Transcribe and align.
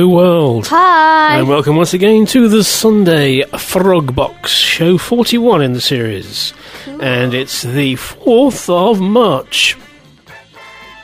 Hello, 0.00 0.14
world. 0.14 0.66
Hi. 0.68 1.36
And 1.36 1.46
welcome 1.46 1.76
once 1.76 1.92
again 1.92 2.24
to 2.28 2.48
the 2.48 2.64
Sunday 2.64 3.42
Frog 3.58 4.16
Box, 4.16 4.50
show 4.50 4.96
41 4.96 5.60
in 5.60 5.74
the 5.74 5.80
series. 5.82 6.54
And 7.02 7.34
it's 7.34 7.60
the 7.60 7.96
4th 7.96 8.70
of 8.70 8.98
March. 8.98 9.76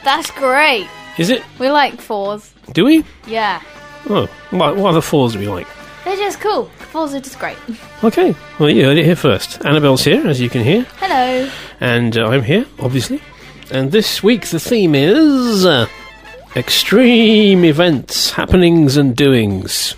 That's 0.02 0.30
great. 0.30 0.88
Is 1.18 1.28
it? 1.28 1.44
We 1.58 1.68
like 1.68 2.00
fours. 2.00 2.54
Do 2.72 2.86
we? 2.86 3.04
Yeah. 3.26 3.60
Oh, 4.08 4.28
what, 4.48 4.76
what 4.76 4.88
other 4.88 5.02
fours 5.02 5.34
do 5.34 5.40
we 5.40 5.48
like? 5.48 5.66
They're 6.06 6.16
just 6.16 6.40
cool. 6.40 6.64
Fours 6.90 7.12
are 7.12 7.20
just 7.20 7.38
great. 7.38 7.58
Okay, 8.02 8.34
well, 8.58 8.70
you 8.70 8.84
heard 8.84 8.96
it 8.96 9.04
here 9.04 9.14
first. 9.14 9.62
Annabelle's 9.66 10.04
here, 10.04 10.26
as 10.26 10.40
you 10.40 10.48
can 10.48 10.64
hear. 10.64 10.86
Hello. 10.96 11.50
And 11.80 12.16
uh, 12.16 12.28
I'm 12.28 12.42
here, 12.42 12.64
obviously. 12.78 13.20
And 13.70 13.92
this 13.92 14.22
week 14.22 14.48
the 14.48 14.58
theme 14.58 14.94
is 14.94 15.66
uh, 15.66 15.86
extreme 16.56 17.64
events, 17.64 18.30
happenings 18.30 18.96
and 18.96 19.14
doings, 19.14 19.94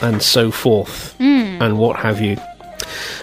and 0.00 0.22
so 0.22 0.50
forth, 0.50 1.18
and 1.20 1.78
what 1.78 1.96
have 2.00 2.20
you. 2.20 2.36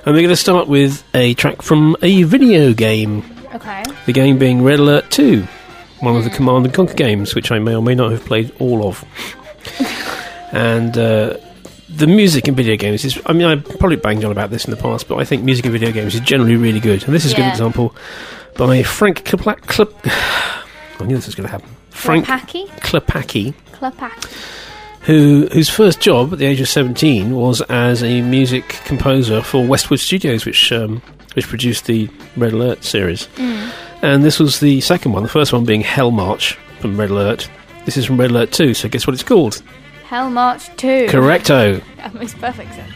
And 0.05 0.13
we're 0.13 0.21
going 0.21 0.29
to 0.29 0.35
start 0.35 0.67
with 0.67 1.03
a 1.13 1.33
track 1.35 1.61
from 1.61 1.95
a 2.01 2.23
video 2.23 2.73
game. 2.73 3.23
Okay. 3.53 3.83
The 4.05 4.13
game 4.13 4.37
being 4.37 4.63
Red 4.63 4.79
Alert 4.79 5.09
2, 5.11 5.47
one 5.99 6.15
of 6.15 6.23
the 6.23 6.29
Command 6.29 6.65
and 6.65 6.73
Conquer 6.73 6.93
games, 6.95 7.33
which 7.35 7.51
I 7.51 7.59
may 7.59 7.75
or 7.75 7.81
may 7.81 7.95
not 7.95 8.11
have 8.11 8.25
played 8.25 8.51
all 8.59 8.87
of. 8.87 9.03
and 10.51 10.97
uh, 10.97 11.37
the 11.89 12.07
music 12.07 12.47
in 12.47 12.55
video 12.55 12.75
games 12.75 13.05
is, 13.05 13.19
I 13.25 13.33
mean, 13.33 13.45
I 13.47 13.55
probably 13.55 13.95
banged 13.95 14.25
on 14.25 14.31
about 14.31 14.49
this 14.49 14.65
in 14.65 14.71
the 14.71 14.77
past, 14.77 15.07
but 15.07 15.17
I 15.17 15.23
think 15.23 15.43
music 15.43 15.65
in 15.65 15.71
video 15.71 15.91
games 15.91 16.13
is 16.15 16.21
generally 16.21 16.55
really 16.55 16.79
good. 16.79 17.03
And 17.03 17.13
this 17.13 17.25
is 17.25 17.33
a 17.33 17.35
good 17.35 17.47
example 17.47 17.95
by 18.57 18.83
Frank 18.83 19.23
Klapla- 19.23 19.61
Klap- 19.61 19.93
I 20.99 21.05
knew 21.05 21.15
this 21.15 21.25
was 21.27 21.35
going 21.35 21.47
to 21.47 21.51
happen. 21.51 21.69
Frank 21.95 22.25
Klapaki? 22.25 22.67
Klapacki, 22.81 23.53
Klapaki. 23.71 24.61
who 25.01 25.47
whose 25.51 25.69
first 25.69 25.99
job 26.01 26.33
at 26.33 26.39
the 26.39 26.45
age 26.45 26.61
of 26.61 26.67
17 26.67 27.35
was 27.35 27.61
as 27.61 28.03
a 28.03 28.21
music 28.21 28.67
composer 28.85 29.41
for 29.41 29.65
Westwood 29.65 29.99
Studios, 29.99 30.45
which 30.45 30.71
um, 30.71 31.01
which 31.33 31.47
produced 31.47 31.85
the 31.85 32.09
Red 32.37 32.53
Alert 32.53 32.83
series. 32.83 33.27
And 34.01 34.23
this 34.23 34.39
was 34.39 34.59
the 34.59 34.81
second 34.81 35.13
one, 35.13 35.23
the 35.23 35.29
first 35.29 35.51
one 35.51 35.65
being 35.65 35.81
Hell 35.81 36.11
March 36.11 36.57
from 36.79 36.99
Red 36.99 37.09
Alert. 37.09 37.49
This 37.85 37.97
is 37.97 38.05
from 38.05 38.19
Red 38.19 38.29
Alert 38.31 38.51
2, 38.51 38.73
so 38.73 38.87
guess 38.89 39.07
what 39.07 39.13
it's 39.13 39.23
called? 39.23 39.61
Hell 40.05 40.29
March 40.29 40.67
2. 40.77 41.07
Correcto. 41.07 41.81
That 41.97 42.13
makes 42.13 42.35
perfect 42.35 42.73
sense. 42.75 42.93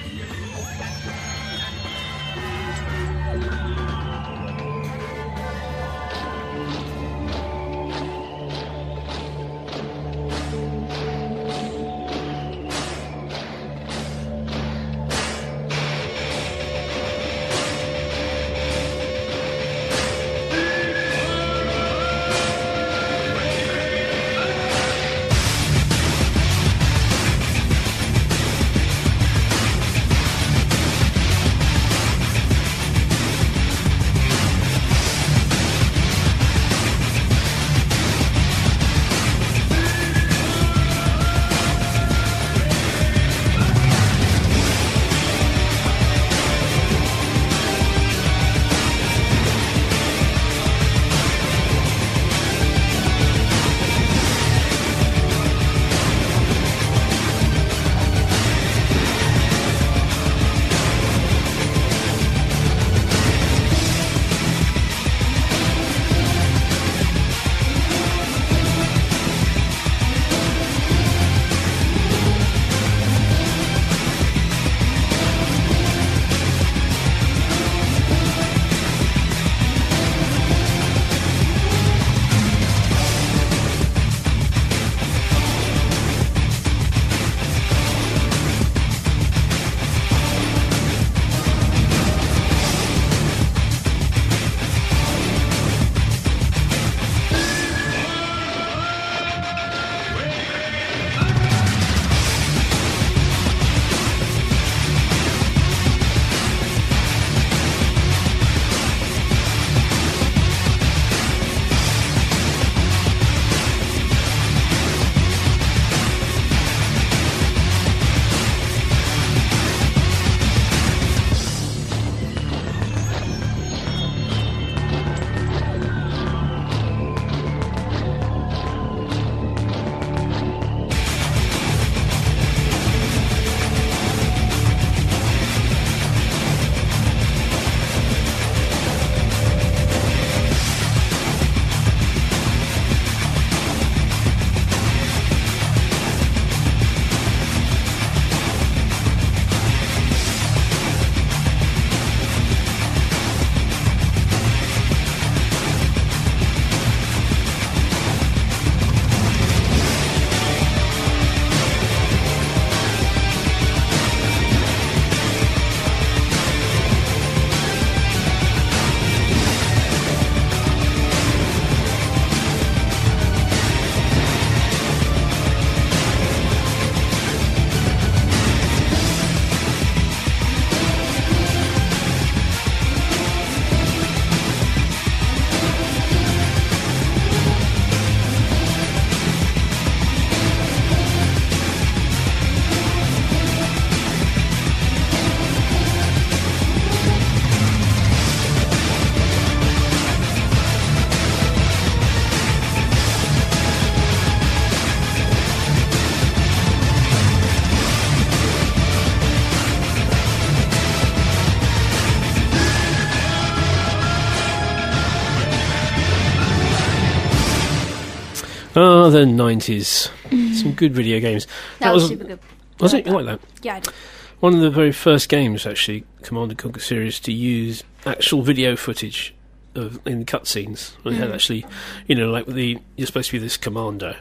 The 219.26 219.44
90s. 219.44 220.10
Some 220.56 220.74
good 220.74 220.94
video 220.94 221.20
games. 221.20 221.48
That, 221.80 221.94
was, 221.94 222.08
super 222.08 222.24
good. 222.24 222.40
Was 222.80 222.94
it? 222.94 223.06
You 223.06 223.14
like 223.14 223.26
that? 223.26 223.40
Yeah, 223.62 223.76
I 223.76 223.80
did. 223.80 223.94
One 224.40 224.54
of 224.54 224.62
the 224.62 224.70
very 224.70 224.94
first 224.94 225.28
games, 225.28 225.66
actually, 225.66 226.06
Command 226.24 226.52
and 226.52 226.58
Conquer 226.58 226.80
series, 226.80 227.20
to 227.22 227.34
use 227.34 227.84
actual 228.06 228.42
video 228.42 228.76
footage 228.76 229.36
of 229.76 230.00
in 230.08 230.26
cutscenes. 230.26 230.94
They 231.04 231.14
had 231.14 231.30
mm. 231.30 231.34
actually, 231.34 231.66
you 232.08 232.16
know, 232.16 232.32
like 232.32 232.46
the 232.46 232.80
you're 232.96 233.08
supposed 233.08 233.30
to 233.30 233.34
be 233.34 233.40
this 233.40 233.58
commander, 233.58 234.16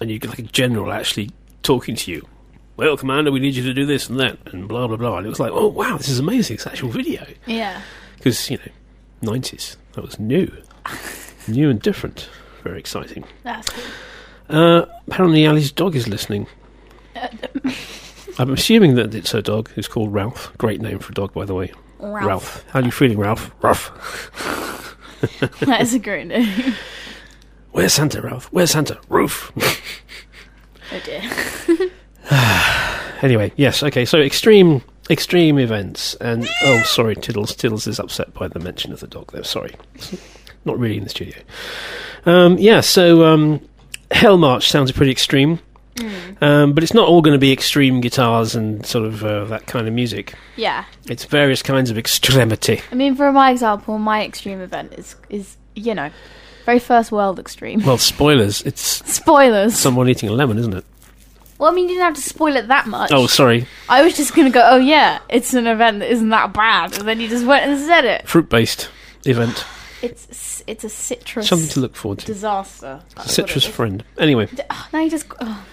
and 0.00 0.10
you 0.10 0.18
get 0.18 0.30
like 0.30 0.38
a 0.38 0.42
general 0.42 0.92
actually 0.92 1.30
talking 1.62 1.96
to 1.96 2.12
you. 2.12 2.26
Well, 2.76 2.96
commander, 2.96 3.32
we 3.32 3.40
need 3.40 3.54
you 3.54 3.62
to 3.64 3.74
do 3.74 3.84
this 3.84 4.08
and 4.08 4.18
that, 4.20 4.38
and 4.52 4.68
blah 4.68 4.86
blah 4.86 4.96
blah. 4.96 5.18
And 5.18 5.26
it 5.26 5.30
was 5.30 5.40
like, 5.40 5.52
oh 5.52 5.68
wow, 5.68 5.96
this 5.96 6.08
is 6.08 6.20
amazing! 6.20 6.54
It's 6.54 6.66
actual 6.66 6.90
video 6.90 7.26
Yeah. 7.46 7.82
because 8.16 8.48
you 8.48 8.58
know, 8.58 8.72
nineties 9.22 9.76
that 9.92 10.02
was 10.02 10.20
new, 10.20 10.52
new 11.48 11.68
and 11.68 11.82
different. 11.82 12.28
Very 12.62 12.78
exciting. 12.78 13.24
That's 13.42 13.68
cool. 13.68 13.84
Uh, 14.48 14.86
apparently, 15.06 15.46
Ali's 15.46 15.72
dog 15.72 15.96
is 15.96 16.08
listening. 16.08 16.46
I'm 18.38 18.52
assuming 18.52 18.96
that 18.96 19.14
it's 19.14 19.30
her 19.32 19.42
dog, 19.42 19.68
who's 19.70 19.88
called 19.88 20.12
Ralph. 20.12 20.56
Great 20.58 20.80
name 20.80 20.98
for 20.98 21.12
a 21.12 21.14
dog, 21.14 21.32
by 21.32 21.44
the 21.44 21.54
way. 21.54 21.72
Ralph. 22.00 22.64
How 22.70 22.80
are 22.80 22.84
you 22.84 22.90
feeling, 22.90 23.18
Ralph? 23.18 23.50
Ralph. 23.62 23.90
that 25.60 25.80
is 25.80 25.94
a 25.94 25.98
great 25.98 26.26
name. 26.26 26.74
Where's 27.70 27.92
Santa, 27.92 28.20
Ralph? 28.20 28.46
Where's 28.52 28.72
Santa? 28.72 29.00
Roof. 29.08 29.52
Oh 30.92 31.00
dear. 31.04 31.22
anyway, 33.22 33.52
yes, 33.56 33.82
okay, 33.82 34.04
so 34.04 34.20
extreme 34.20 34.82
extreme 35.10 35.58
events 35.58 36.14
and 36.16 36.46
oh 36.62 36.82
sorry, 36.82 37.14
Tiddles 37.16 37.54
Tiddles 37.54 37.86
is 37.86 37.98
upset 37.98 38.32
by 38.34 38.48
the 38.48 38.60
mention 38.60 38.92
of 38.92 39.00
the 39.00 39.06
dog 39.06 39.32
there, 39.32 39.44
sorry. 39.44 39.74
Not 40.64 40.78
really 40.78 40.98
in 40.98 41.04
the 41.04 41.10
studio. 41.10 41.36
Um, 42.26 42.58
yeah, 42.58 42.80
so 42.80 43.24
um, 43.24 43.60
Hell 44.14 44.38
March 44.38 44.70
sounds 44.70 44.92
pretty 44.92 45.10
extreme. 45.12 45.58
Um, 46.40 46.72
but 46.72 46.82
it's 46.82 46.94
not 46.94 47.08
all 47.08 47.20
going 47.22 47.34
to 47.34 47.38
be 47.38 47.52
extreme 47.52 48.00
guitars 48.00 48.54
and 48.54 48.84
sort 48.86 49.04
of 49.06 49.24
uh, 49.24 49.44
that 49.46 49.66
kind 49.66 49.86
of 49.86 49.94
music. 49.94 50.34
Yeah. 50.56 50.84
It's 51.08 51.24
various 51.24 51.62
kinds 51.62 51.90
of 51.90 51.98
extremity. 51.98 52.80
I 52.90 52.94
mean, 52.94 53.14
for 53.16 53.30
my 53.32 53.50
example, 53.50 53.98
my 53.98 54.24
extreme 54.24 54.60
event 54.60 54.94
is 54.94 55.16
is 55.30 55.56
you 55.74 55.94
know, 55.94 56.10
very 56.64 56.78
first 56.78 57.10
world 57.12 57.38
extreme. 57.38 57.84
Well, 57.84 57.98
spoilers. 57.98 58.62
It's 58.62 58.80
Spoilers. 59.12 59.76
someone 59.76 60.08
eating 60.08 60.28
a 60.28 60.32
lemon, 60.32 60.58
isn't 60.58 60.74
it? 60.74 60.84
well, 61.58 61.70
I 61.70 61.74
mean, 61.74 61.84
you 61.88 61.94
didn't 61.94 62.04
have 62.04 62.14
to 62.14 62.20
spoil 62.20 62.56
it 62.56 62.68
that 62.68 62.86
much. 62.86 63.10
Oh, 63.12 63.26
sorry. 63.26 63.66
I 63.88 64.02
was 64.02 64.16
just 64.16 64.34
gonna 64.34 64.50
go. 64.50 64.62
Oh 64.64 64.76
yeah, 64.78 65.20
it's 65.28 65.54
an 65.54 65.66
event 65.66 66.00
that 66.00 66.10
isn't 66.10 66.28
that 66.30 66.52
bad, 66.52 66.98
and 66.98 67.06
then 67.08 67.20
you 67.20 67.28
just 67.28 67.46
went 67.46 67.66
and 67.68 67.80
said 67.80 68.04
it. 68.04 68.28
Fruit 68.28 68.48
based 68.48 68.90
event. 69.24 69.64
It's 70.04 70.62
it's 70.66 70.84
a 70.84 70.88
citrus 70.88 71.48
Something 71.48 71.68
to 71.70 71.80
look 71.80 71.96
forward 71.96 72.20
to. 72.20 72.26
disaster. 72.26 73.00
That's 73.16 73.16
what 73.16 73.28
Citrus 73.28 73.64
friend. 73.66 74.04
Anyway, 74.18 74.46
D- 74.46 74.62
oh, 74.70 74.88
now 74.92 75.00
you 75.00 75.10
just. 75.10 75.26
Oh, 75.40 75.64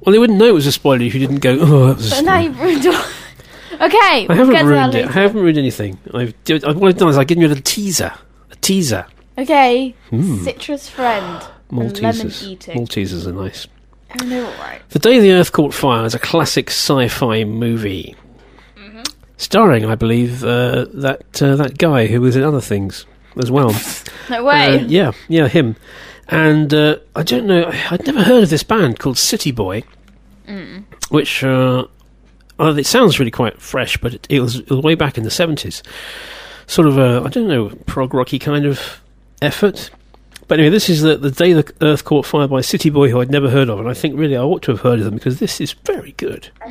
well, 0.00 0.12
they 0.12 0.18
wouldn't 0.18 0.38
know 0.38 0.46
it 0.46 0.54
was 0.54 0.66
a 0.66 0.72
spoiler 0.72 1.02
if 1.02 1.14
you 1.14 1.20
didn't 1.20 1.40
go, 1.40 1.58
oh, 1.60 1.86
that 1.88 1.96
was 1.98 2.10
but 2.10 2.22
now 2.24 2.38
you've 2.38 2.58
ruined. 2.58 2.86
all- 2.86 2.94
okay, 3.86 4.26
I 4.28 4.34
haven't 4.34 4.54
get 4.54 4.62
to 4.62 4.64
that 4.68 4.74
ruined 4.74 4.94
it. 4.94 5.06
I 5.08 5.12
haven't 5.12 5.40
ruined 5.42 5.58
anything. 5.58 5.98
I've, 6.14 6.34
I- 6.48 6.72
what 6.72 6.88
I've 6.88 6.96
done 6.96 7.08
is 7.08 7.18
I've 7.18 7.26
given 7.26 7.42
you 7.42 7.48
a 7.48 7.50
little 7.50 7.62
teaser. 7.64 8.12
A 8.50 8.56
teaser. 8.56 9.06
Okay, 9.38 9.94
hmm. 10.10 10.42
citrus 10.44 10.88
friend. 10.88 11.42
Maltesers. 11.70 12.56
Maltesers 12.74 13.26
are 13.26 13.32
nice. 13.32 13.66
Oh 14.20 14.24
no, 14.24 14.44
all 14.44 14.52
right. 14.58 14.80
The 14.88 14.98
Day 14.98 15.20
the 15.20 15.32
Earth 15.32 15.52
Caught 15.52 15.72
Fire 15.72 16.04
is 16.04 16.14
a 16.14 16.18
classic 16.18 16.68
sci-fi 16.70 17.44
movie. 17.44 18.16
Starring, 19.40 19.84
I 19.84 19.94
believe, 19.94 20.44
uh, 20.44 20.84
that 20.94 21.42
uh, 21.42 21.56
that 21.56 21.78
guy 21.78 22.06
who 22.06 22.20
was 22.20 22.36
in 22.36 22.42
other 22.42 22.60
things 22.60 23.06
as 23.36 23.50
well. 23.50 23.74
No 24.28 24.44
way. 24.44 24.80
Uh, 24.80 24.84
yeah, 24.86 25.12
yeah, 25.28 25.48
him. 25.48 25.76
And 26.28 26.72
uh, 26.72 26.98
I 27.16 27.22
don't 27.24 27.46
know. 27.46 27.70
I'd 27.90 28.06
never 28.06 28.22
heard 28.22 28.44
of 28.44 28.50
this 28.50 28.62
band 28.62 28.98
called 29.00 29.18
City 29.18 29.50
Boy, 29.50 29.82
Mm. 30.48 30.84
which 31.10 31.44
uh, 31.44 31.86
it 32.58 32.86
sounds 32.86 33.20
really 33.20 33.30
quite 33.30 33.60
fresh, 33.62 33.96
but 33.98 34.14
it, 34.14 34.26
it, 34.28 34.40
was, 34.40 34.56
it 34.56 34.68
was 34.70 34.80
way 34.82 34.96
back 34.96 35.16
in 35.16 35.22
the 35.22 35.30
seventies. 35.30 35.80
Sort 36.66 36.88
of 36.88 36.98
a 36.98 37.22
I 37.24 37.28
don't 37.28 37.46
know 37.48 37.68
prog 37.86 38.14
rocky 38.14 38.38
kind 38.38 38.66
of 38.66 39.00
effort. 39.42 39.90
But 40.48 40.58
anyway, 40.58 40.70
this 40.70 40.88
is 40.90 41.02
the, 41.02 41.16
the 41.16 41.30
day 41.30 41.52
the 41.52 41.72
Earth 41.80 42.04
caught 42.04 42.26
fire 42.26 42.48
by 42.48 42.60
City 42.62 42.90
Boy, 42.90 43.08
who 43.10 43.20
I'd 43.20 43.30
never 43.30 43.48
heard 43.50 43.68
of, 43.68 43.78
and 43.78 43.88
I 43.88 43.94
think 43.94 44.18
really 44.18 44.36
I 44.36 44.40
ought 44.42 44.62
to 44.62 44.72
have 44.72 44.80
heard 44.80 44.98
of 44.98 45.04
them 45.04 45.14
because 45.14 45.38
this 45.38 45.60
is 45.60 45.72
very 45.72 46.12
good. 46.12 46.48
At 46.62 46.70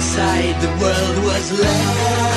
outside, 0.00 0.58
the 0.62 0.68
world 0.82 1.24
was 1.26 1.60
laughing. 1.60 2.29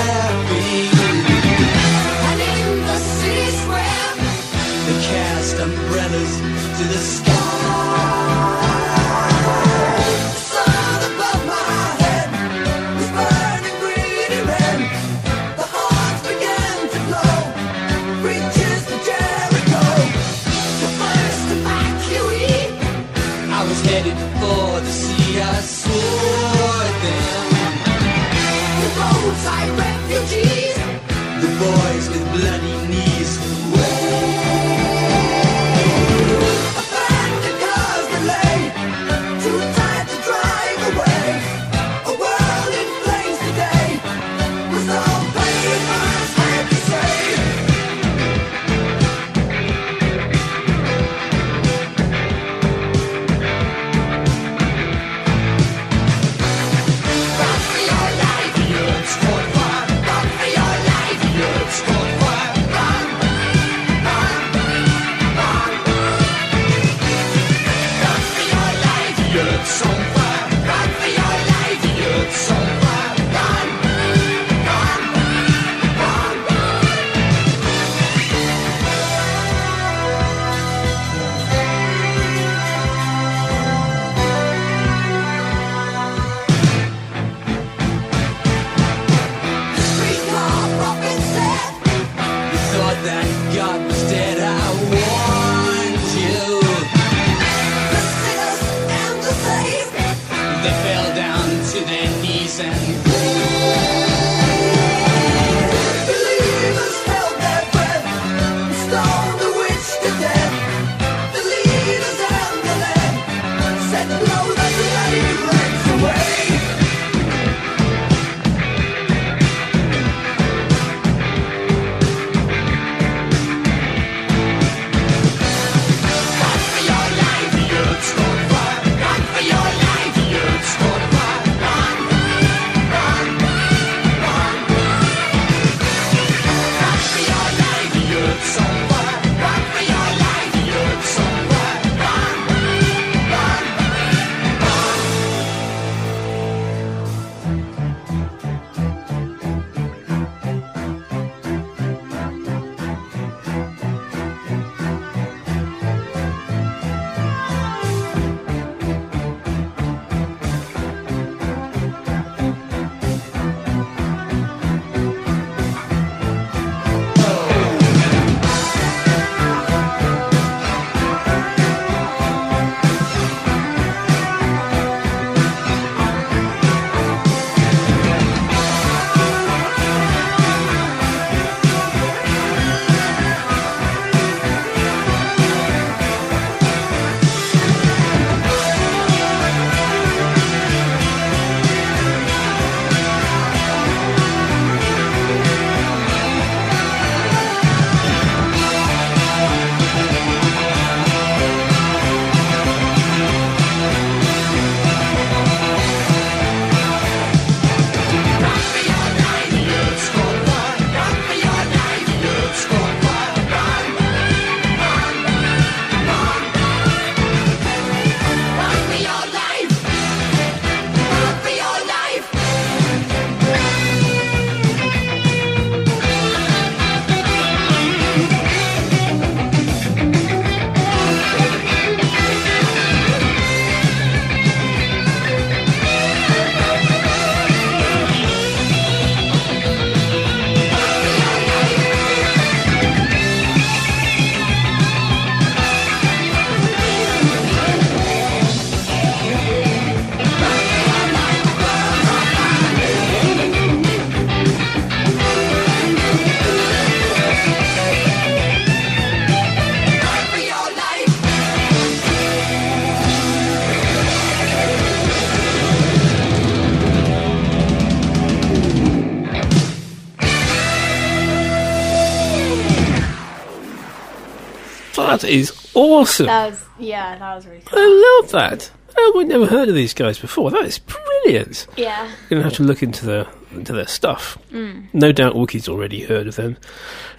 That 275.23 275.31
is 275.31 275.71
awesome. 275.73 276.27
That 276.27 276.51
was 276.51 276.65
yeah, 276.79 277.17
that 277.17 277.35
was 277.35 277.47
really 277.47 277.61
cool. 277.65 277.79
I 277.79 278.19
love 278.21 278.31
that. 278.31 278.71
Oh, 278.95 279.19
I've 279.19 279.27
never 279.27 279.47
heard 279.47 279.69
of 279.69 279.75
these 279.75 279.93
guys 279.95 280.19
before. 280.19 280.51
That 280.51 280.65
is 280.65 280.77
brilliant. 280.77 281.65
Yeah. 281.75 282.05
You're 282.05 282.29
going 282.29 282.41
to 282.41 282.43
have 282.43 282.53
to 282.57 282.63
look 282.63 282.83
into 282.83 283.05
their 283.07 283.27
into 283.51 283.73
their 283.73 283.87
stuff. 283.87 284.37
No 284.51 285.11
doubt 285.11 285.33
Wookie's 285.33 285.67
already 285.67 286.03
heard 286.03 286.27
of 286.27 286.35
them, 286.35 286.57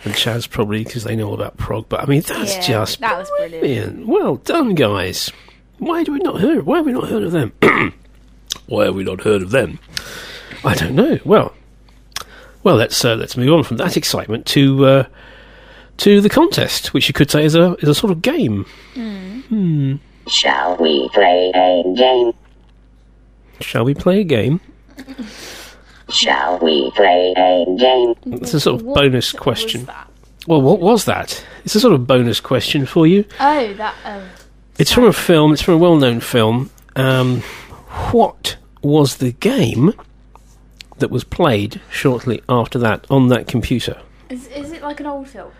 and 0.04 0.14
Chaz 0.14 0.48
probably 0.48 0.84
because 0.84 1.02
they 1.04 1.16
know 1.16 1.28
all 1.28 1.34
about 1.34 1.56
prog. 1.56 1.88
But 1.88 2.00
I 2.00 2.06
mean, 2.06 2.20
that's 2.22 2.54
Yeah, 2.56 2.60
just 2.84 3.00
that 3.00 3.18
was 3.18 3.28
brilliant. 3.38 3.60
brilliant. 3.60 4.06
Well 4.06 4.36
done, 4.36 4.74
guys. 4.76 5.32
Why 5.78 6.04
do 6.04 6.12
we 6.12 6.18
not 6.20 6.40
heard? 6.40 6.64
Why 6.64 6.76
have 6.76 6.86
we 6.86 6.92
not 6.92 7.08
heard 7.08 7.24
of 7.24 7.32
them? 7.32 7.52
why 8.66 8.84
have 8.84 8.94
we 8.94 9.02
not 9.02 9.22
heard 9.22 9.42
of 9.42 9.50
them? 9.50 9.80
I 10.64 10.74
don't 10.74 10.94
know. 10.94 11.18
Well, 11.24 11.52
well, 12.62 12.76
let's 12.76 13.04
uh, 13.04 13.14
let's 13.16 13.36
move 13.36 13.52
on 13.52 13.64
from 13.64 13.78
that 13.78 13.96
excitement 13.96 14.46
to 14.46 14.86
uh, 14.86 15.06
to 15.98 16.20
the 16.20 16.28
contest, 16.28 16.92
which 16.94 17.08
you 17.08 17.14
could 17.14 17.30
say 17.30 17.44
is 17.44 17.54
a 17.54 17.74
is 17.76 17.88
a 17.88 17.94
sort 17.94 18.10
of 18.12 18.22
game. 18.22 18.66
Shall 20.26 20.76
we 20.76 21.08
play 21.12 21.52
a 21.54 21.94
game? 21.96 22.32
Shall 23.60 23.84
we 23.84 23.94
play 23.94 24.20
a 24.20 24.24
game? 24.24 24.60
Shall 26.08 26.58
we 26.58 26.90
play 26.92 27.34
a 27.36 27.76
game? 27.78 28.14
It's 28.40 28.54
a 28.54 28.60
sort 28.60 28.80
of 28.80 28.86
What 28.86 28.96
bonus 28.96 29.32
was 29.32 29.40
question. 29.40 29.84
that? 29.86 30.08
Well, 30.46 30.60
what 30.60 30.80
was 30.80 31.06
that? 31.06 31.44
It's 31.64 31.74
a 31.74 31.80
sort 31.80 31.94
of 31.94 32.06
bonus 32.06 32.40
question 32.40 32.84
for 32.84 33.06
you. 33.06 33.24
Oh, 33.40 33.72
that. 33.74 33.94
Oh. 34.04 34.22
It's 34.78 34.92
from 34.92 35.04
a 35.04 35.12
film. 35.12 35.52
It's 35.52 35.62
from 35.62 35.74
a 35.74 35.78
well-known 35.78 36.20
film. 36.20 36.70
Um, 36.96 37.40
what 38.12 38.56
was 38.82 39.16
the 39.16 39.32
game 39.32 39.92
that 40.98 41.10
was 41.10 41.24
played 41.24 41.80
shortly 41.90 42.42
after 42.48 42.78
that 42.80 43.06
on 43.08 43.28
that 43.28 43.46
computer? 43.48 44.00
Is, 44.28 44.46
is 44.48 44.72
it 44.72 44.82
like 44.82 45.00
an 45.00 45.06
old 45.06 45.28
film? 45.28 45.52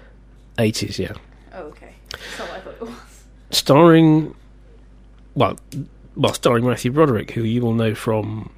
Eighties, 0.58 0.99
yeah. 0.99 1.12
Oh, 1.52 1.62
okay. 1.62 1.94
That's 2.11 2.38
not 2.38 2.49
what 2.49 2.56
I 2.56 2.61
thought 2.61 2.75
it 2.75 2.80
was. 2.82 3.25
Starring, 3.50 4.34
well, 5.34 5.58
well, 6.16 6.32
starring 6.32 6.64
Matthew 6.64 6.92
Broderick, 6.92 7.32
who 7.32 7.42
you 7.42 7.62
will 7.62 7.75
know 7.75 7.94
from 7.94 8.50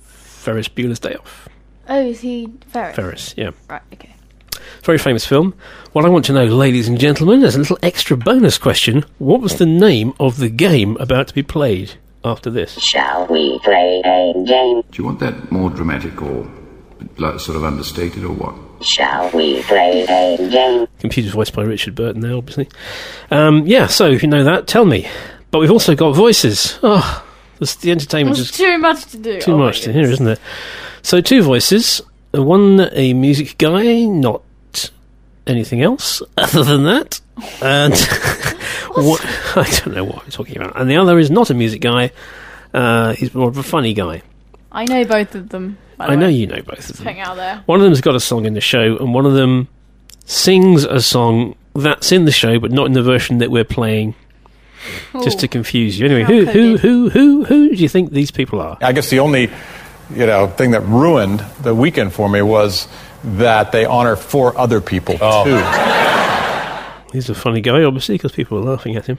Ferris 0.00 0.68
Bueller's 0.68 0.98
Day 0.98 1.14
Off. 1.14 1.48
Oh, 1.88 2.00
is 2.00 2.20
he 2.20 2.48
Ferris? 2.68 2.96
Ferris, 2.96 3.34
yeah. 3.36 3.50
Right, 3.68 3.82
okay. 3.92 4.14
Very 4.82 4.98
famous 4.98 5.26
film. 5.26 5.54
What 5.92 6.04
I 6.04 6.08
want 6.08 6.24
to 6.26 6.32
know, 6.32 6.44
ladies 6.44 6.88
and 6.88 6.98
gentlemen, 6.98 7.42
as 7.42 7.56
a 7.56 7.58
little 7.58 7.78
extra 7.82 8.16
bonus 8.16 8.58
question, 8.58 9.04
what 9.18 9.40
was 9.40 9.56
the 9.56 9.66
name 9.66 10.14
of 10.20 10.36
the 10.38 10.48
game 10.48 10.96
about 10.98 11.28
to 11.28 11.34
be 11.34 11.42
played 11.42 11.92
after 12.24 12.50
this? 12.50 12.78
Shall 12.78 13.26
we 13.26 13.58
play 13.60 14.02
a 14.04 14.32
game? 14.44 14.82
Do 14.90 14.98
you 15.02 15.04
want 15.04 15.20
that 15.20 15.50
more 15.50 15.70
dramatic 15.70 16.20
or 16.22 16.50
like, 17.16 17.40
sort 17.40 17.56
of 17.56 17.64
understated 17.64 18.24
or 18.24 18.32
what? 18.32 18.54
Shall 18.80 19.30
we 19.32 19.62
play 19.62 20.04
a 20.04 20.36
game? 20.50 20.86
Computer's 21.00 21.32
voiced 21.32 21.54
by 21.54 21.62
Richard 21.62 21.94
Burton 21.94 22.20
there, 22.20 22.34
obviously. 22.36 22.68
Um, 23.30 23.66
yeah, 23.66 23.86
so 23.86 24.08
if 24.10 24.22
you 24.22 24.28
know 24.28 24.44
that, 24.44 24.66
tell 24.66 24.84
me. 24.84 25.08
But 25.50 25.58
we've 25.60 25.70
also 25.70 25.94
got 25.94 26.12
voices. 26.14 26.78
Oh, 26.82 27.24
this, 27.58 27.74
the 27.76 27.90
entertainment 27.90 28.36
There's 28.36 28.50
is 28.50 28.56
too 28.56 28.78
much 28.78 29.04
to 29.06 29.16
do. 29.18 29.40
too 29.40 29.52
Oh 29.54 29.58
my 29.58 29.66
much 29.66 29.80
to 29.82 29.92
hear, 29.92 30.02
goodness. 30.02 30.20
isn't 30.20 30.28
it? 30.28 30.40
So 31.02 31.20
two 31.20 31.42
voices. 31.42 32.00
One, 32.32 32.88
a 32.92 33.14
music 33.14 33.56
guy, 33.58 34.04
not 34.04 34.42
anything 35.46 35.82
else 35.82 36.22
other 36.36 36.62
than 36.62 36.84
that. 36.84 37.20
And 37.62 37.94
what, 38.94 39.24
I 39.56 39.64
don't 39.84 39.94
know 39.94 40.04
what 40.04 40.24
I'm 40.24 40.30
talking 40.30 40.56
about. 40.56 40.78
And 40.80 40.88
the 40.90 40.96
other 40.98 41.18
is 41.18 41.30
not 41.30 41.50
a 41.50 41.54
music 41.54 41.80
guy. 41.80 42.10
Uh, 42.74 43.14
he's 43.14 43.34
more 43.34 43.48
of 43.48 43.56
a 43.56 43.62
funny 43.62 43.94
guy. 43.94 44.22
I 44.70 44.84
know 44.84 45.04
both 45.04 45.34
of 45.34 45.48
them. 45.48 45.78
By 45.98 46.06
the 46.06 46.12
I 46.12 46.16
know 46.16 46.26
way. 46.26 46.32
you 46.32 46.46
know 46.46 46.62
both 46.62 46.90
of 46.90 46.96
them. 46.96 47.06
Hang 47.06 47.20
out 47.20 47.36
there. 47.36 47.62
One 47.66 47.80
of 47.80 47.84
them's 47.84 48.00
got 48.00 48.14
a 48.14 48.20
song 48.20 48.46
in 48.46 48.54
the 48.54 48.60
show, 48.60 48.96
and 48.96 49.12
one 49.12 49.26
of 49.26 49.34
them 49.34 49.68
sings 50.24 50.84
a 50.84 51.02
song 51.02 51.56
that's 51.74 52.12
in 52.12 52.24
the 52.24 52.32
show, 52.32 52.58
but 52.58 52.70
not 52.70 52.86
in 52.86 52.92
the 52.92 53.02
version 53.02 53.38
that 53.38 53.50
we're 53.50 53.64
playing, 53.64 54.14
just 55.22 55.40
to 55.40 55.48
confuse 55.48 55.98
you. 55.98 56.06
Anyway, 56.06 56.24
who, 56.24 56.46
who, 56.46 56.76
who, 56.76 57.08
who, 57.10 57.44
who 57.44 57.68
do 57.70 57.76
you 57.76 57.88
think 57.88 58.12
these 58.12 58.30
people 58.30 58.60
are? 58.60 58.78
I 58.80 58.92
guess 58.92 59.10
the 59.10 59.18
only, 59.18 59.50
you 60.14 60.26
know, 60.26 60.46
thing 60.46 60.70
that 60.70 60.82
ruined 60.82 61.40
the 61.62 61.74
weekend 61.74 62.12
for 62.12 62.28
me 62.28 62.42
was 62.42 62.88
that 63.24 63.72
they 63.72 63.84
honor 63.84 64.16
four 64.16 64.56
other 64.56 64.80
people 64.80 65.16
oh. 65.20 65.44
too. 65.44 65.50
He's 67.12 67.30
a 67.30 67.34
funny 67.34 67.60
guy, 67.60 67.82
obviously, 67.84 68.16
because 68.16 68.32
people 68.32 68.58
are 68.58 68.62
laughing 68.62 68.96
at 68.96 69.06
him. 69.06 69.18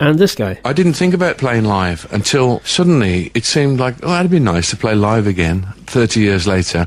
And 0.00 0.18
this 0.18 0.34
guy. 0.34 0.60
I 0.64 0.72
didn't 0.72 0.94
think 0.94 1.14
about 1.14 1.38
playing 1.38 1.64
live 1.64 2.10
until 2.12 2.60
suddenly 2.60 3.30
it 3.34 3.44
seemed 3.44 3.78
like, 3.78 3.94
oh, 4.02 4.08
that'd 4.08 4.30
be 4.30 4.40
nice 4.40 4.70
to 4.70 4.76
play 4.76 4.94
live 4.94 5.26
again 5.26 5.62
30 5.86 6.20
years 6.20 6.46
later. 6.48 6.86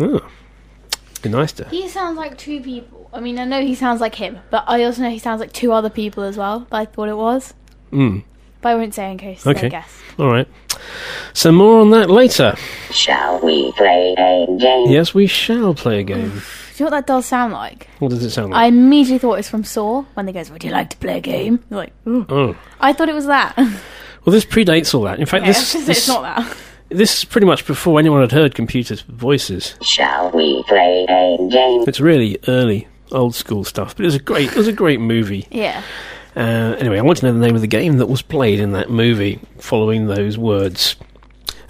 Oh, 0.00 0.20
be 1.22 1.28
nice 1.28 1.52
to. 1.52 1.68
He 1.68 1.88
sounds 1.88 2.16
like 2.16 2.36
two 2.36 2.60
people. 2.60 3.08
I 3.12 3.20
mean, 3.20 3.38
I 3.38 3.44
know 3.44 3.60
he 3.60 3.74
sounds 3.76 4.00
like 4.00 4.16
him, 4.16 4.38
but 4.50 4.64
I 4.66 4.82
also 4.84 5.02
know 5.02 5.10
he 5.10 5.18
sounds 5.20 5.38
like 5.40 5.52
two 5.52 5.70
other 5.72 5.90
people 5.90 6.24
as 6.24 6.36
well. 6.36 6.66
But 6.68 6.76
I 6.76 6.84
thought 6.86 7.08
it 7.08 7.16
was. 7.16 7.54
Mm. 7.92 8.24
But 8.62 8.70
I 8.70 8.74
won't 8.74 8.94
say 8.94 9.10
in 9.12 9.18
case 9.18 9.46
Okay. 9.46 9.62
they 9.62 9.68
guess. 9.68 9.92
All 10.18 10.28
right. 10.28 10.48
So 11.34 11.52
more 11.52 11.80
on 11.80 11.90
that 11.90 12.10
later. 12.10 12.54
Shall 12.90 13.38
we 13.44 13.70
play 13.72 14.14
a 14.18 14.46
game? 14.58 14.90
Yes, 14.90 15.14
we 15.14 15.26
shall 15.26 15.74
play 15.74 16.00
a 16.00 16.02
game. 16.02 16.42
Do 16.74 16.84
you 16.84 16.90
know 16.90 16.96
what 16.96 17.06
that 17.06 17.12
does 17.12 17.26
sound 17.26 17.52
like? 17.52 17.88
What 17.98 18.08
does 18.10 18.24
it 18.24 18.30
sound 18.30 18.50
like? 18.52 18.60
I 18.60 18.66
immediately 18.66 19.18
thought 19.18 19.34
it 19.34 19.38
was 19.38 19.48
from 19.50 19.62
Saw 19.64 20.02
when 20.14 20.26
they 20.26 20.32
goes, 20.32 20.50
"Would 20.50 20.64
you 20.64 20.70
like 20.70 20.90
to 20.90 20.96
play 20.96 21.18
a 21.18 21.20
game?" 21.20 21.62
You're 21.70 21.80
like, 21.80 21.92
Ooh. 22.06 22.24
Oh, 22.28 22.56
I 22.80 22.92
thought 22.92 23.08
it 23.08 23.14
was 23.14 23.26
that. 23.26 23.54
well, 23.56 23.68
this 24.32 24.44
predates 24.46 24.94
all 24.94 25.02
that. 25.02 25.18
In 25.20 25.26
fact, 25.26 25.42
Okay, 25.42 25.50
this 25.52 25.74
it's 25.88 26.08
not 26.08 26.22
that. 26.22 26.56
this 26.88 27.18
is 27.18 27.24
pretty 27.26 27.46
much 27.46 27.66
before 27.66 27.98
anyone 27.98 28.20
had 28.22 28.32
heard 28.32 28.54
computers' 28.54 29.02
voices. 29.02 29.74
Shall 29.82 30.30
we 30.30 30.62
play 30.66 31.04
a 31.08 31.36
game? 31.50 31.84
It's 31.86 32.00
really 32.00 32.38
early, 32.48 32.88
old 33.10 33.34
school 33.34 33.64
stuff, 33.64 33.94
but 33.94 34.04
it 34.04 34.06
was 34.06 34.14
a 34.14 34.20
great, 34.20 34.48
it 34.50 34.56
was 34.56 34.68
a 34.68 34.72
great 34.72 35.00
movie. 35.00 35.46
Yeah. 35.50 35.82
Uh, 36.34 36.74
anyway, 36.78 36.98
I 36.98 37.02
want 37.02 37.18
to 37.18 37.26
know 37.26 37.34
the 37.34 37.46
name 37.46 37.54
of 37.54 37.60
the 37.60 37.66
game 37.66 37.98
that 37.98 38.06
was 38.06 38.22
played 38.22 38.58
in 38.58 38.72
that 38.72 38.88
movie, 38.88 39.38
following 39.58 40.06
those 40.06 40.38
words. 40.38 40.96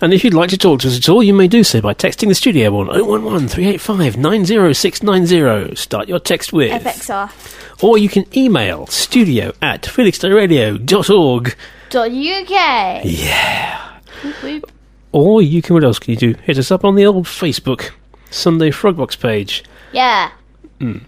And 0.02 0.12
if 0.12 0.24
you'd 0.24 0.34
like 0.34 0.50
to 0.50 0.58
talk 0.58 0.80
to 0.80 0.88
us 0.88 0.96
at 0.96 1.08
all, 1.08 1.22
you 1.22 1.32
may 1.32 1.46
do 1.46 1.62
so 1.62 1.80
by 1.80 1.94
texting 1.94 2.26
the 2.26 2.34
studio 2.34 2.76
on 2.76 2.88
011 2.88 3.46
385 3.46 4.16
90690. 4.16 5.76
Start 5.76 6.08
your 6.08 6.18
text 6.18 6.52
with. 6.52 6.72
FXR. 6.82 7.84
Or 7.84 7.96
you 7.96 8.08
can 8.08 8.26
email 8.36 8.88
studio 8.88 9.52
at 9.62 9.82
felixstoweradio.org. 9.82 11.56
Dot 11.90 12.10
UK. 12.10 13.02
Yeah. 13.04 14.00
Whoop, 14.24 14.42
whoop. 14.42 14.72
Or 15.12 15.40
you 15.40 15.62
can, 15.62 15.74
what 15.74 15.84
else 15.84 16.00
can 16.00 16.14
you 16.14 16.16
do? 16.16 16.34
Hit 16.42 16.58
us 16.58 16.72
up 16.72 16.84
on 16.84 16.96
the 16.96 17.06
old 17.06 17.26
Facebook 17.26 17.92
Sunday 18.28 18.70
Frogbox 18.70 19.20
page. 19.20 19.62
Yeah. 19.92 20.32
Hmm. 20.80 20.98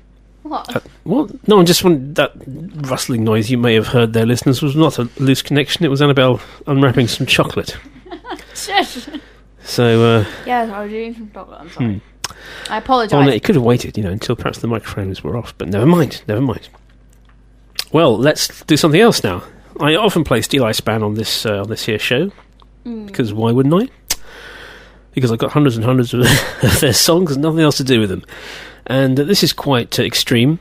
What? 0.44 0.86
Well, 1.02 1.30
no, 1.48 1.60
I 1.60 1.64
just 1.64 1.82
want 1.82 2.14
that 2.14 2.32
rustling 2.88 3.24
noise 3.24 3.50
you 3.50 3.58
may 3.58 3.74
have 3.74 3.88
heard 3.88 4.12
there, 4.12 4.26
listeners, 4.26 4.62
was 4.62 4.76
not 4.76 5.00
a 5.00 5.08
loose 5.16 5.42
connection. 5.42 5.84
It 5.84 5.88
was 5.88 6.00
Annabelle 6.00 6.38
unwrapping 6.68 7.08
some 7.08 7.26
chocolate. 7.26 7.76
So, 9.66 10.02
uh, 10.02 10.24
yeah, 10.44 10.70
I 10.74 10.82
was 10.82 10.90
doing 10.90 11.14
some 11.14 11.30
chocolate. 11.32 11.58
I'm 11.58 11.70
sorry. 11.70 12.02
I 12.68 12.74
oh, 12.74 12.78
apologise. 12.78 13.12
no, 13.12 13.32
it 13.32 13.42
could 13.42 13.54
have 13.54 13.64
waited, 13.64 13.96
you 13.96 14.02
know, 14.02 14.10
until 14.10 14.36
perhaps 14.36 14.58
the 14.58 14.66
microphones 14.66 15.24
were 15.24 15.38
off. 15.38 15.56
But 15.56 15.68
never 15.68 15.86
mind, 15.86 16.22
never 16.28 16.42
mind. 16.42 16.68
Well, 17.90 18.14
let's 18.16 18.62
do 18.64 18.76
something 18.76 19.00
else 19.00 19.24
now. 19.24 19.42
I 19.80 19.96
often 19.96 20.22
play 20.22 20.40
Steeleye 20.40 20.74
Span 20.74 21.02
on 21.02 21.14
this 21.14 21.46
uh, 21.46 21.62
on 21.62 21.68
this 21.68 21.86
here 21.86 21.98
show 21.98 22.30
because 22.84 23.32
why 23.32 23.52
wouldn't 23.52 23.74
I? 23.74 24.16
Because 25.12 25.32
I've 25.32 25.38
got 25.38 25.52
hundreds 25.52 25.76
and 25.76 25.84
hundreds 25.84 26.12
of 26.12 26.26
their 26.80 26.92
songs 26.92 27.32
and 27.32 27.42
nothing 27.42 27.60
else 27.60 27.78
to 27.78 27.84
do 27.84 28.00
with 28.00 28.10
them. 28.10 28.22
And 28.86 29.18
uh, 29.18 29.24
this 29.24 29.42
is 29.42 29.54
quite 29.54 29.98
uh, 29.98 30.02
extreme. 30.02 30.58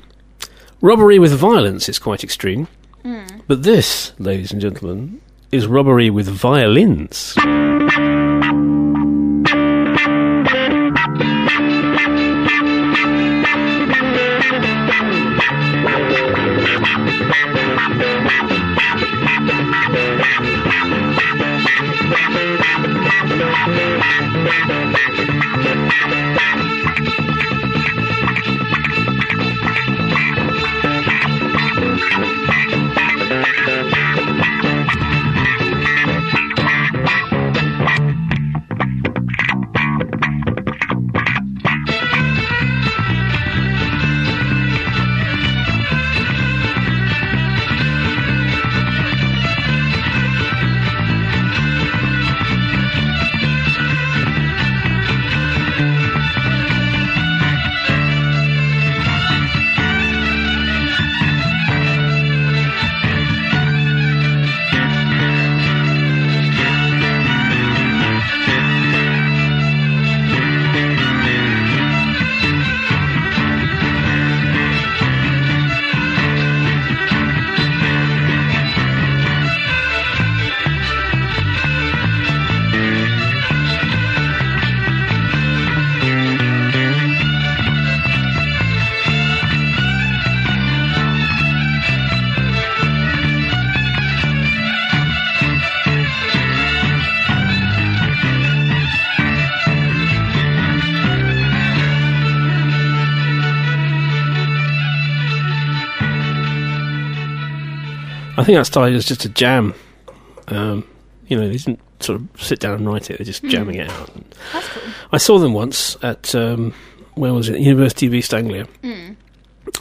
Robbery 0.79 1.19
with 1.19 1.33
violence 1.33 1.89
is 1.89 1.99
quite 1.99 2.23
extreme. 2.23 2.69
But 3.47 3.63
this, 3.63 4.13
ladies 4.19 4.51
and 4.53 4.61
gentlemen, 4.61 5.21
is 5.53 5.67
robbery 5.67 6.09
with 6.09 6.27
violins. 6.27 7.35
I 108.43 108.45
think 108.45 108.57
that 108.57 108.65
started 108.65 108.95
as 108.95 109.05
just 109.05 109.23
a 109.25 109.29
jam. 109.29 109.73
Um, 110.49 110.85
you 111.27 111.37
know, 111.39 111.47
they 111.47 111.55
didn't 111.57 111.79
sort 112.01 112.19
of 112.19 112.27
sit 112.41 112.59
down 112.59 112.73
and 112.75 112.85
write 112.85 113.09
it; 113.09 113.17
they're 113.17 113.25
just 113.25 113.43
jamming 113.45 113.75
it 113.75 113.89
out. 113.89 114.09
That's 114.51 114.67
cool. 114.67 114.83
I 115.13 115.17
saw 115.17 115.39
them 115.39 115.53
once 115.53 115.95
at 116.03 116.35
um, 116.35 116.73
where 117.15 117.33
was 117.33 117.47
it? 117.49 117.59
University 117.59 118.07
of 118.07 118.13
East 118.13 118.33
Anglia, 118.33 118.67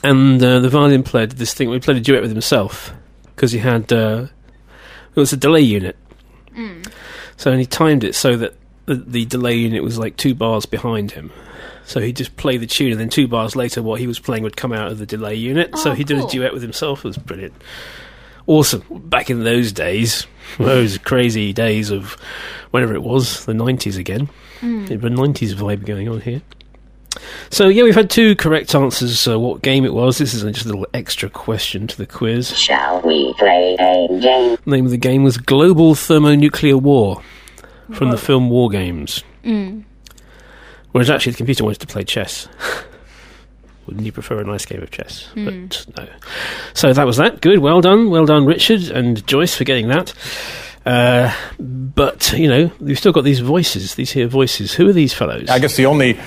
and 0.05 0.43
uh, 0.43 0.61
the 0.61 0.69
violin 0.69 1.03
player 1.03 1.27
did 1.27 1.39
this 1.39 1.53
thing. 1.55 1.69
We 1.71 1.81
played 1.81 1.97
a 1.97 2.01
duet 2.01 2.23
with 2.23 2.31
himself 2.31 2.93
because 3.35 3.53
he 3.53 3.59
had 3.59 3.93
uh, 3.93 4.27
it 5.15 5.21
was 5.21 5.33
a 5.33 5.37
delay 5.37 5.61
unit, 5.63 5.97
so 7.37 7.51
and 7.51 7.59
he 7.61 7.67
timed 7.67 8.05
it 8.05 8.15
so 8.15 8.37
that 8.37 8.55
the, 8.87 8.95
the 8.95 9.25
delay 9.25 9.57
unit 9.57 9.83
was 9.83 9.99
like 9.99 10.17
two 10.17 10.35
bars 10.35 10.67
behind 10.67 11.11
him. 11.13 11.33
So 11.85 12.01
he'd 12.01 12.17
just 12.17 12.37
play 12.37 12.59
the 12.59 12.67
tune, 12.69 12.93
and 12.93 13.01
then 13.01 13.09
two 13.09 13.27
bars 13.27 13.57
later, 13.57 13.83
what 13.83 13.99
he 13.99 14.07
was 14.07 14.21
playing 14.21 14.45
would 14.45 14.57
come 14.57 14.73
out 14.73 14.93
of 14.93 14.99
the 14.99 15.07
delay 15.07 15.35
unit. 15.35 15.77
so 15.77 15.91
Oh, 15.91 15.95
he 15.95 16.05
did 16.05 16.19
cool. 16.19 16.29
a 16.29 16.31
duet 16.31 16.53
with 16.53 16.63
himself. 16.63 17.01
It 17.01 17.09
was 17.09 17.19
brilliant, 17.19 17.55
awesome. 18.47 18.83
Back 18.91 19.31
in 19.31 19.45
those 19.45 19.73
days, 19.73 20.27
those 20.59 20.99
crazy 20.99 21.53
days 21.53 21.91
of 21.91 22.17
whenever 22.71 22.95
it 22.95 23.03
was, 23.03 23.45
the 23.47 23.55
nineties 23.55 23.97
again. 23.97 24.29
Bit 24.61 24.93
of 24.93 25.05
a 25.05 25.11
nineties 25.11 25.55
vibe 25.55 25.85
going 25.85 26.09
on 26.09 26.21
here. 26.21 26.43
So 27.51 27.69
yeah, 27.69 27.83
we've 27.83 27.95
had 27.95 28.09
two 28.11 28.37
correct 28.37 28.75
answers. 28.75 29.27
Uh, 29.29 29.39
what 29.39 29.63
game 29.63 29.85
it 29.85 29.93
was? 29.93 30.19
This 30.19 30.33
is 30.35 30.43
just 30.43 30.65
a 30.65 30.69
little 30.69 30.87
extra 30.95 31.29
question 31.29 31.87
to 31.89 31.97
the 31.97 32.07
quiz. 32.07 32.57
Shall 32.57 33.03
we 33.03 33.35
play 33.35 33.77
a 33.79 34.09
game? 34.21 34.57
The 34.65 34.71
name 34.71 34.85
of 34.87 34.91
the 34.91 34.97
game 34.97 35.23
was 35.23 35.37
Global 35.37 35.95
Thermonuclear 35.95 36.79
War 36.79 37.23
from 37.93 38.11
the 38.11 38.17
film 38.17 38.49
War 38.49 38.71
Games. 38.71 39.23
Whereas 40.93 41.11
actually 41.11 41.33
the 41.33 41.39
computer 41.39 41.65
wanted 41.65 41.81
to 41.81 41.87
play 41.87 42.05
chess. 42.05 42.49
Wouldn't 43.87 44.05
you 44.07 44.13
prefer 44.13 44.41
a 44.41 44.45
nice 44.45 44.65
game 44.65 44.83
of 44.83 44.91
chess? 44.91 45.29
But 45.35 45.87
no. 45.97 46.09
So 46.75 46.93
that 46.93 47.05
was 47.05 47.17
that. 47.17 47.41
Good. 47.41 47.59
Well 47.59 47.81
done. 47.81 48.11
Well 48.11 48.27
done, 48.27 48.47
Richard 48.47 48.83
and 48.91 49.27
Joyce, 49.27 49.57
for 49.57 49.65
getting 49.65 49.89
that. 49.89 50.15
Uh, 50.87 51.35
but, 51.59 52.33
you 52.37 52.49
know, 52.49 52.71
you've 52.81 52.99
still 52.99 53.13
got 53.13 53.25
these 53.25 53.41
voices, 53.41 53.95
these 53.95 54.11
here 54.13 54.27
voices. 54.27 54.75
Who 54.75 54.89
are 54.89 54.93
these 54.93 55.13
fellows? 55.13 55.49
I 55.49 55.59
guess 55.59 55.77
the 55.77 55.87
only, 55.87 56.19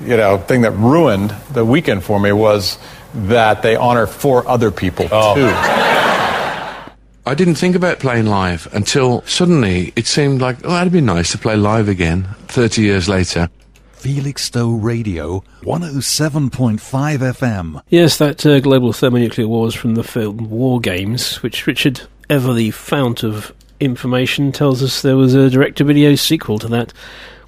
you 0.00 0.16
know, 0.16 0.38
thing 0.38 0.62
that 0.62 0.72
ruined 0.72 1.30
the 1.52 1.64
weekend 1.64 2.04
for 2.04 2.20
me 2.20 2.32
was 2.32 2.78
that 3.14 3.62
they 3.62 3.76
honor 3.76 4.06
four 4.06 4.46
other 4.48 4.70
people 4.70 5.08
too. 5.08 5.50
I 7.28 7.34
didn't 7.34 7.56
think 7.56 7.74
about 7.74 7.98
playing 7.98 8.26
live 8.26 8.68
until 8.72 9.22
suddenly 9.22 9.92
it 9.96 10.06
seemed 10.06 10.40
like, 10.40 10.58
oh, 10.64 10.70
that'd 10.70 10.92
be 10.92 11.00
nice 11.00 11.32
to 11.32 11.38
play 11.38 11.56
live 11.56 11.88
again 11.88 12.28
30 12.46 12.82
years 12.82 13.08
later. 13.08 13.48
Felixstowe 13.96 14.76
Radio, 14.82 15.42
107.5 15.62 16.78
FM. 16.78 17.82
Yes, 17.88 18.18
that 18.18 18.44
uh, 18.44 18.60
global 18.60 18.92
thermonuclear 18.92 19.48
war 19.48 19.66
is 19.68 19.74
from 19.74 19.94
the 19.94 20.04
film 20.04 20.50
War 20.50 20.80
Games, 20.80 21.42
which 21.42 21.66
Richard, 21.66 22.02
ever 22.28 22.52
the 22.52 22.70
fount 22.72 23.22
of 23.22 23.52
information, 23.80 24.52
tells 24.52 24.82
us 24.82 25.02
there 25.02 25.16
was 25.16 25.34
a 25.34 25.48
direct-to-video 25.50 26.14
sequel 26.14 26.58
to 26.58 26.68
that. 26.68 26.92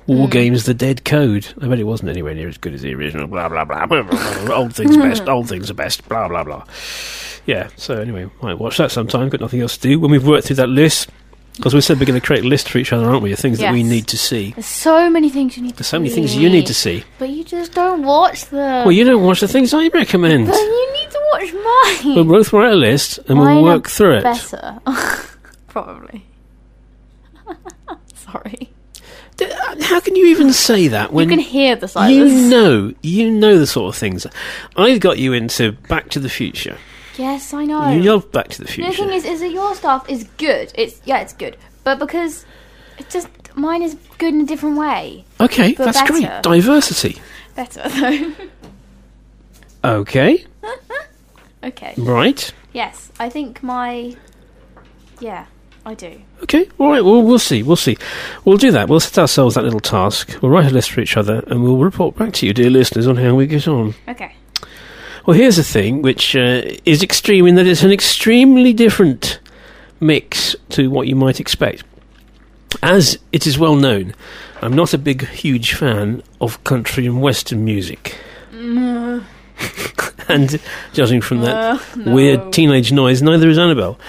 War 0.06 0.26
Games: 0.26 0.64
The 0.64 0.72
Dead 0.72 1.04
Code. 1.04 1.46
I 1.60 1.68
bet 1.68 1.78
it 1.78 1.84
wasn't 1.84 2.08
anywhere 2.08 2.34
near 2.34 2.48
as 2.48 2.56
good 2.56 2.72
as 2.72 2.80
the 2.80 2.94
original. 2.94 3.26
Blah 3.26 3.50
blah 3.50 3.66
blah. 3.66 3.84
blah, 3.84 4.02
blah, 4.10 4.44
blah. 4.46 4.56
old 4.56 4.74
things 4.74 4.96
best. 4.96 5.28
Old 5.28 5.50
things 5.50 5.70
are 5.70 5.74
best. 5.74 6.08
Blah 6.08 6.28
blah 6.28 6.44
blah. 6.44 6.64
Yeah. 7.44 7.68
So 7.76 8.00
anyway, 8.00 8.30
might 8.40 8.58
watch 8.58 8.78
that 8.78 8.90
sometime. 8.90 9.28
Got 9.28 9.42
nothing 9.42 9.60
else 9.60 9.76
to 9.76 9.86
do 9.86 10.00
when 10.00 10.10
we've 10.10 10.26
worked 10.26 10.46
through 10.46 10.56
that 10.56 10.70
list. 10.70 11.10
Because 11.58 11.74
we 11.74 11.80
said 11.82 11.98
we're 12.00 12.06
going 12.06 12.18
to 12.20 12.24
create 12.26 12.44
a 12.44 12.48
list 12.48 12.70
for 12.70 12.78
each 12.78 12.92
other, 12.92 13.04
aren't 13.10 13.22
we? 13.22 13.32
Of 13.32 13.38
things 13.38 13.58
that 13.58 13.72
we 13.72 13.80
Yes. 13.80 13.88
need 13.90 14.06
to 14.08 14.16
see. 14.16 14.52
There's 14.52 14.64
so 14.66 15.10
many 15.10 15.28
things 15.28 15.56
you 15.56 15.62
need 15.64 15.70
to 15.72 15.76
There's 15.76 15.88
so 15.88 15.98
many 15.98 16.08
see. 16.08 16.14
things 16.14 16.34
you 16.36 16.48
need 16.48 16.66
to 16.68 16.74
see. 16.74 17.04
But 17.18 17.28
you 17.30 17.44
just 17.44 17.72
don't 17.74 18.02
watch 18.04 18.46
them. 18.46 18.84
Well, 18.86 18.92
you 18.92 19.04
don't 19.04 19.22
watch 19.24 19.40
the 19.40 19.48
things 19.48 19.74
I 19.74 19.88
recommend. 19.88 20.46
Then 20.46 20.54
you 20.54 20.92
need 20.94 21.10
to 21.10 21.20
watch 21.32 21.52
mine. 22.04 22.14
We'll 22.14 22.24
both 22.24 22.52
write 22.52 22.72
a 22.72 22.76
list 22.76 23.18
and 23.28 23.38
Mine 23.38 23.56
we'll 23.56 23.58
are 23.68 23.74
work 23.76 23.88
through 23.88 24.16
it. 24.18 24.22
Better. 24.22 24.78
Probably. 25.68 26.24
Sorry. 28.14 28.70
D- 29.36 29.44
uh, 29.46 29.82
How 29.82 30.00
can 30.00 30.16
you 30.16 30.26
even 30.26 30.52
say 30.52 30.88
that 30.88 31.12
when 31.12 31.28
you 31.30 31.36
can 31.36 31.44
hear 31.44 31.76
the 31.76 31.86
silence. 31.88 32.12
you 32.32 32.48
know 32.50 32.92
you 33.02 33.30
know 33.30 33.58
the 33.58 33.66
sort 33.66 33.94
of 33.94 33.98
things? 33.98 34.26
I've 34.76 35.00
got 35.00 35.18
you 35.18 35.32
into 35.32 35.72
Back 35.72 36.08
to 36.10 36.20
the 36.20 36.28
Future. 36.28 36.76
Yes, 37.18 37.52
I 37.52 37.64
know. 37.64 37.90
You 37.90 38.02
love 38.12 38.30
Back 38.32 38.48
to 38.48 38.62
the 38.62 38.68
Future. 38.68 38.90
the 38.90 38.96
thing 38.96 39.10
is, 39.12 39.24
is 39.24 39.40
that 39.40 39.50
your 39.50 39.74
stuff 39.74 40.08
is 40.08 40.24
good. 40.38 40.72
It's 40.76 41.00
yeah, 41.04 41.18
it's 41.18 41.32
good. 41.34 41.56
But 41.84 41.98
because 41.98 42.46
it 42.98 43.10
just 43.10 43.28
mine 43.56 43.82
is 43.82 43.96
good 44.18 44.32
in 44.34 44.42
a 44.42 44.46
different 44.46 44.78
way. 44.78 45.24
okay, 45.40 45.72
but 45.74 45.92
that's 45.92 46.08
great. 46.10 46.28
Diversity. 46.42 47.20
Better 47.54 47.88
though. 47.88 48.32
Okay, 49.84 50.44
okay. 51.64 51.94
right. 51.98 52.52
Yes, 52.72 53.12
I 53.20 53.28
think 53.30 53.62
my. 53.62 54.16
Yeah, 55.20 55.46
I 55.86 55.94
do. 55.94 56.20
Okay, 56.42 56.68
all 56.78 56.90
right. 56.90 57.04
Well, 57.04 57.22
we'll 57.22 57.38
see. 57.38 57.62
We'll 57.62 57.76
see. 57.76 57.96
We'll 58.44 58.56
do 58.56 58.72
that. 58.72 58.88
We'll 58.88 58.98
set 58.98 59.18
ourselves 59.18 59.54
that 59.54 59.62
little 59.62 59.78
task. 59.80 60.36
We'll 60.42 60.50
write 60.50 60.66
a 60.66 60.70
list 60.74 60.90
for 60.90 61.00
each 61.00 61.16
other, 61.16 61.44
and 61.46 61.62
we'll 61.62 61.76
report 61.76 62.16
back 62.16 62.32
to 62.34 62.46
you, 62.46 62.52
dear 62.52 62.70
listeners, 62.70 63.06
on 63.06 63.16
how 63.16 63.36
we 63.36 63.46
get 63.46 63.68
on. 63.68 63.94
Okay. 64.08 64.32
Well, 65.28 65.36
here's 65.36 65.56
the 65.56 65.62
thing, 65.62 66.00
which 66.00 66.34
uh, 66.34 66.62
is 66.86 67.02
extreme 67.02 67.46
in 67.46 67.56
that 67.56 67.66
it's 67.66 67.82
an 67.82 67.92
extremely 67.92 68.72
different 68.72 69.40
mix 70.00 70.56
to 70.70 70.88
what 70.88 71.06
you 71.06 71.14
might 71.16 71.38
expect. 71.38 71.84
As 72.82 73.18
it 73.30 73.46
is 73.46 73.58
well 73.58 73.76
known, 73.76 74.14
I'm 74.62 74.72
not 74.72 74.94
a 74.94 74.98
big, 74.98 75.28
huge 75.28 75.74
fan 75.74 76.22
of 76.40 76.64
country 76.64 77.04
and 77.04 77.20
western 77.20 77.62
music. 77.62 78.16
and 80.28 80.58
judging 80.94 81.20
from 81.20 81.42
that 81.42 81.78
weird 82.06 82.50
teenage 82.50 82.90
noise, 82.90 83.20
neither 83.20 83.50
is 83.50 83.58
Annabelle. 83.58 84.00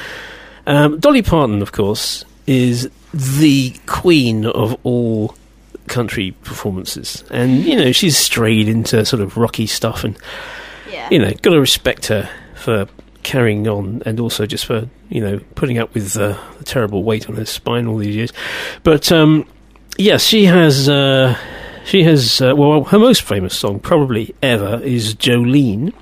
Um, 0.67 1.01
Dolly 1.01 1.21
Parton, 1.21 1.61
of 1.61 1.73
course, 1.73 2.23
is 2.47 2.89
the 3.13 3.75
queen 3.87 4.45
of 4.45 4.79
all 4.83 5.35
country 5.87 6.31
performances. 6.45 7.25
And, 7.29 7.65
you 7.65 7.75
know, 7.75 7.91
she's 7.91 8.15
strayed 8.15 8.69
into 8.69 9.03
sort 9.03 9.21
of 9.21 9.35
rocky 9.35 9.67
stuff 9.67 10.05
and 10.05 10.17
Yeah. 10.89 11.07
you 11.11 11.19
know, 11.19 11.31
got 11.41 11.51
to 11.51 11.59
respect 11.59 12.07
her 12.07 12.29
for 12.55 12.87
carrying 13.23 13.67
on 13.67 14.01
and 14.05 14.19
also 14.19 14.45
just 14.45 14.65
for, 14.65 14.89
you 15.09 15.21
know, 15.21 15.39
putting 15.55 15.77
up 15.77 15.93
with 15.93 16.15
uh, 16.17 16.37
the 16.57 16.63
terrible 16.63 17.03
weight 17.03 17.29
on 17.29 17.35
her 17.35 17.45
spine 17.45 17.87
all 17.87 17.97
these 17.97 18.15
years. 18.15 18.33
But, 18.83 19.11
um, 19.11 19.47
yes, 19.97 20.23
she 20.23 20.45
has, 20.45 20.89
uh, 20.89 21.37
she 21.85 22.03
has, 22.03 22.41
uh, 22.41 22.53
well, 22.55 22.83
her 22.85 22.99
most 22.99 23.21
famous 23.21 23.57
song 23.57 23.79
probably 23.79 24.33
ever 24.41 24.81
is 24.83 25.15
Jolene, 25.15 25.93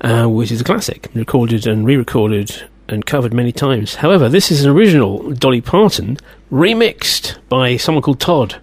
uh, 0.00 0.26
which 0.26 0.50
is 0.50 0.60
a 0.60 0.64
classic, 0.64 1.08
recorded 1.14 1.66
and 1.66 1.86
re 1.86 1.96
recorded 1.96 2.68
and 2.88 3.06
covered 3.06 3.32
many 3.32 3.52
times. 3.52 3.96
However, 3.96 4.28
this 4.28 4.50
is 4.50 4.64
an 4.64 4.70
original 4.70 5.30
Dolly 5.32 5.60
Parton 5.60 6.18
remixed 6.50 7.38
by 7.48 7.76
someone 7.76 8.02
called 8.02 8.20
Todd 8.20 8.60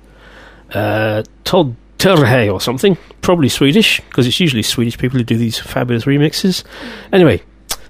uh, 0.73 1.23
Todd 1.43 1.75
Terhe 1.99 2.51
or 2.51 2.59
something, 2.59 2.97
probably 3.21 3.49
Swedish, 3.49 3.99
because 4.01 4.25
it's 4.25 4.39
usually 4.39 4.63
Swedish 4.63 4.97
people 4.97 5.19
who 5.19 5.23
do 5.23 5.38
these 5.38 5.59
fabulous 5.59 6.05
remixes. 6.05 6.63
Anyway, 7.12 7.43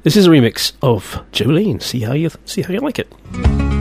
this 0.04 0.18
is 0.18 0.28
a 0.28 0.30
remix 0.30 0.74
of 0.82 1.24
Jolene. 1.32 1.82
See 1.82 2.02
how 2.02 2.14
you 2.14 2.32
see 2.46 2.64
how 2.64 2.74
you 2.74 2.80
like 2.80 3.00
it. 3.00 3.79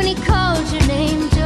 when 0.00 0.06
he 0.06 0.14
called 0.14 0.66
your 0.72 0.86
name. 0.86 1.39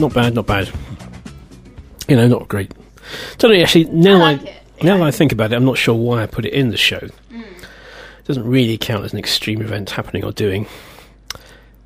Not 0.00 0.14
bad, 0.14 0.34
not 0.34 0.46
bad. 0.46 0.70
You 2.08 2.16
know, 2.16 2.28
not 2.28 2.48
great. 2.48 2.72
Don't 3.38 3.52
know, 3.52 3.60
actually, 3.60 3.84
now 3.84 4.16
I, 4.16 4.32
like 4.32 4.44
it. 4.44 4.62
now 4.82 4.96
that 4.98 5.02
I 5.02 5.10
think 5.10 5.32
about 5.32 5.52
it, 5.52 5.56
I'm 5.56 5.64
not 5.64 5.78
sure 5.78 5.94
why 5.94 6.22
I 6.22 6.26
put 6.26 6.44
it 6.44 6.52
in 6.52 6.70
the 6.70 6.76
show. 6.76 6.98
It 7.30 8.24
doesn't 8.24 8.46
really 8.46 8.76
count 8.76 9.04
as 9.04 9.12
an 9.12 9.18
extreme 9.18 9.60
event 9.62 9.90
happening 9.90 10.24
or 10.24 10.32
doing. 10.32 10.66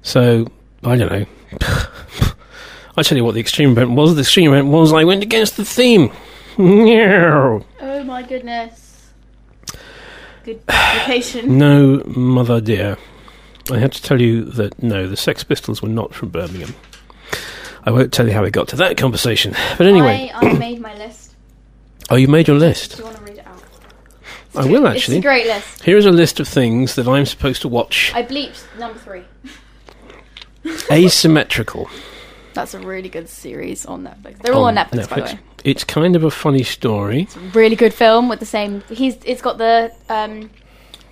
So, 0.02 0.50
I 0.84 0.96
don't 0.96 1.12
know. 1.12 1.26
I 2.96 3.02
tell 3.02 3.16
you 3.16 3.24
what 3.24 3.34
the 3.34 3.40
extreme 3.40 3.70
event 3.70 3.92
was. 3.92 4.14
The 4.14 4.20
extreme 4.20 4.52
event 4.52 4.68
was 4.68 4.92
I 4.92 5.04
went 5.04 5.22
against 5.22 5.56
the 5.56 5.64
theme. 5.64 6.12
Oh 7.80 8.04
my 8.04 8.22
goodness. 8.22 9.10
Good. 10.44 10.62
No 11.44 12.02
mother 12.04 12.60
dear. 12.60 12.98
I 13.70 13.78
have 13.78 13.92
to 13.92 14.02
tell 14.02 14.20
you 14.20 14.44
that 14.44 14.82
no, 14.82 15.08
the 15.08 15.16
Sex 15.16 15.44
Pistols 15.44 15.80
were 15.80 15.88
not 15.88 16.14
from 16.14 16.30
Birmingham. 16.30 16.74
I 17.84 17.90
won't 17.90 18.12
tell 18.12 18.26
you 18.26 18.32
how 18.32 18.42
we 18.42 18.50
got 18.50 18.68
to 18.68 18.76
that 18.76 18.96
conversation. 18.96 19.54
But 19.76 19.86
anyway, 19.86 20.30
I, 20.34 20.50
I 20.50 20.52
made 20.54 20.80
my 20.80 20.96
list. 20.96 21.34
oh, 22.10 22.16
you 22.16 22.28
made 22.28 22.46
your 22.46 22.56
list. 22.56 22.92
Do 22.92 22.98
you 22.98 23.04
want 23.04 23.16
to 23.16 23.22
read 23.24 23.38
it 23.38 23.46
out? 23.46 23.62
I 24.54 24.66
will 24.66 24.86
actually. 24.86 24.88
It's 24.88 25.02
actually. 25.02 25.18
a 25.18 25.22
great 25.22 25.46
list. 25.46 25.82
Here 25.82 25.96
is 25.96 26.06
a 26.06 26.10
list 26.12 26.38
of 26.40 26.46
things 26.46 26.94
that 26.94 27.08
I'm 27.08 27.26
supposed 27.26 27.62
to 27.62 27.68
watch. 27.68 28.12
I 28.14 28.22
bleeped 28.22 28.64
number 28.78 28.98
three. 28.98 29.24
Asymmetrical. 30.90 31.88
That's 32.54 32.74
a 32.74 32.78
really 32.78 33.08
good 33.08 33.28
series 33.28 33.86
on 33.86 34.04
Netflix. 34.04 34.38
They're 34.38 34.54
all 34.54 34.64
on 34.64 34.76
Netflix, 34.76 35.08
by 35.08 35.16
the 35.16 35.22
way. 35.22 35.38
It's 35.64 35.84
kind 35.84 36.16
of 36.16 36.24
a 36.24 36.30
funny 36.30 36.62
story. 36.62 37.28
Really 37.54 37.76
good 37.76 37.94
film 37.94 38.28
with 38.28 38.40
the 38.40 38.46
same. 38.46 38.82
He's. 38.88 39.16
It's 39.24 39.42
got 39.42 39.58
the 39.58 39.92
um, 40.08 40.50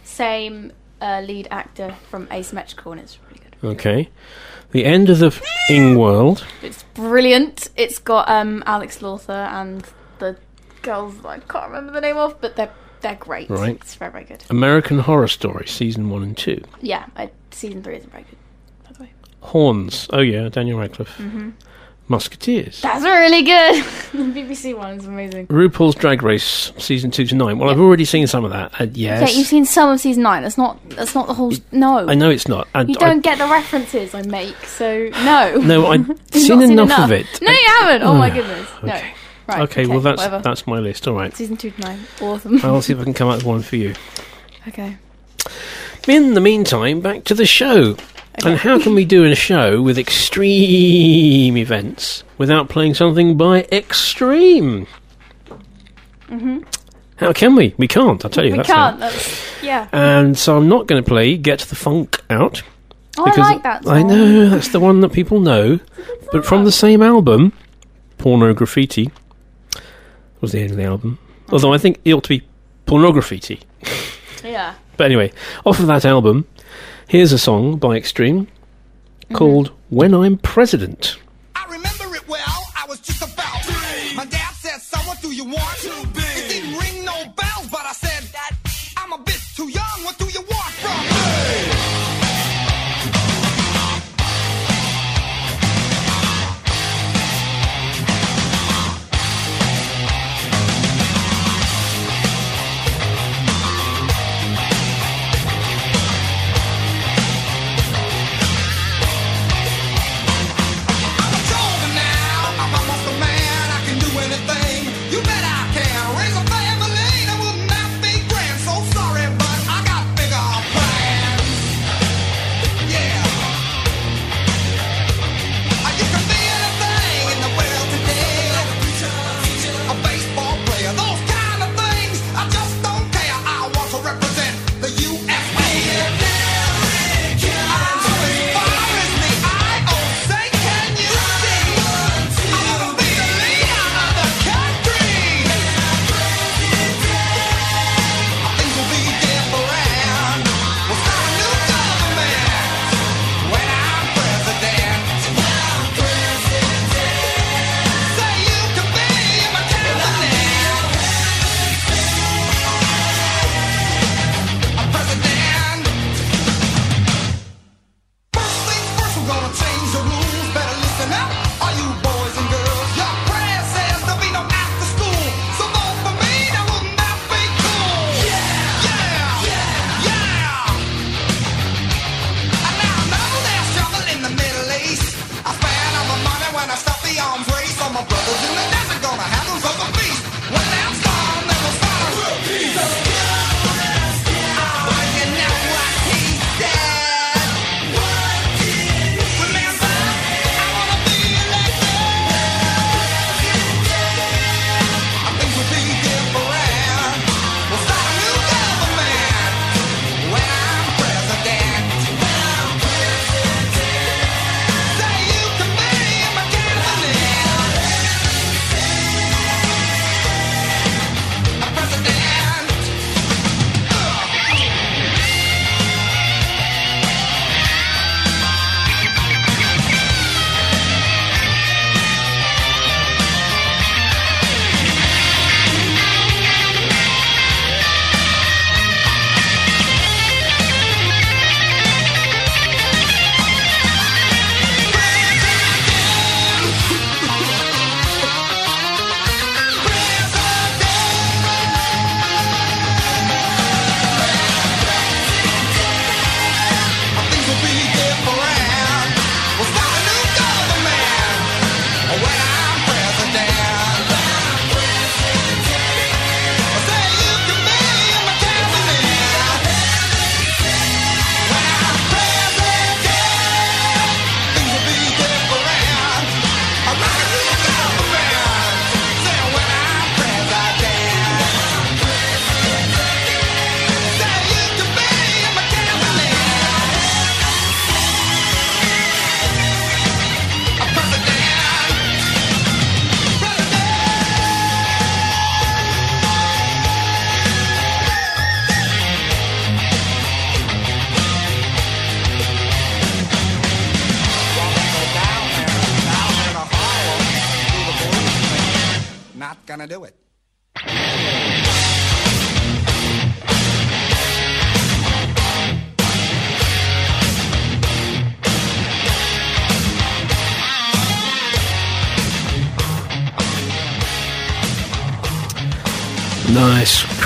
same 0.04 0.72
uh, 1.00 1.22
lead 1.24 1.48
actor 1.50 1.96
from 2.11 2.28
Asymmetrical, 2.30 2.92
and 2.92 3.00
it's 3.00 3.18
really 3.28 3.40
good. 3.40 3.68
Okay. 3.70 4.11
The 4.72 4.85
end 4.85 5.11
of 5.11 5.18
the 5.18 5.37
Ing 5.68 5.98
world. 5.98 6.46
It's 6.62 6.83
brilliant. 6.94 7.68
It's 7.76 7.98
got 7.98 8.28
um, 8.28 8.62
Alex 8.66 9.02
Lawther 9.02 9.33
and 9.33 9.85
the 10.18 10.37
girls 10.83 11.24
I 11.24 11.38
can't 11.40 11.68
remember 11.68 11.92
the 11.92 12.00
name 12.00 12.16
of, 12.16 12.40
but 12.40 12.56
they're 12.56 12.72
they're 13.00 13.16
great. 13.16 13.48
Right. 13.50 13.76
It's 13.76 13.94
very 13.94 14.12
very 14.12 14.24
good. 14.24 14.44
American 14.50 15.00
Horror 15.00 15.28
Story, 15.28 15.66
season 15.66 16.11
one 16.11 16.22
and 16.22 16.37
two. 16.37 16.62
Yeah, 16.80 17.06
I, 17.16 17.30
season 17.50 17.83
three 17.83 17.96
isn't 17.96 18.12
very 18.12 18.24
good. 18.24 18.38
By 18.85 18.92
the 18.92 19.02
way, 19.04 19.12
Horns. 19.40 20.09
Oh 20.12 20.20
yeah, 20.20 20.48
Daniel 20.48 20.78
Radcliffe. 20.78 21.16
Mm-hmm. 21.18 21.50
Musketeers. 22.11 22.81
that's 22.81 23.05
really 23.05 23.42
good. 23.42 23.85
the 24.12 24.18
BBC 24.18 24.77
one 24.77 24.99
is 24.99 25.07
amazing. 25.07 25.46
RuPaul's 25.46 25.94
Drag 25.94 26.25
Race, 26.25 26.73
season 26.77 27.12
two 27.12 27.25
to 27.27 27.37
nine. 27.37 27.57
Well, 27.57 27.70
I've 27.70 27.79
already 27.79 28.05
seen 28.05 28.27
some 28.27 28.44
of 28.44 28.51
that. 28.51 28.73
And 28.81 28.96
yes, 28.96 29.23
Okay, 29.23 29.38
you've 29.38 29.46
seen 29.46 29.64
some 29.64 29.90
of 29.90 30.01
season 30.01 30.25
nine. 30.25 30.42
That's 30.42 30.59
not 30.59 30.81
that's 30.90 31.14
not 31.14 31.29
the 31.29 31.35
whole. 31.35 31.53
no, 31.70 32.09
I 32.09 32.14
know 32.14 32.29
it's 32.29 32.49
not. 32.49 32.66
And 32.75 32.88
You 32.88 32.96
don't 32.96 33.20
get 33.20 33.38
the 33.38 33.46
references 33.46 34.12
I 34.12 34.23
make, 34.23 34.57
so 34.66 35.09
no. 35.09 35.55
No, 35.61 35.87
I've 35.92 36.20
seen 36.33 36.61
enough 36.61 36.99
of 36.99 37.12
it. 37.12 37.27
No, 37.40 37.53
you 37.53 37.66
haven't. 37.79 38.03
Oh 38.03 38.14
my 38.14 38.29
ah, 38.29 38.35
goodness. 38.35 38.68
No. 38.83 38.92
Okay. 38.92 39.14
Right. 39.46 39.61
okay, 39.62 39.87
well 39.87 40.01
that's 40.01 40.18
whatever. 40.18 40.42
that's 40.42 40.66
my 40.66 40.81
list. 40.81 41.07
All 41.07 41.14
right. 41.14 41.35
season 41.35 41.57
two 41.57 41.70
to 41.70 41.81
nine. 41.81 42.01
Awesome. 42.20 42.59
I'll 42.64 42.83
see 42.83 42.92
if 42.92 42.99
I 42.99 43.05
can 43.05 43.14
come 43.14 43.29
up 43.29 43.37
with 43.37 43.46
one 43.46 43.62
for 43.62 43.77
you. 43.77 43.94
okay. 44.68 44.96
In 46.09 46.35
the 46.35 46.40
meantime, 46.40 47.01
back 47.01 47.23
to 47.25 47.35
the 47.35 47.46
show. 47.46 47.96
And 48.45 48.59
how 48.59 48.79
can 48.81 48.95
we 48.95 49.05
do 49.05 49.25
a 49.25 49.35
show 49.35 49.83
with 49.83 49.99
extreme 49.99 51.57
events 51.57 52.25
without 52.38 52.69
playing 52.69 52.95
something 52.95 53.37
by 53.37 53.62
extreme? 53.73 54.87
Mhm. 56.31 56.64
How 57.16 57.33
can 57.33 57.55
we? 57.55 57.75
We 57.77 57.87
can't. 57.87 58.25
I'll 58.25 58.31
tell 58.31 58.45
you. 58.45 58.53
We 58.53 58.57
that's 58.59 58.69
can't. 58.69 58.95
How. 58.95 59.09
That's 59.09 59.62
yeah. 59.62 59.88
And 59.93 60.38
so 60.38 60.57
I'm 60.57 60.69
not 60.69 60.87
going 60.87 61.03
to 61.03 61.07
play 61.09 61.37
Get 61.37 61.61
the 61.61 61.77
Funk 61.77 62.21
Out. 62.31 62.62
Oh, 63.19 63.25
I 63.27 63.38
like 63.40 63.62
that 63.64 63.87
I 63.87 64.03
know 64.03 64.49
that's 64.49 64.69
the 64.69 64.81
one 64.81 65.01
that 65.01 65.12
people 65.12 65.40
know, 65.40 65.81
but 66.33 66.47
from 66.47 66.64
the 66.64 66.73
same 66.73 67.03
album, 67.03 67.53
Porno 68.16 68.55
Graffiti 68.55 69.11
was 70.40 70.53
the 70.53 70.61
end 70.61 70.71
of 70.71 70.77
the 70.79 70.85
album. 70.85 71.19
Although 71.51 71.75
I 71.75 71.79
think 71.79 72.01
it 72.05 72.14
ought 72.14 72.23
to 72.25 72.29
be 72.29 72.47
Pornograffiti. 72.87 73.61
Yeah. 74.45 74.75
But 74.97 75.05
anyway, 75.07 75.33
off 75.64 75.81
of 75.81 75.87
that 75.87 76.05
album, 76.05 76.47
here's 77.11 77.33
a 77.33 77.38
song 77.38 77.77
by 77.77 77.96
Extreme 77.96 78.46
called 79.33 79.70
mm-hmm. 79.70 79.96
When 79.96 80.14
I'm 80.14 80.38
President. 80.38 81.16
I 81.57 81.64
remember 81.64 82.14
it 82.14 82.29
well. 82.29 82.64
I 82.79 82.87
was 82.88 83.01
just 83.01 83.20
about 83.20 83.64
three. 83.64 84.14
My 84.14 84.25
dad 84.25 84.53
said, 84.55 84.79
"Son, 84.81 85.05
what 85.07 85.20
do 85.20 85.33
you 85.33 85.44
want?" 85.44 85.77
Too 85.79 86.07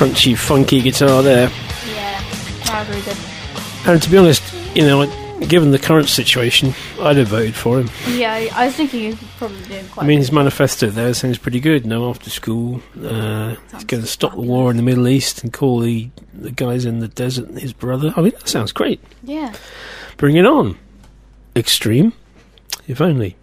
crunchy, 0.05 0.37
funky 0.37 0.81
guitar 0.83 1.23
there. 1.23 1.49
Yeah, 1.95 2.21
that 2.64 2.81
was 2.81 2.88
really 2.88 3.03
good. 3.03 3.88
And 3.88 4.03
to 4.03 4.11
be 4.11 4.17
honest, 4.19 4.43
you 4.75 4.83
know, 4.83 5.07
given 5.47 5.71
the 5.71 5.79
current 5.79 6.09
situation, 6.09 6.75
I'd 7.01 7.17
have 7.17 7.29
voted 7.29 7.55
for 7.55 7.81
him. 7.81 7.90
Yeah, 8.09 8.33
I- 8.35 8.51
I 8.55 8.67
was 8.67 8.75
thinking 8.75 9.01
he's 9.01 9.17
probably 9.38 9.62
doing 9.64 9.87
quite. 9.88 10.05
I 10.05 10.07
mean, 10.07 10.19
his 10.19 10.33
manifesto 10.33 10.88
there 10.90 11.12
sounds 11.14 11.38
pretty 11.38 11.61
good. 11.61 11.87
No 11.87 12.09
after 12.11 12.31
school. 12.31 12.81
Uh, 13.03 13.57
he's 13.73 13.85
going 13.85 14.03
to 14.03 14.09
stop 14.09 14.33
the 14.35 14.40
war 14.40 14.71
in 14.71 14.77
the 14.77 14.83
Middle 14.83 15.09
East 15.09 15.43
and 15.43 15.53
call 15.53 15.81
the, 15.81 16.11
the 16.33 16.51
guys 16.51 16.85
in 16.85 17.01
the 17.01 17.09
desert 17.09 17.49
his 17.59 17.73
brother. 17.73 18.12
I 18.17 18.21
mean, 18.23 18.33
that 18.33 18.49
sounds 18.49 18.73
great. 18.73 19.01
yeah. 19.23 19.55
Bring 20.17 20.37
it 20.37 20.47
on. 20.47 20.79
Extreme, 21.57 22.12
if 22.87 23.01
only. 23.01 23.37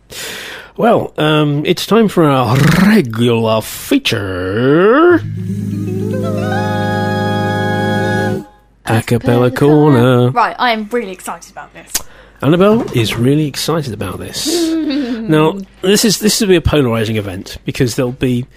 Well, 0.77 1.13
um, 1.17 1.65
it's 1.65 1.85
time 1.85 2.07
for 2.07 2.23
our 2.23 2.57
regular 2.87 3.61
feature. 3.61 5.19
Acapella 8.85 9.55
Corner. 9.55 10.31
Right, 10.31 10.55
I 10.59 10.71
am 10.71 10.87
really 10.89 11.11
excited 11.11 11.51
about 11.51 11.73
this. 11.73 11.91
Annabelle 12.41 12.81
is 12.97 13.15
really 13.15 13.45
excited 13.45 13.93
about 13.93 14.19
this. 14.19 14.47
now, 14.73 15.59
this 15.81 16.03
is 16.03 16.19
this 16.19 16.41
will 16.41 16.47
be 16.47 16.55
a 16.55 16.61
polarizing 16.61 17.17
event 17.17 17.57
because 17.65 17.95
there'll 17.95 18.11
be 18.11 18.47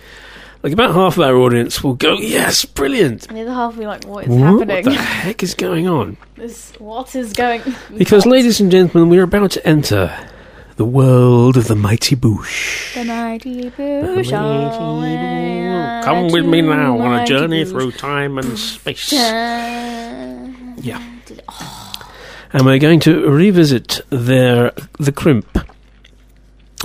like 0.63 0.73
about 0.73 0.95
half 0.95 1.19
of 1.19 1.25
our 1.25 1.37
audience 1.37 1.85
will 1.85 1.95
go, 1.95 2.15
"Yes, 2.15 2.65
brilliant." 2.65 3.27
And 3.29 3.37
the 3.37 3.43
other 3.43 3.53
half 3.53 3.75
will 3.75 3.81
be 3.81 3.87
like, 3.87 4.05
what 4.07 4.25
is 4.25 4.31
What 4.31 4.41
happening? 4.41 4.77
What 4.77 4.85
the 4.85 4.93
heck 4.95 5.43
is 5.43 5.55
going 5.55 5.87
on? 5.87 6.17
This, 6.37 6.73
what 6.79 7.15
is 7.15 7.35
going 7.35 7.63
Because, 7.97 8.25
ladies 8.25 8.61
and 8.61 8.71
gentlemen, 8.71 9.11
we 9.11 9.19
are 9.19 9.25
about 9.25 9.51
to 9.53 9.67
enter 9.67 10.11
the 10.77 10.85
world 10.85 11.57
of 11.57 11.69
the 11.69 11.75
Mighty 11.77 12.17
Boosh. 12.17 12.95
The 12.95 13.05
Mighty 13.05 13.71
Boosh. 13.71 14.31
Come 16.05 16.29
with 16.33 16.45
me 16.45 16.61
now 16.63 16.99
on 16.99 17.21
a 17.21 17.27
journey 17.27 17.65
through 17.65 17.93
time 17.93 18.39
and 18.39 18.59
space. 18.59 19.13
Yeah. 19.13 21.03
And 22.53 22.65
we're 22.67 22.79
going 22.79 23.01
to 23.01 23.29
revisit 23.31 24.01
their 24.11 24.73
the 24.99 25.11
crimp. 25.13 25.59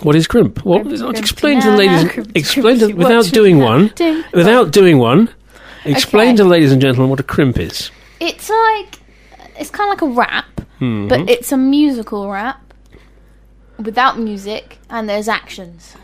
What 0.01 0.15
is 0.15 0.25
crimp? 0.27 0.63
Well, 0.65 0.79
Crimp, 0.83 1.17
explain 1.17 1.61
to 1.61 1.71
the 1.71 1.77
ladies. 1.77 2.27
explain 2.33 2.79
to 2.79 2.93
without 2.93 3.25
doing 3.25 3.59
one. 3.59 3.91
Without 4.33 4.71
doing 4.71 4.97
one. 4.97 5.29
Explain 5.85 6.37
to 6.37 6.43
the 6.43 6.49
ladies 6.49 6.71
and 6.71 6.81
gentlemen 6.81 7.09
what 7.09 7.19
a 7.19 7.23
crimp 7.23 7.57
is. 7.59 7.91
It's 8.19 8.49
like 8.49 8.95
it's 9.59 9.69
kind 9.69 9.91
of 9.91 10.01
like 10.01 10.09
a 10.09 10.13
rap, 10.15 10.61
Mhm. 10.79 11.09
but 11.09 11.29
it's 11.29 11.51
a 11.51 11.57
musical 11.57 12.29
rap 12.29 12.68
without 13.83 14.19
music, 14.19 14.77
and 14.89 15.07
there's 15.09 15.27
actions, 15.27 15.95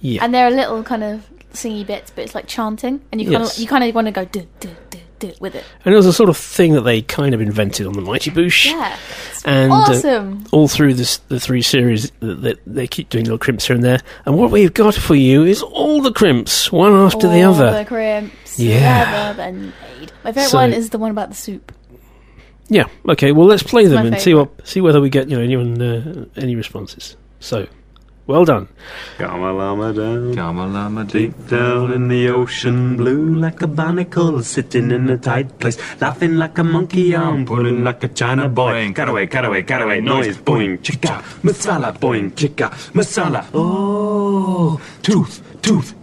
Yeah. 0.00 0.24
and 0.24 0.32
there 0.34 0.46
are 0.46 0.50
little 0.50 0.82
kind 0.82 1.02
of 1.04 1.26
singy 1.52 1.86
bits, 1.86 2.10
but 2.14 2.24
it's 2.24 2.34
like 2.34 2.46
chanting, 2.46 3.00
and 3.12 3.20
you 3.20 3.30
kind 3.30 3.42
Yes. 3.44 3.56
of 3.56 3.62
you 3.62 3.66
kind 3.68 3.84
of 3.84 3.94
want 3.94 4.06
to 4.06 4.12
go 4.12 4.24
do 4.24 4.46
do 4.60 4.70
do 4.90 4.98
do 5.18 5.32
with 5.40 5.54
it. 5.56 5.64
And 5.84 5.92
it 5.92 5.96
was 5.96 6.06
a 6.06 6.12
sort 6.12 6.28
of 6.28 6.36
thing 6.36 6.74
that 6.74 6.82
they 6.82 7.02
kind 7.02 7.34
of 7.34 7.40
invented 7.40 7.86
on 7.88 7.94
the 7.94 8.00
Mighty 8.00 8.30
Boosh. 8.30 8.66
Yeah, 8.66 8.96
And 9.44 9.72
uh, 9.72 9.74
awesome. 9.76 10.44
all 10.52 10.68
through 10.68 10.94
this, 10.94 11.16
the 11.28 11.40
three 11.40 11.62
series, 11.62 12.12
that 12.20 12.42
that 12.42 12.58
they 12.66 12.86
keep 12.86 13.08
doing 13.08 13.24
little 13.24 13.38
crimps 13.38 13.66
here 13.66 13.74
and 13.74 13.84
there. 13.84 13.98
And 14.26 14.36
what 14.38 14.50
we've 14.52 14.72
got 14.72 14.94
for 14.94 15.16
you 15.16 15.42
is 15.42 15.60
all 15.62 16.00
the 16.02 16.12
crimps, 16.12 16.70
one 16.70 16.92
after 16.92 17.26
the 17.28 17.42
All 17.42 17.54
other. 17.54 17.78
the 17.78 17.84
crimps, 17.84 18.58
Yeah. 18.60 19.32
ever 19.32 19.36
been 19.42 19.72
made. 19.98 20.12
My 20.22 20.30
favorite 20.32 20.50
So- 20.50 20.58
one 20.58 20.72
is 20.72 20.90
the 20.90 20.98
one 20.98 21.10
about 21.10 21.30
the 21.30 21.36
soup. 21.36 21.72
Yeah. 22.68 22.86
Okay. 23.08 23.32
Well, 23.32 23.46
let's 23.46 23.62
play 23.62 23.86
them 23.86 24.04
my 24.04 24.06
and 24.06 24.20
see 24.20 24.34
what 24.34 24.50
see 24.66 24.80
whether 24.80 25.00
we 25.00 25.08
get 25.10 25.28
you 25.28 25.36
know 25.36 25.42
anyone 25.42 25.80
uh, 25.80 26.26
any 26.36 26.54
responses. 26.54 27.16
So, 27.40 27.66
well 28.26 28.44
done. 28.44 28.68
Gamma 29.18 29.52
llama 29.52 29.92
down, 29.94 30.32
gamma 30.32 30.66
llama 30.66 31.04
deep 31.04 31.32
down 31.48 31.92
in 31.92 32.08
the 32.08 32.28
ocean 32.28 32.96
blue, 32.96 33.34
like 33.34 33.62
a 33.62 33.66
barnacle 33.66 34.42
sitting 34.42 34.90
in 34.90 35.08
a 35.08 35.16
tight 35.16 35.58
place, 35.58 35.78
laughing 36.00 36.36
like 36.36 36.58
a 36.58 36.64
monkey 36.64 37.14
arm, 37.14 37.46
pulling 37.46 37.84
like 37.84 38.04
a 38.04 38.08
China 38.08 38.48
boy. 38.48 38.92
Cut 38.92 39.08
away, 39.08 39.26
cut 39.26 39.44
away, 39.46 39.62
cut 39.62 39.80
away, 39.82 40.00
noise, 40.00 40.36
boing, 40.36 40.78
chicka, 40.80 41.22
masala, 41.42 41.96
boing, 41.98 42.32
chicka, 42.32 42.70
masala. 42.92 43.46
Oh, 43.54 44.78
tooth, 45.02 45.40
tooth. 45.62 45.94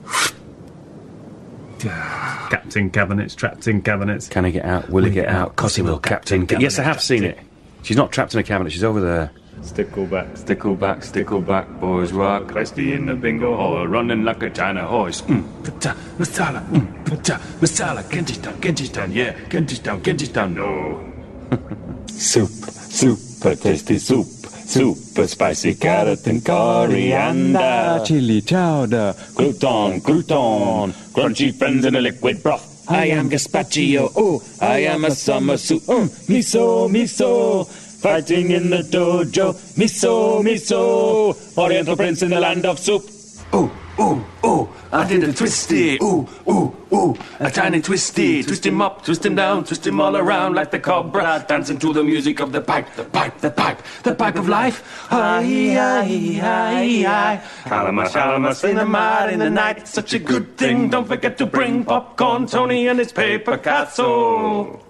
Captain 2.50 2.90
Cabinets, 2.90 3.36
trapped 3.36 3.68
in 3.68 3.82
cabinets. 3.82 4.28
Can 4.30 4.46
he 4.46 4.52
get 4.52 4.66
out? 4.66 4.90
Will 4.90 5.04
he 5.04 5.12
get 5.12 5.28
out? 5.28 5.56
Cos 5.56 5.76
he 5.76 5.82
will, 5.82 6.00
Captain. 6.00 6.48
Ca- 6.48 6.60
yes, 6.60 6.80
I 6.80 6.84
have 6.84 7.02
seen 7.02 7.24
it. 7.24 7.38
She's 7.84 7.98
not 7.98 8.12
trapped 8.12 8.34
in 8.34 8.40
a 8.40 8.44
cabinet. 8.44 8.72
She's 8.72 8.84
over 8.84 9.00
there. 9.00 9.32
Stickleback, 9.62 10.38
stickleback, 10.38 10.98
stickleback, 11.00 11.80
boys 11.80 12.12
rock. 12.12 12.48
Christy 12.48 12.94
in 12.94 13.06
the 13.08 13.16
bingo 13.16 13.56
hall, 13.56 13.88
running 13.88 14.24
like 14.24 14.44
a 14.44 14.50
China 14.50 14.86
horse. 14.86 15.22
Mm, 15.24 15.64
pata, 15.64 15.96
masala, 16.18 16.64
mm, 16.70 17.06
pata, 17.06 17.40
masala, 17.60 18.04
Kentish 18.10 18.42
town, 18.42 18.60
Kentish 18.62 18.92
town, 18.92 19.12
yeah, 19.12 19.34
Kentish 19.50 19.82
town, 19.82 20.02
Kentish 20.02 20.32
town, 20.34 20.54
no. 20.54 21.14
soup, 22.08 22.50
super 22.50 23.56
tasty 23.56 23.98
soup, 23.98 24.28
super 24.68 25.28
spicy 25.28 25.76
carrot 25.76 26.26
and 26.28 26.43
coriander, 26.45 28.01
chili 28.05 28.41
chowder, 28.41 29.13
crouton, 29.34 30.01
crouton, 30.01 30.91
crunchy 31.13 31.53
friends 31.53 31.86
in 31.86 31.95
a 31.95 32.01
liquid 32.01 32.41
broth. 32.43 32.72
I 32.88 33.07
am 33.07 33.30
gazpacho, 33.30 34.11
oh, 34.16 34.43
I 34.61 34.80
am 34.80 35.05
a 35.05 35.11
summer 35.11 35.57
soup, 35.57 35.84
mm, 35.84 36.07
miso, 36.28 36.89
miso. 36.89 37.68
Fighting 37.95 38.51
in 38.51 38.70
the 38.70 38.84
dojo, 38.84 39.53
miso, 39.76 40.43
miso. 40.43 41.57
Oriental 41.57 41.95
prince 41.95 42.22
in 42.22 42.30
the 42.30 42.39
land 42.39 42.63
of 42.66 42.78
soup. 42.78 43.03
Oh, 43.51 43.72
oh, 43.97 44.24
ooh. 44.45 44.75
I 44.92 45.08
did 45.08 45.24
a 45.24 45.34
twisty. 45.34 45.98
Ooh, 46.02 46.28
ooh, 46.48 46.76
ooh. 46.94 47.18
A 47.40 47.52
tiny 47.52 47.82
twisty. 47.82 48.44
Twist 48.44 48.66
him 48.66 48.82
up, 48.82 49.04
twist 49.04 49.26
him 49.26 49.36
down, 49.36 49.64
twist 49.64 49.86
him 49.86 50.00
all 50.00 50.16
around 50.16 50.56
like 50.56 50.72
the 50.72 50.80
cobra. 50.80 51.46
Dancing 51.48 51.78
to 51.80 51.94
the 51.94 52.04
music 52.04 52.40
of 52.40 52.52
the 52.52 52.62
pipe, 52.62 52.88
the 52.96 53.04
pipe, 53.04 53.38
the 53.40 53.52
pipe, 53.52 53.80
the 54.04 54.16
pipe 54.16 54.36
of 54.36 54.48
life. 54.48 55.06
Hi, 55.10 55.44
hi. 55.44 57.42
Calamus, 57.64 58.12
calamus 58.12 58.70
in 58.70 58.76
the 58.78 58.86
mud 58.86 59.34
in 59.34 59.40
the 59.40 59.50
night. 59.50 59.88
Such 59.88 60.14
a 60.14 60.20
good 60.20 60.58
thing. 60.58 60.90
Don't 60.90 61.08
forget 61.08 61.38
to 61.40 61.46
bring 61.46 61.84
popcorn, 61.84 62.48
Tony 62.48 62.88
and 62.88 63.00
his 63.00 63.12
paper 63.12 63.58
castle. 63.58 64.82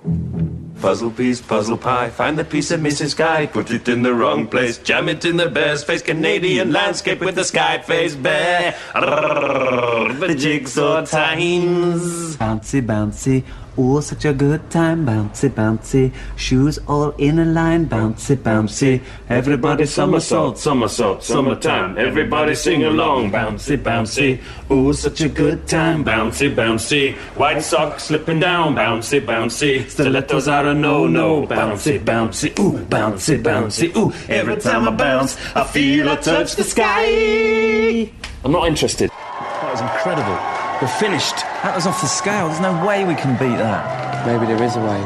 Puzzle 0.81 1.11
piece, 1.11 1.41
puzzle 1.41 1.77
pie. 1.77 2.09
Find 2.09 2.37
the 2.37 2.43
piece 2.43 2.69
of 2.71 2.79
Mrs. 2.79 3.15
Guy. 3.15 3.47
Put 3.47 3.71
it 3.71 3.87
in 3.87 4.03
the 4.03 4.13
wrong 4.13 4.47
place. 4.47 4.77
Jam 4.77 5.09
it 5.09 5.25
in 5.25 5.37
the 5.37 5.49
bear's 5.49 5.83
face. 5.83 6.01
Canadian 6.01 6.71
landscape 6.71 7.19
with 7.21 7.35
the 7.35 7.43
sky 7.43 7.79
face 7.79 8.15
bear. 8.15 8.75
The 8.93 10.35
jigsaw 10.37 11.05
times. 11.05 12.37
Bouncy, 12.37 12.85
bouncy, 12.85 13.43
oh, 13.77 13.99
such 13.99 14.25
a 14.25 14.33
good 14.33 14.69
time. 14.69 15.05
Bouncy, 15.05 15.49
bouncy, 15.49 16.13
shoes 16.35 16.79
all 16.87 17.11
in 17.17 17.39
a 17.39 17.45
line. 17.45 17.87
Bouncy, 17.87 18.35
bouncy, 18.35 19.01
Everybody 19.29 19.85
somersault, 19.85 20.57
somersault, 20.57 21.23
summertime. 21.23 21.97
Everybody 21.97 22.55
sing 22.55 22.83
along. 22.83 23.31
Bouncy, 23.31 23.77
bouncy. 23.77 24.39
Ooh, 24.71 24.93
such 24.93 25.21
a 25.21 25.29
good 25.29 25.67
time. 25.67 26.03
Bouncy, 26.05 26.53
bouncy. 26.53 27.15
White 27.37 27.61
socks 27.61 28.05
slipping 28.05 28.39
down. 28.39 28.75
Bouncy, 28.75 29.19
bouncy. 29.19 29.89
Stilettos 29.89 30.47
are 30.47 30.67
a 30.67 30.73
no-no. 30.73 31.47
Bouncy, 31.47 31.99
bouncy. 31.99 32.57
Ooh, 32.59 32.85
bouncy, 32.85 33.41
bouncy. 33.41 33.95
Ooh, 33.95 34.13
every 34.29 34.57
time 34.57 34.87
I 34.87 34.91
bounce, 34.91 35.37
I 35.55 35.63
feel 35.63 36.09
I 36.09 36.15
touch 36.17 36.55
the 36.55 36.63
sky. 36.63 38.11
I'm 38.43 38.51
not 38.51 38.67
interested. 38.67 39.09
That 39.09 39.71
was 39.71 39.81
incredible. 39.81 40.54
We're 40.81 40.89
finished. 40.99 41.37
That 41.63 41.73
was 41.73 41.87
off 41.87 42.01
the 42.01 42.07
scale. 42.07 42.47
There's 42.49 42.59
no 42.59 42.85
way 42.85 43.05
we 43.05 43.15
can 43.15 43.37
beat 43.37 43.57
that. 43.57 44.25
Maybe 44.25 44.45
there 44.45 44.61
is 44.61 44.75
a 44.75 44.81
way. 44.81 45.01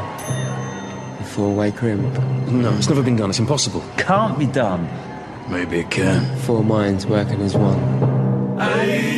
A 1.19 1.23
four-way 1.23 1.71
crimp. 1.71 2.17
No, 2.47 2.73
it's 2.73 2.89
never 2.89 3.03
been 3.03 3.15
done. 3.15 3.29
It's 3.29 3.37
impossible. 3.37 3.83
Can't 3.97 4.39
be 4.39 4.47
done. 4.47 4.89
Maybe 5.47 5.79
it 5.79 5.91
can. 5.91 6.25
Four 6.39 6.63
minds 6.63 7.05
working 7.05 7.39
as 7.41 7.55
one. 7.55 7.77
Aye, 8.59 9.09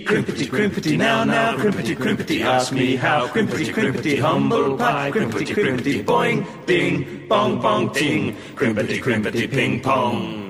crimpity, 0.00 0.46
crimpity, 0.48 0.98
now, 0.98 1.22
now, 1.22 1.56
crimpity, 1.56 1.94
crimpity, 1.96 2.40
ask 2.44 2.72
me 2.72 2.96
how, 2.96 3.28
crimpity, 3.28 3.72
crimpity, 3.72 4.18
humble 4.18 4.76
pie, 4.76 5.12
crimpity, 5.12 5.54
crimpity, 5.54 6.04
boing, 6.04 6.44
ding, 6.66 7.26
bong, 7.28 7.60
bong, 7.60 7.90
ting, 7.92 8.36
crimpity, 8.54 9.00
crimpity, 9.00 9.48
ping, 9.48 9.80
pong. 9.80 10.47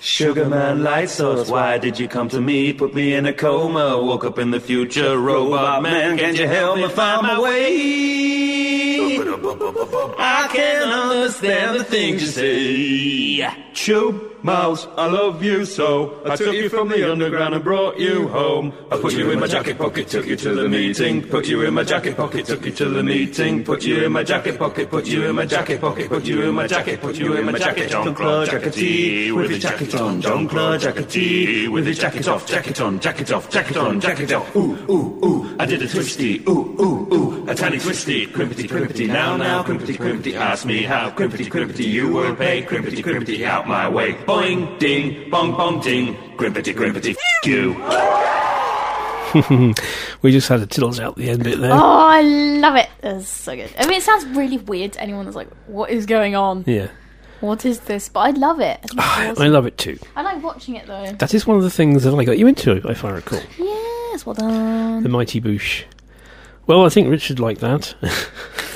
Sugarman 0.00 0.82
light 0.82 1.10
source, 1.10 1.50
why 1.50 1.76
did 1.76 1.98
you 1.98 2.08
come 2.08 2.30
to 2.30 2.40
me? 2.40 2.72
Put 2.72 2.94
me 2.94 3.12
in 3.12 3.26
a 3.26 3.34
coma, 3.34 4.02
woke 4.02 4.24
up 4.24 4.38
in 4.38 4.50
the 4.50 4.58
future, 4.58 5.18
robot 5.18 5.82
man, 5.82 6.16
can't 6.16 6.38
you 6.38 6.48
help 6.48 6.78
me 6.78 6.88
find 6.88 7.22
my 7.22 7.38
way? 7.38 9.18
I 9.20 10.48
can't 10.50 10.90
understand 10.90 11.78
the 11.78 11.84
things 11.84 12.22
you 12.22 12.28
say. 12.28 13.54
Choop, 13.74 14.29
Mouse, 14.42 14.86
I 14.96 15.06
love 15.06 15.42
you 15.42 15.64
so. 15.66 16.20
I 16.24 16.34
took 16.34 16.54
you 16.54 16.68
from 16.68 16.88
the 16.88 17.10
underground 17.10 17.54
and 17.54 17.62
brought 17.62 17.98
you 17.98 18.28
home. 18.28 18.72
I 18.90 18.98
put 18.98 19.12
you 19.12 19.30
in 19.30 19.38
my 19.38 19.46
jacket 19.46 19.76
pocket, 19.76 20.08
took 20.08 20.26
you 20.26 20.36
to 20.36 20.54
the 20.54 20.68
meeting. 20.68 21.22
Put 21.22 21.46
you 21.46 21.62
in 21.62 21.74
my 21.74 21.84
jacket 21.84 22.16
pocket, 22.16 22.46
took 22.46 22.64
you 22.64 22.72
to 22.72 22.88
the 22.88 23.02
meeting. 23.02 23.64
Put 23.64 23.84
you 23.84 24.04
in 24.04 24.12
my 24.12 24.24
jacket 24.24 24.58
pocket, 24.58 24.88
put 24.88 25.06
you 25.06 25.24
in 25.24 25.36
my 25.36 25.44
jacket 25.44 25.80
pocket, 25.80 26.08
put 26.08 26.24
you 26.24 26.42
in 26.42 26.54
my 26.54 26.66
jacket, 26.66 27.00
put 27.00 27.16
you 27.16 27.36
in 27.36 27.46
my 27.46 27.52
jacket. 27.52 27.90
Jean 27.90 28.14
Claude 28.14 28.48
Jackety 28.48 29.32
with 29.32 29.50
his 29.50 29.62
jacket 29.62 29.94
on. 29.94 30.20
Jean 30.20 30.48
Claude 30.48 30.80
Jackety 30.80 31.68
with 31.68 31.86
his 31.86 31.98
jacket 31.98 32.26
off, 32.26 32.46
jacket 32.46 32.80
on, 32.80 32.98
jacket 32.98 33.32
off, 33.32 33.50
jacket 33.50 33.76
on, 33.76 34.00
jacket 34.00 34.32
off. 34.32 34.56
Ooh, 34.56 34.76
ooh, 34.90 35.24
ooh. 35.24 35.56
I 35.58 35.66
did 35.66 35.82
a 35.82 35.88
twisty. 35.88 36.42
Ooh, 36.48 36.74
ooh, 36.80 37.14
ooh. 37.14 37.46
A 37.50 37.54
tiny 37.54 37.78
twisty. 37.78 38.26
Crimpity, 38.26 38.66
crimpity. 38.66 39.06
Now, 39.06 39.36
now, 39.36 39.62
crimpity, 39.62 39.96
crimpity. 39.96 40.34
Ask 40.34 40.64
me 40.64 40.82
how. 40.82 41.10
Crimpity, 41.10 41.46
crimpity. 41.50 41.84
You 41.84 42.08
will 42.08 42.34
pay. 42.34 42.62
Crimpity, 42.62 43.02
crimpity. 43.02 43.44
Out 43.44 43.68
my 43.68 43.88
way. 43.88 44.16
Boing, 44.30 44.78
ding, 44.78 45.28
bong, 45.28 45.56
bong, 45.56 45.80
ding. 45.80 46.14
Crimpity, 46.36 46.72
crimpity. 46.72 47.16
F 47.16 47.18
you. 47.44 47.74
we 50.22 50.30
just 50.30 50.48
had 50.48 50.60
a 50.60 50.66
tiddles 50.66 51.00
out 51.00 51.16
the 51.16 51.28
end 51.28 51.42
bit 51.42 51.58
there. 51.58 51.72
Oh, 51.72 51.76
I 51.76 52.22
love 52.22 52.76
it. 52.76 52.88
That's 53.00 53.28
so 53.28 53.56
good. 53.56 53.74
I 53.76 53.88
mean, 53.88 53.98
it 53.98 54.04
sounds 54.04 54.24
really 54.26 54.58
weird 54.58 54.92
to 54.92 55.00
anyone 55.00 55.24
that's 55.24 55.34
like, 55.34 55.50
what 55.66 55.90
is 55.90 56.06
going 56.06 56.36
on? 56.36 56.62
Yeah. 56.68 56.90
What 57.40 57.64
is 57.66 57.80
this? 57.80 58.08
But 58.08 58.20
I 58.20 58.30
love 58.30 58.60
it. 58.60 58.78
Ah, 58.96 59.20
I 59.20 59.26
think 59.26 59.40
I 59.40 59.46
love 59.48 59.66
it 59.66 59.76
too. 59.76 59.98
I 60.14 60.22
like 60.22 60.40
watching 60.44 60.76
it 60.76 60.86
though. 60.86 61.10
That 61.10 61.34
is 61.34 61.44
one 61.44 61.56
of 61.56 61.64
the 61.64 61.70
things 61.70 62.04
that 62.04 62.14
I 62.14 62.24
got 62.24 62.38
you 62.38 62.46
into, 62.46 62.76
if 62.88 63.04
I 63.04 63.10
recall. 63.10 63.42
Yes, 63.58 64.24
well 64.24 64.34
done. 64.34 65.02
The 65.02 65.08
Mighty 65.08 65.40
Boosh. 65.40 65.82
Well, 66.68 66.86
I 66.86 66.88
think 66.88 67.10
Richard 67.10 67.40
liked 67.40 67.62
that. 67.62 67.96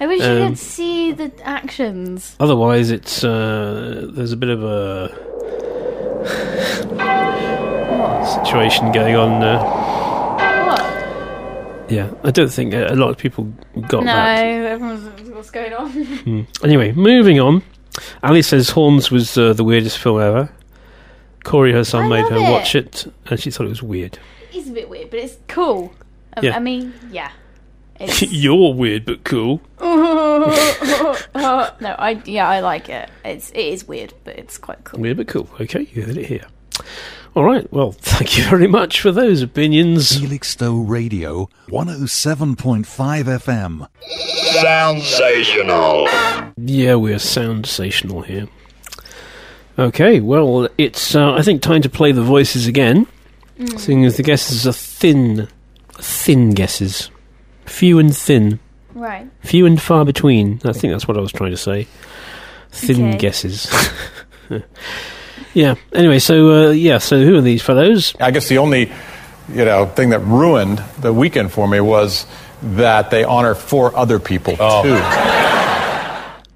I 0.00 0.06
wish 0.06 0.20
you 0.20 0.26
Um, 0.26 0.48
could 0.48 0.58
see 0.58 1.12
the 1.12 1.30
actions. 1.44 2.34
Otherwise, 2.40 2.90
it's 2.90 3.22
uh, 3.22 4.08
there's 4.14 4.32
a 4.32 4.36
bit 4.36 4.48
of 4.48 4.62
a 4.64 5.08
situation 8.24 8.92
going 8.92 9.16
on. 9.16 9.42
Uh, 9.42 9.62
What? 10.66 11.90
yeah, 11.92 12.10
I 12.24 12.30
don't 12.30 12.50
think 12.50 12.72
a 12.74 12.94
lot 12.94 13.10
of 13.10 13.18
people 13.18 13.44
got 13.88 14.04
no, 14.04 14.12
that. 14.12 14.38
everyone's 14.44 15.30
what's 15.30 15.50
going 15.50 15.72
on. 15.72 15.90
Hmm. 15.90 16.40
Anyway, 16.64 16.92
moving 16.92 17.40
on. 17.40 17.62
Ali 18.22 18.42
says 18.42 18.70
Horns 18.70 19.10
was 19.10 19.36
uh, 19.36 19.52
the 19.52 19.64
weirdest 19.64 19.98
film 19.98 20.20
ever. 20.20 20.50
Corey, 21.44 21.72
her 21.72 21.84
son, 21.84 22.04
I 22.04 22.08
made 22.22 22.30
her 22.30 22.36
it. 22.36 22.50
watch 22.50 22.74
it, 22.74 23.06
and 23.26 23.40
she 23.40 23.50
thought 23.50 23.66
it 23.66 23.70
was 23.70 23.82
weird. 23.82 24.18
it's 24.52 24.68
a 24.68 24.72
bit 24.72 24.88
weird, 24.88 25.10
but 25.10 25.18
it's 25.20 25.36
cool. 25.48 25.92
Um, 26.36 26.44
Yeah. 26.44 26.56
I 26.56 26.60
mean, 26.60 26.92
yeah. 27.10 27.30
It's 28.00 28.22
You're 28.32 28.72
weird, 28.74 29.04
but 29.04 29.24
cool. 29.24 29.60
Uh, 29.78 30.50
no, 31.80 31.94
I 31.98 32.20
yeah, 32.24 32.48
I 32.48 32.60
like 32.60 32.88
it. 32.88 33.10
It's 33.24 33.50
it 33.50 33.58
is 33.58 33.86
weird, 33.86 34.14
but 34.24 34.38
it's 34.38 34.58
quite 34.58 34.82
cool. 34.84 35.00
Weird, 35.00 35.18
but 35.18 35.28
cool. 35.28 35.48
Okay, 35.60 35.86
you 35.92 36.02
heard 36.02 36.16
it 36.16 36.26
here. 36.26 36.46
All 37.36 37.44
right. 37.44 37.70
Well, 37.72 37.92
thank 38.00 38.36
you 38.38 38.44
very 38.44 38.66
much 38.66 39.00
for 39.00 39.12
those 39.12 39.42
opinions. 39.42 40.18
Felixstowe 40.18 40.80
Radio, 40.88 41.48
107.5 41.68 42.84
FM. 42.86 43.86
Sensational. 44.60 46.08
Yeah, 46.56 46.96
we're 46.96 47.18
sensational 47.20 48.22
here. 48.22 48.48
Okay, 49.78 50.20
well, 50.20 50.68
it's 50.76 51.14
uh, 51.14 51.32
I 51.34 51.42
think 51.42 51.62
time 51.62 51.82
to 51.82 51.88
play 51.88 52.12
the 52.12 52.22
voices 52.22 52.66
again, 52.66 53.06
Mm. 53.58 53.78
seeing 53.78 54.04
as 54.06 54.16
the 54.16 54.22
guesses 54.22 54.66
are 54.66 54.72
thin, 54.72 55.46
thin 55.92 56.50
guesses, 56.50 57.10
few 57.70 57.98
and 57.98 58.14
thin, 58.16 58.58
Right. 58.94 59.26
few 59.42 59.64
and 59.66 59.80
far 59.80 60.04
between. 60.04 60.60
I 60.64 60.72
think 60.72 60.92
that's 60.92 61.06
what 61.08 61.16
I 61.16 61.20
was 61.20 61.32
trying 61.32 61.52
to 61.52 61.56
say. 61.56 61.86
Thin 62.70 63.08
Okay. 63.10 63.18
guesses. 63.18 63.68
yeah. 65.54 65.74
Anyway, 65.94 66.18
so 66.18 66.68
uh, 66.68 66.70
yeah, 66.70 66.98
so 66.98 67.22
who 67.24 67.36
are 67.36 67.40
these 67.40 67.62
fellows? 67.62 68.14
I 68.20 68.30
guess 68.30 68.48
the 68.48 68.58
only, 68.58 68.92
you 69.48 69.64
know, 69.64 69.86
thing 69.86 70.10
that 70.10 70.20
ruined 70.20 70.82
the 71.00 71.12
weekend 71.12 71.52
for 71.52 71.66
me 71.68 71.80
was 71.80 72.26
that 72.62 73.10
they 73.10 73.24
honor 73.24 73.54
four 73.54 73.94
other 73.96 74.18
people 74.18 74.56
too. 74.56 74.98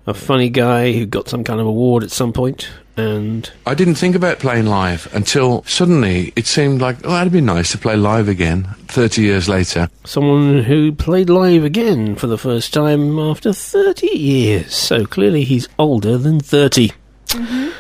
A 0.07 0.13
funny 0.15 0.51
guy 0.51 0.93
who 0.93 1.07
got 1.07 1.29
some 1.29 1.45
kind 1.45 1.61
of 1.61 1.67
award 1.67 2.03
at 2.05 2.11
some 2.11 2.33
point, 2.33 2.69
and 2.97 3.51
I 3.67 3.75
didn't 3.75 3.97
think 3.97 4.15
about 4.15 4.39
playing 4.39 4.67
live 4.67 5.13
until 5.13 5.65
suddenly 5.65 6.33
it 6.37 6.47
seemed 6.47 6.81
like, 6.81 6.99
oh, 7.05 7.11
that'd 7.11 7.33
be 7.33 7.41
nice 7.41 7.73
to 7.73 7.79
play 7.79 7.97
live 7.97 8.29
again 8.29 8.65
30 8.87 9.23
years 9.23 9.49
later. 9.49 9.89
someone 10.05 10.63
who 10.63 10.93
played 10.93 11.29
live 11.29 11.65
again 11.65 12.15
for 12.15 12.27
the 12.29 12.39
first 12.39 12.73
time 12.73 13.19
after 13.19 13.53
30 13.53 14.07
years. 14.07 14.75
So 14.75 15.07
clearly 15.07 15.43
he's 15.45 15.69
older 15.79 16.17
than 16.19 16.39
30. 16.41 16.93
Mm-hmm. 17.29 17.71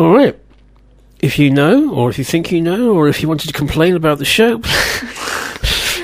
All 0.00 0.14
right. 0.14 0.38
If 1.20 1.38
you 1.38 1.50
know, 1.50 1.90
or 1.94 2.10
if 2.10 2.18
you 2.18 2.24
think 2.24 2.52
you 2.52 2.60
know, 2.60 2.90
or 2.94 3.08
if 3.08 3.22
you 3.22 3.28
wanted 3.28 3.46
to 3.46 3.54
complain 3.54 3.96
about 3.96 4.18
the 4.18 4.26
show, 4.26 4.58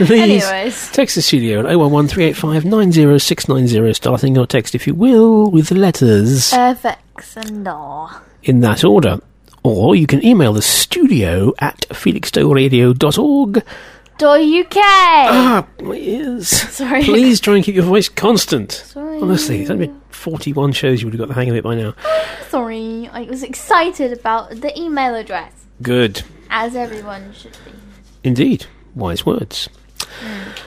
please 0.07 0.45
Anyways. 0.45 0.91
text 0.93 1.14
the 1.16 1.20
studio 1.22 1.61
at 1.61 1.66
011 1.66 2.07
90690, 2.70 3.93
starting 3.93 4.34
your 4.34 4.47
text, 4.47 4.74
if 4.74 4.86
you 4.86 4.95
will, 4.95 5.51
with 5.51 5.68
the 5.68 5.74
letters 5.74 6.53
FX 6.53 7.36
and 7.36 7.68
R. 7.68 8.22
in 8.43 8.61
that 8.61 8.84
order. 8.84 9.20
Or 9.62 9.95
you 9.95 10.07
can 10.07 10.24
email 10.24 10.53
the 10.55 10.62
studio 10.62 11.53
at 11.59 11.80
felixstoweradio.org. 11.91 13.64
.uk. 14.22 14.76
Ah, 14.76 15.66
my 15.82 15.95
ears. 15.95 16.49
Sorry. 16.49 17.03
Please 17.05 17.41
try 17.41 17.57
and 17.57 17.64
keep 17.64 17.74
your 17.74 17.84
voice 17.84 18.09
constant. 18.09 18.72
Sorry. 18.72 19.18
Honestly, 19.20 19.61
it's 19.62 19.70
only 19.70 19.86
been 19.86 20.01
41 20.11 20.72
shows, 20.72 21.01
you 21.01 21.07
would 21.07 21.14
have 21.14 21.20
got 21.20 21.28
the 21.28 21.34
hang 21.34 21.49
of 21.49 21.57
it 21.57 21.64
by 21.64 21.74
now. 21.74 21.95
Sorry, 22.51 23.09
I 23.12 23.22
was 23.22 23.43
excited 23.43 24.12
about 24.12 24.51
the 24.51 24.78
email 24.78 25.14
address, 25.14 25.53
Good. 25.80 26.22
as 26.51 26.76
everyone 26.76 27.32
should 27.32 27.53
be. 27.64 27.72
Indeed. 28.22 28.66
Wise 28.95 29.24
words. 29.24 29.70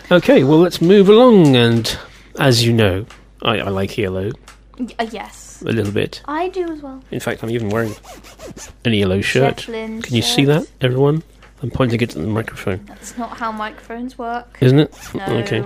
Okay, 0.09 0.43
well, 0.43 0.57
let's 0.59 0.81
move 0.81 1.07
along. 1.09 1.55
And 1.55 1.95
as 2.39 2.65
you 2.65 2.73
know, 2.73 3.05
I, 3.43 3.59
I 3.59 3.69
like 3.69 3.99
ELO 3.99 4.31
Y- 4.79 4.87
uh, 4.97 5.05
yes, 5.11 5.42
a 5.65 5.71
little 5.71 5.91
bit. 5.93 6.21
I 6.25 6.49
do 6.49 6.71
as 6.71 6.81
well. 6.81 7.01
In 7.11 7.19
fact, 7.19 7.43
I'm 7.43 7.49
even 7.49 7.69
wearing 7.69 7.95
an 8.85 8.93
ELO 8.93 9.21
shirt. 9.21 9.57
Can 9.65 10.01
you 10.09 10.21
see 10.21 10.45
that, 10.45 10.67
everyone? 10.81 11.23
I'm 11.61 11.71
pointing 11.71 12.01
it 12.01 12.15
at 12.15 12.21
the 12.21 12.27
microphone. 12.27 12.81
That's 12.85 13.17
not 13.17 13.37
how 13.37 13.51
microphones 13.51 14.17
work. 14.17 14.57
Isn't 14.61 14.79
it? 14.79 14.93
No. 15.15 15.25
Okay. 15.39 15.63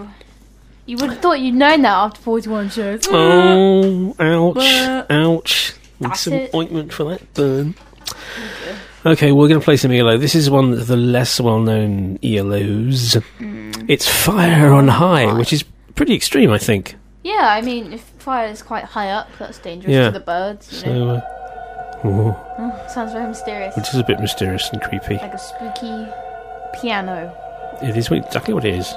You 0.86 0.98
would 0.98 1.10
have 1.10 1.20
thought 1.20 1.40
you'd 1.40 1.56
known 1.56 1.82
that 1.82 1.92
after 1.92 2.22
41 2.22 2.70
shows. 2.70 3.02
Oh, 3.10 4.16
ouch, 4.20 4.54
But- 4.56 5.12
ouch. 5.12 5.74
Need 6.00 6.16
some 6.16 6.34
it. 6.34 6.54
ointment 6.54 6.94
for 6.94 7.06
that 7.06 7.34
burn. 7.34 7.74
Okay, 9.06 9.32
we're 9.32 9.48
going 9.48 9.60
to 9.60 9.64
play 9.66 9.78
some 9.78 9.92
ELO. 9.92 10.18
This 10.18 10.36
is 10.36 10.50
one 10.50 10.74
of 10.74 10.88
the 10.88 10.98
less 10.98 11.40
well 11.40 11.60
known 11.60 12.20
ELOs. 12.22 13.16
Mm. 13.40 13.86
It's 13.90 14.08
Fire 14.08 14.72
on 14.74 14.88
High, 14.88 15.34
which 15.38 15.52
is 15.54 15.64
pretty 15.96 16.14
extreme, 16.14 16.52
I 16.52 16.58
think. 16.60 16.96
Yeah, 17.28 17.50
I 17.52 17.62
mean, 17.62 17.92
if 17.92 18.02
fire 18.20 18.48
is 18.48 18.62
quite 18.62 18.86
high 18.86 19.10
up, 19.12 19.28
that's 19.38 19.58
dangerous 19.60 19.94
Yeah. 19.94 20.06
to 20.06 20.12
the 20.12 20.22
birds. 20.22 20.72
You 20.72 20.80
So, 20.80 20.94
know? 20.94 21.10
uh, 21.16 22.08
ooh, 22.08 22.36
Oh, 22.60 22.86
sounds 22.88 23.12
very 23.12 23.28
mysterious. 23.28 23.76
which 23.76 23.90
is 23.94 24.00
a 24.00 24.04
bit 24.04 24.20
mysterious 24.22 24.70
and 24.72 24.82
creepy. 24.82 25.16
Like 25.18 25.34
a 25.34 25.38
spooky 25.38 26.08
piano. 26.80 27.36
It 27.82 27.98
is 27.98 28.10
exactly 28.10 28.54
what 28.54 28.64
it 28.64 28.76
is. 28.76 28.94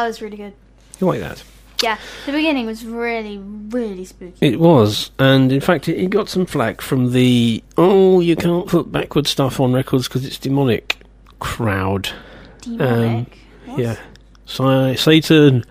That 0.00 0.06
was 0.06 0.22
really 0.22 0.38
good. 0.38 0.54
you 0.98 1.06
like 1.06 1.20
that? 1.20 1.44
Yeah, 1.82 1.98
the 2.24 2.32
beginning 2.32 2.64
was 2.64 2.86
really, 2.86 3.36
really 3.36 4.06
spooky. 4.06 4.34
It 4.40 4.58
was, 4.58 5.10
and 5.18 5.52
in 5.52 5.60
fact, 5.60 5.88
it, 5.88 5.98
it 5.98 6.08
got 6.08 6.30
some 6.30 6.46
flack 6.46 6.80
from 6.80 7.12
the 7.12 7.62
"oh, 7.76 8.20
you 8.20 8.34
can't 8.34 8.66
put 8.66 8.90
backward 8.90 9.26
stuff 9.26 9.60
on 9.60 9.74
records 9.74 10.08
because 10.08 10.24
it's 10.24 10.38
demonic" 10.38 10.96
crowd. 11.38 12.08
Demonic? 12.62 13.38
Um, 13.68 13.78
yeah, 13.78 13.96
Sa- 14.46 14.94
Satan, 14.94 15.66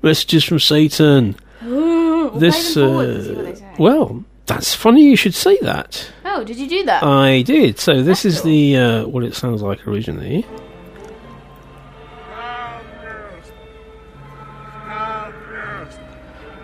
messages 0.00 0.44
from 0.44 0.60
Satan. 0.60 1.34
Ooh, 1.64 1.66
we'll 2.30 2.38
this, 2.38 2.74
play 2.74 2.84
forward 2.84 3.08
and 3.08 3.24
see 3.24 3.32
what 3.32 3.56
they 3.56 3.64
uh, 3.64 3.74
well, 3.80 4.24
that's 4.46 4.76
funny. 4.76 5.02
You 5.02 5.16
should 5.16 5.34
say 5.34 5.58
that. 5.58 6.08
Oh, 6.24 6.44
did 6.44 6.56
you 6.56 6.68
do 6.68 6.84
that? 6.84 7.02
I 7.02 7.42
did. 7.42 7.80
So 7.80 8.00
this 8.04 8.24
is 8.24 8.42
the 8.42 8.76
uh, 8.76 9.06
what 9.08 9.24
it 9.24 9.34
sounds 9.34 9.60
like 9.60 9.88
originally. 9.88 10.46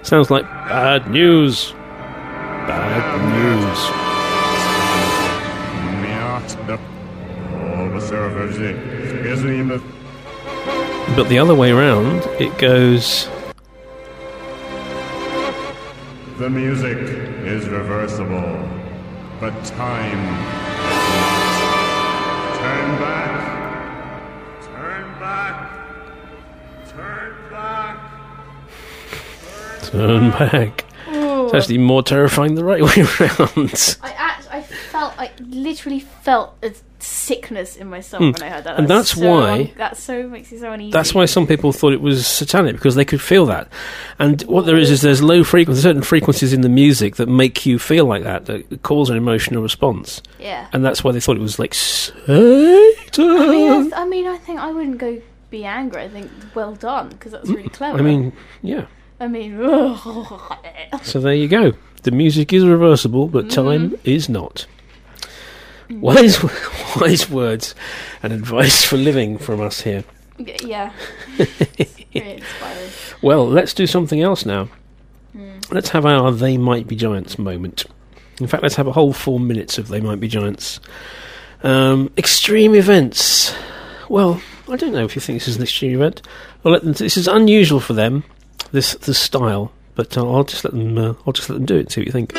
Sounds 0.09 0.31
like 0.31 0.45
bad 0.45 1.11
news. 1.11 1.73
Bad 2.67 3.05
news. 3.37 3.79
Mjata. 6.01 6.81
Observer-zi. 7.95 8.73
Skizzy 8.73 9.83
But 11.15 11.29
the 11.29 11.39
other 11.39 11.55
way 11.55 11.73
round, 11.73 12.23
it 12.41 12.57
goes. 12.57 13.29
The 16.39 16.49
music 16.49 16.97
is 17.45 17.69
reversible, 17.69 18.67
but 19.41 19.53
time. 19.67 20.25
Turn 22.57 22.99
back. 22.99 23.18
Turn 29.91 30.31
back. 30.33 30.85
It's 31.11 31.55
actually 31.55 31.79
more 31.79 32.03
terrifying 32.03 32.55
the 32.57 32.65
right 32.65 32.83
way 32.89 32.93
around. 33.21 33.97
I 34.03 34.11
act, 34.11 34.49
I 34.51 34.61
felt, 34.63 35.15
I 35.19 35.31
literally 35.41 36.01
felt 36.01 36.55
a 36.63 36.73
sickness 36.99 37.77
in 37.77 37.89
my 37.89 38.01
stomach 38.01 38.35
Mm. 38.37 38.41
when 38.41 38.51
I 38.51 38.55
heard 38.55 38.65
that. 38.65 38.79
And 38.79 38.87
that's 38.89 39.13
so 39.15 39.31
why- 39.31 39.51
un- 39.61 39.71
that 39.79 39.97
so 39.97 40.29
makes 40.29 40.53
it 40.53 40.61
so 40.61 40.73
uneasy. 40.73 40.93
That's 40.93 41.15
why 41.15 41.25
some 41.25 41.47
people 41.47 41.73
thought 41.73 41.95
it 41.95 42.03
was 42.03 42.27
satanic 42.27 42.75
because 42.75 42.97
they 42.97 43.05
could 43.07 43.23
feel 43.23 43.47
that. 43.47 43.69
And 44.19 44.43
what 44.43 44.67
there 44.67 44.77
is 44.77 44.91
is 44.91 45.01
there's 45.01 45.23
low 45.23 45.43
frequencies, 45.43 45.83
certain 45.85 46.03
frequencies 46.03 46.53
in 46.53 46.61
the 46.61 46.69
music 46.69 47.17
that 47.17 47.29
make 47.31 47.65
you 47.65 47.79
feel 47.79 48.05
like 48.05 48.25
that, 48.25 48.45
that 48.47 48.83
cause 48.83 49.09
an 49.09 49.17
emotional 49.17 49.63
response. 49.63 50.21
Yeah. 50.39 50.67
And 50.75 50.85
that's 50.85 51.03
why 51.03 51.13
they 51.13 51.21
thought 51.21 51.37
it 51.37 51.43
was 51.43 51.59
like 51.59 51.73
Satan. 51.73 53.31
I 53.31 53.47
mean, 53.49 53.71
I, 53.73 53.81
th- 53.83 53.93
I 53.95 54.05
mean, 54.05 54.27
I 54.27 54.37
think 54.37 54.61
I 54.61 54.71
wouldn't 54.71 54.99
go 54.99 55.23
be 55.51 55.65
angry. 55.65 56.03
I 56.03 56.09
think 56.09 56.31
well 56.55 56.75
done 56.75 57.09
because 57.09 57.33
that's 57.33 57.49
really 57.49 57.71
clever. 57.71 57.99
I 57.99 58.03
mean, 58.03 58.33
yeah. 58.63 58.87
I 59.21 59.27
mean, 59.27 59.59
So 61.03 61.21
there 61.21 61.35
you 61.35 61.49
go. 61.49 61.73
The 62.03 62.11
music 62.11 62.53
is 62.53 62.65
reversible, 62.65 63.27
but 63.29 63.51
time 63.51 63.99
is 64.05 64.29
not. 64.29 64.67
Wise, 65.91 66.39
wise 67.01 67.29
words 67.31 67.75
and 68.23 68.33
advice 68.33 68.85
for 68.85 68.97
living 68.97 69.39
from 69.39 69.61
us 69.61 69.81
here. 69.81 70.05
yeah, 70.39 70.93
It's 71.39 72.05
really 72.15 72.35
inspiring. 72.35 72.91
Well, 73.23 73.49
let's 73.49 73.75
do 73.75 73.87
something 73.87 74.21
else 74.23 74.47
now. 74.47 74.69
Let's 75.71 75.91
have 75.91 76.07
our 76.07 76.31
They 76.33 76.57
Might 76.57 76.87
Be 76.87 76.97
Giants 76.97 77.39
moment. 77.39 77.85
In 78.41 78.47
fact, 78.47 78.63
let's 78.63 78.77
have 78.77 78.87
a 78.87 78.93
whole 78.93 79.13
four 79.13 79.41
minutes 79.41 79.79
of 79.79 79.89
They 79.89 80.01
Might 80.01 80.21
Be 80.21 80.29
Giants. 80.29 80.81
Um, 81.63 82.11
extreme 82.17 82.75
events. 82.75 83.55
Well, 84.09 84.41
I 84.69 84.77
don't 84.77 84.93
know 84.93 85.05
if 85.05 85.17
you 85.17 85.21
think 85.21 85.41
this 85.41 85.49
is 85.49 85.57
an 85.57 85.63
extreme 85.63 85.95
event. 85.95 86.23
Them. 86.63 86.93
This 86.93 87.17
is 87.17 87.27
unusual 87.29 87.81
for 87.81 87.93
them. 87.95 88.25
This 88.73 88.95
the 88.95 89.15
style, 89.15 89.73
but 89.95 90.17
uh, 90.17 90.31
I'll 90.31 90.45
just 90.45 90.65
let 90.65 90.75
them. 90.75 90.99
Uh, 90.99 91.15
I'll 91.27 91.33
just 91.33 91.49
let 91.49 91.57
them 91.57 91.67
do 91.67 91.77
it. 91.77 91.81
and 91.81 91.93
See 91.93 92.01
what 92.01 92.07
you 92.07 92.13
think. 92.13 92.35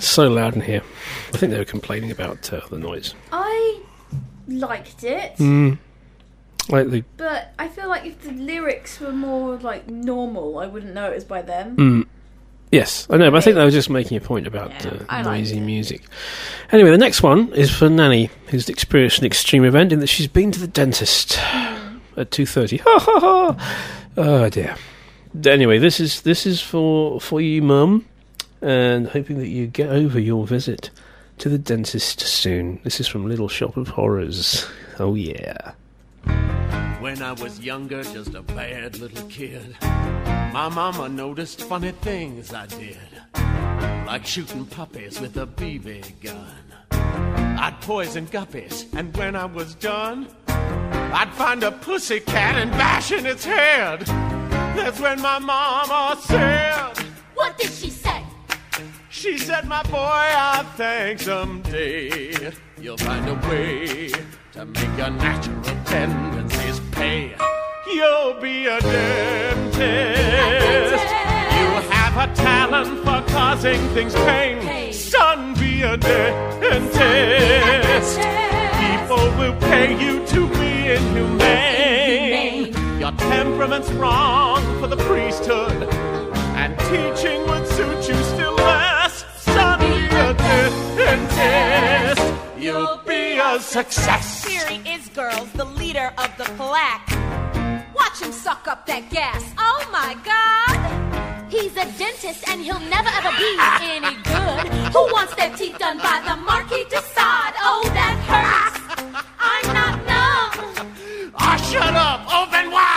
It's 0.00 0.08
so 0.08 0.28
loud 0.28 0.54
in 0.54 0.62
here. 0.62 0.82
I 1.34 1.36
think 1.36 1.52
they 1.52 1.58
were 1.58 1.64
complaining 1.66 2.10
about 2.10 2.50
uh, 2.54 2.62
the 2.70 2.78
noise. 2.78 3.14
I 3.30 3.80
liked 4.48 5.04
it, 5.04 5.36
Mm. 5.36 5.76
Like 6.70 6.88
the 6.88 7.04
but 7.18 7.52
I 7.58 7.68
feel 7.68 7.88
like 7.88 8.06
if 8.06 8.22
the 8.22 8.32
lyrics 8.32 8.98
were 8.98 9.12
more 9.12 9.56
like 9.58 9.88
normal, 9.90 10.58
I 10.58 10.66
wouldn't 10.66 10.94
know 10.94 11.10
it 11.10 11.14
was 11.16 11.24
by 11.24 11.42
them. 11.42 11.76
Mm. 11.76 12.06
Yes, 12.72 13.06
I 13.10 13.18
know, 13.18 13.30
but 13.30 13.36
I 13.36 13.40
think 13.42 13.56
they 13.56 13.64
were 13.64 13.70
just 13.70 13.90
making 13.90 14.16
a 14.16 14.20
point 14.22 14.46
about 14.46 14.86
uh, 14.86 15.00
I 15.10 15.16
liked 15.22 15.26
noisy 15.26 15.60
music. 15.60 16.02
Anyway, 16.72 16.90
the 16.90 16.96
next 16.98 17.22
one 17.22 17.52
is 17.52 17.70
for 17.70 17.90
Nanny, 17.90 18.30
who's 18.46 18.70
experienced 18.70 19.18
an 19.18 19.26
extreme 19.26 19.64
event 19.64 19.92
in 19.92 19.98
that 20.00 20.06
she's 20.06 20.28
been 20.28 20.50
to 20.52 20.60
the 20.60 20.66
dentist 20.68 21.38
at 22.16 22.30
two 22.30 22.46
thirty. 22.46 22.78
Ha 22.78 22.98
ha 22.98 23.20
ha! 23.20 23.96
Oh 24.16 24.48
dear. 24.48 24.76
Anyway, 25.44 25.78
this 25.78 26.00
is 26.00 26.22
this 26.22 26.46
is 26.46 26.62
for 26.62 27.20
for 27.20 27.40
you, 27.40 27.60
Mum, 27.62 28.06
and 28.62 29.08
hoping 29.08 29.38
that 29.38 29.48
you 29.48 29.66
get 29.66 29.90
over 29.90 30.18
your 30.18 30.46
visit 30.46 30.90
to 31.38 31.48
the 31.48 31.58
dentist 31.58 32.20
soon. 32.20 32.80
This 32.84 33.00
is 33.00 33.08
from 33.08 33.26
Little 33.28 33.48
Shop 33.48 33.76
of 33.76 33.88
Horrors. 33.88 34.66
Oh 34.98 35.14
yeah. 35.14 35.72
When 37.00 37.22
I 37.22 37.32
was 37.32 37.60
younger, 37.60 38.02
just 38.02 38.34
a 38.34 38.42
bad 38.42 38.98
little 38.98 39.26
kid, 39.28 39.74
my 39.80 40.68
mama 40.68 41.08
noticed 41.08 41.62
funny 41.62 41.92
things 41.92 42.52
I 42.52 42.66
did, 42.66 42.98
like 44.06 44.26
shooting 44.26 44.66
puppies 44.66 45.18
with 45.18 45.36
a 45.38 45.46
BB 45.46 46.20
gun. 46.20 46.46
I'd 46.90 47.80
poison 47.80 48.26
guppies, 48.26 48.86
and 48.94 49.16
when 49.16 49.34
I 49.34 49.46
was 49.46 49.74
done, 49.76 50.28
I'd 50.48 51.32
find 51.34 51.62
a 51.62 51.72
pussy 51.72 52.20
cat 52.20 52.56
and 52.56 52.70
bash 52.72 53.12
in 53.12 53.24
its 53.24 53.44
head. 53.44 54.00
That's 54.76 55.00
when 55.00 55.20
my 55.22 55.38
mama 55.38 56.18
said, 56.22 56.98
What 57.34 57.56
did 57.58 57.70
she 57.70 57.88
say? 57.88 57.89
She 59.20 59.36
said, 59.36 59.68
My 59.68 59.82
boy, 59.82 59.98
I 59.98 60.64
think 60.78 61.20
someday 61.20 62.52
you'll 62.80 62.96
find 62.96 63.28
a 63.28 63.34
way 63.50 64.10
to 64.52 64.64
make 64.64 64.96
your 64.96 65.10
natural 65.10 65.62
tendencies 65.84 66.80
pay. 66.90 67.36
You'll 67.86 68.40
be 68.40 68.64
a 68.64 68.80
dentist. 68.80 69.74
You 71.04 71.68
have 71.92 72.16
a 72.16 72.34
talent 72.34 73.04
for 73.04 73.22
causing 73.30 73.78
things 73.88 74.14
pain. 74.14 74.90
Son, 74.90 75.52
be 75.52 75.82
a 75.82 75.98
dentist. 75.98 76.70
People 78.80 79.30
will 79.36 79.56
pay 79.68 80.00
you 80.02 80.24
to 80.28 80.48
be 80.48 80.92
inhumane. 80.92 82.72
Your 82.98 83.12
temperament's 83.12 83.90
wrong 83.92 84.62
for 84.80 84.86
the 84.86 84.96
priesthood, 84.96 85.82
and 86.56 86.74
teaching 86.88 87.46
would 87.48 87.66
suit 87.66 88.08
you 88.08 88.16
dentist. 91.40 92.22
You'll 92.58 93.00
be 93.06 93.38
a 93.38 93.58
success. 93.60 94.44
Here 94.44 94.66
he 94.68 94.78
is, 94.90 95.08
girls, 95.08 95.50
the 95.52 95.64
leader 95.64 96.12
of 96.18 96.30
the 96.36 96.44
pack. 96.58 97.02
Watch 97.94 98.20
him 98.20 98.32
suck 98.32 98.68
up 98.68 98.86
that 98.86 99.08
gas. 99.10 99.42
Oh 99.58 99.80
my 99.90 100.16
god! 100.24 100.78
He's 101.50 101.72
a 101.72 101.86
dentist 101.98 102.48
and 102.48 102.60
he'll 102.60 102.86
never 102.96 103.10
ever 103.18 103.32
be 103.36 103.52
any 103.82 104.14
good. 104.22 104.62
Who 104.94 105.02
wants 105.12 105.34
their 105.34 105.50
teeth 105.56 105.78
done 105.78 105.98
by 105.98 106.22
the 106.24 106.36
Marquis 106.36 106.84
de 106.84 107.00
Sade? 107.14 107.56
Oh, 107.58 107.82
that 107.98 108.16
hurts. 108.30 108.78
I'm 109.40 109.66
not 109.74 109.96
numb. 110.10 110.52
Ah, 111.34 111.56
shut 111.56 111.94
up! 111.94 112.20
Open 112.30 112.70
wide! 112.70 112.89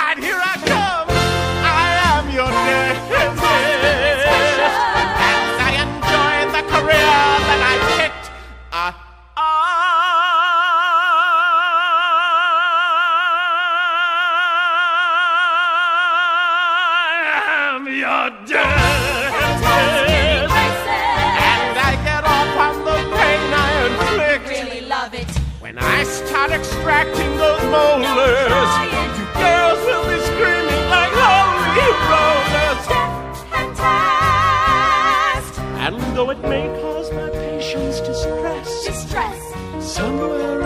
Though 36.23 36.29
it 36.29 36.41
may 36.43 36.67
cause 36.81 37.11
my 37.11 37.29
patients 37.29 37.99
distress, 37.99 38.85
distress, 38.85 39.93
somewhere 39.95 40.62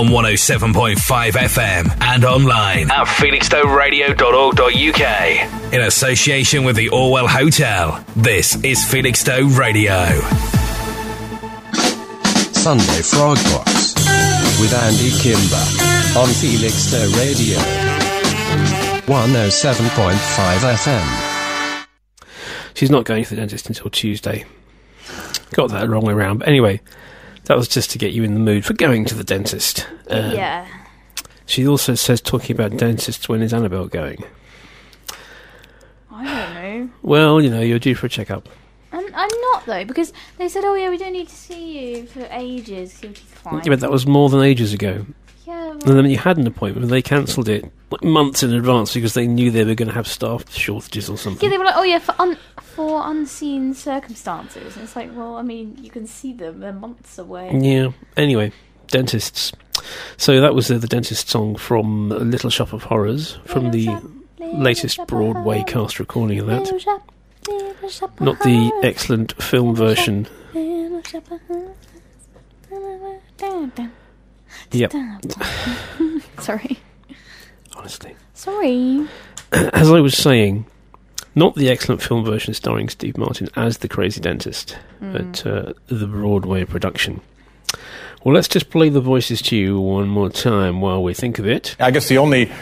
on 0.00 0.06
107.5 0.06 1.32
FM 1.32 1.94
and 2.00 2.24
online 2.24 2.90
at 2.90 3.06
felixstoweradio.org.uk. 3.06 5.74
In 5.74 5.82
association 5.82 6.64
with 6.64 6.76
the 6.76 6.88
Orwell 6.88 7.28
Hotel, 7.28 8.02
this 8.16 8.54
is 8.64 8.82
Felixstowe 8.82 9.58
Radio. 9.58 10.06
Sunday 12.54 13.02
Frog 13.02 13.36
Box 13.52 13.94
with 14.58 14.72
Andy 14.72 15.10
Kimber 15.20 15.62
on 16.18 16.32
Felixstowe 16.32 17.14
Radio 17.18 17.58
107.5 19.04 20.76
FM. 20.78 21.06
She's 22.72 22.90
not 22.90 23.04
going 23.04 23.24
to 23.24 23.30
the 23.30 23.36
dentist 23.36 23.68
until 23.68 23.90
Tuesday. 23.90 24.46
Got 25.52 25.68
that 25.72 25.90
wrong 25.90 26.06
way 26.06 26.14
around. 26.14 26.38
But 26.38 26.48
anyway, 26.48 26.80
that 27.44 27.56
was 27.56 27.68
just 27.68 27.90
to 27.90 27.98
get 27.98 28.12
you 28.12 28.22
in 28.22 28.34
the 28.34 28.40
mood 28.40 28.64
for 28.64 28.74
going 28.74 29.04
to 29.06 29.14
the 29.14 29.24
dentist. 29.24 29.86
Um, 30.08 30.32
yeah. 30.32 30.66
She 31.46 31.66
also 31.66 31.94
says 31.94 32.20
talking 32.20 32.54
about 32.54 32.76
dentists. 32.76 33.28
When 33.28 33.42
is 33.42 33.52
Annabelle 33.52 33.88
going? 33.88 34.22
I 36.12 36.24
don't 36.24 36.54
know. 36.54 36.90
Well, 37.02 37.40
you 37.40 37.50
know, 37.50 37.60
you're 37.60 37.78
due 37.78 37.94
for 37.94 38.06
a 38.06 38.08
checkup. 38.08 38.48
I'm, 38.92 39.04
I'm 39.14 39.40
not 39.52 39.66
though 39.66 39.84
because 39.84 40.12
they 40.36 40.48
said, 40.48 40.64
"Oh 40.64 40.74
yeah, 40.74 40.90
we 40.90 40.98
don't 40.98 41.12
need 41.12 41.28
to 41.28 41.34
see 41.34 41.96
you 41.96 42.06
for 42.06 42.26
ages. 42.30 43.02
Your 43.02 43.12
teeth 43.12 43.32
are 43.32 43.50
fine." 43.50 43.62
Yeah, 43.64 43.70
but 43.70 43.80
that 43.80 43.90
was 43.90 44.06
more 44.06 44.28
than 44.28 44.42
ages 44.42 44.72
ago. 44.72 45.06
Yeah, 45.50 45.70
And 45.72 45.82
then 45.82 46.04
you 46.10 46.16
had 46.18 46.38
an 46.38 46.46
appointment, 46.46 46.84
and 46.84 46.92
they 46.92 47.02
cancelled 47.02 47.48
it 47.48 47.64
like 47.90 48.04
months 48.04 48.42
in 48.44 48.52
advance 48.52 48.94
because 48.94 49.14
they 49.14 49.26
knew 49.26 49.50
they 49.50 49.64
were 49.64 49.74
going 49.74 49.88
to 49.88 49.94
have 49.94 50.06
staff 50.06 50.48
shortages 50.54 51.10
or 51.10 51.18
something. 51.18 51.44
Yeah, 51.44 51.50
they 51.50 51.58
were 51.58 51.64
like, 51.64 51.76
"Oh 51.76 51.82
yeah, 51.82 51.98
for 51.98 52.14
un- 52.20 52.38
for 52.60 53.02
unseen 53.04 53.74
circumstances." 53.74 54.76
And 54.76 54.84
it's 54.84 54.94
like, 54.94 55.10
well, 55.14 55.36
I 55.36 55.42
mean, 55.42 55.76
you 55.82 55.90
can 55.90 56.06
see 56.06 56.32
them; 56.32 56.60
they're 56.60 56.72
months 56.72 57.18
away. 57.18 57.50
Yeah. 57.52 57.90
Anyway, 58.16 58.52
dentists. 58.86 59.52
So 60.16 60.40
that 60.40 60.54
was 60.54 60.70
uh, 60.70 60.78
the 60.78 60.86
dentist 60.86 61.28
song 61.28 61.56
from 61.56 62.10
Little 62.10 62.50
Shop 62.50 62.72
of 62.72 62.84
Horrors 62.84 63.38
from 63.46 63.70
the 63.72 63.88
latest 64.38 65.00
Broadway 65.08 65.64
cast 65.66 65.98
recording 65.98 66.38
of 66.38 66.46
that. 66.46 67.00
Not 68.20 68.38
the 68.40 68.70
excellent 68.84 69.32
film 69.42 69.74
version. 69.74 70.28
Yep. 74.72 74.92
Sorry. 76.40 76.78
Honestly. 77.76 78.14
Sorry. 78.34 79.06
As 79.52 79.90
I 79.90 80.00
was 80.00 80.16
saying, 80.16 80.66
not 81.34 81.54
the 81.54 81.68
excellent 81.70 82.02
film 82.02 82.24
version 82.24 82.54
starring 82.54 82.88
Steve 82.88 83.16
Martin 83.18 83.48
as 83.56 83.78
the 83.78 83.88
crazy 83.88 84.20
dentist, 84.20 84.76
Mm. 85.00 85.12
but 85.12 85.46
uh, 85.46 85.72
the 85.86 86.06
Broadway 86.06 86.64
production. 86.64 87.20
Well, 88.22 88.34
let's 88.34 88.48
just 88.48 88.68
play 88.68 88.90
the 88.90 89.00
voices 89.00 89.40
to 89.42 89.56
you 89.56 89.80
one 89.80 90.08
more 90.08 90.28
time 90.28 90.80
while 90.82 91.02
we 91.02 91.14
think 91.14 91.38
of 91.38 91.46
it. 91.46 91.74
I 91.80 91.90
guess 91.90 92.06
the 92.08 92.18
only, 92.18 92.52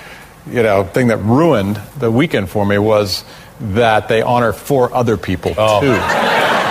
you 0.49 0.63
know, 0.63 0.85
thing 0.85 1.09
that 1.09 1.17
ruined 1.17 1.81
the 1.99 2.11
weekend 2.13 2.49
for 2.49 2.65
me 2.65 2.79
was 2.79 3.25
that 3.61 4.07
they 4.09 4.23
honor 4.23 4.53
four 4.53 4.95
other 4.95 5.17
people 5.17 5.51
too. 5.55 5.57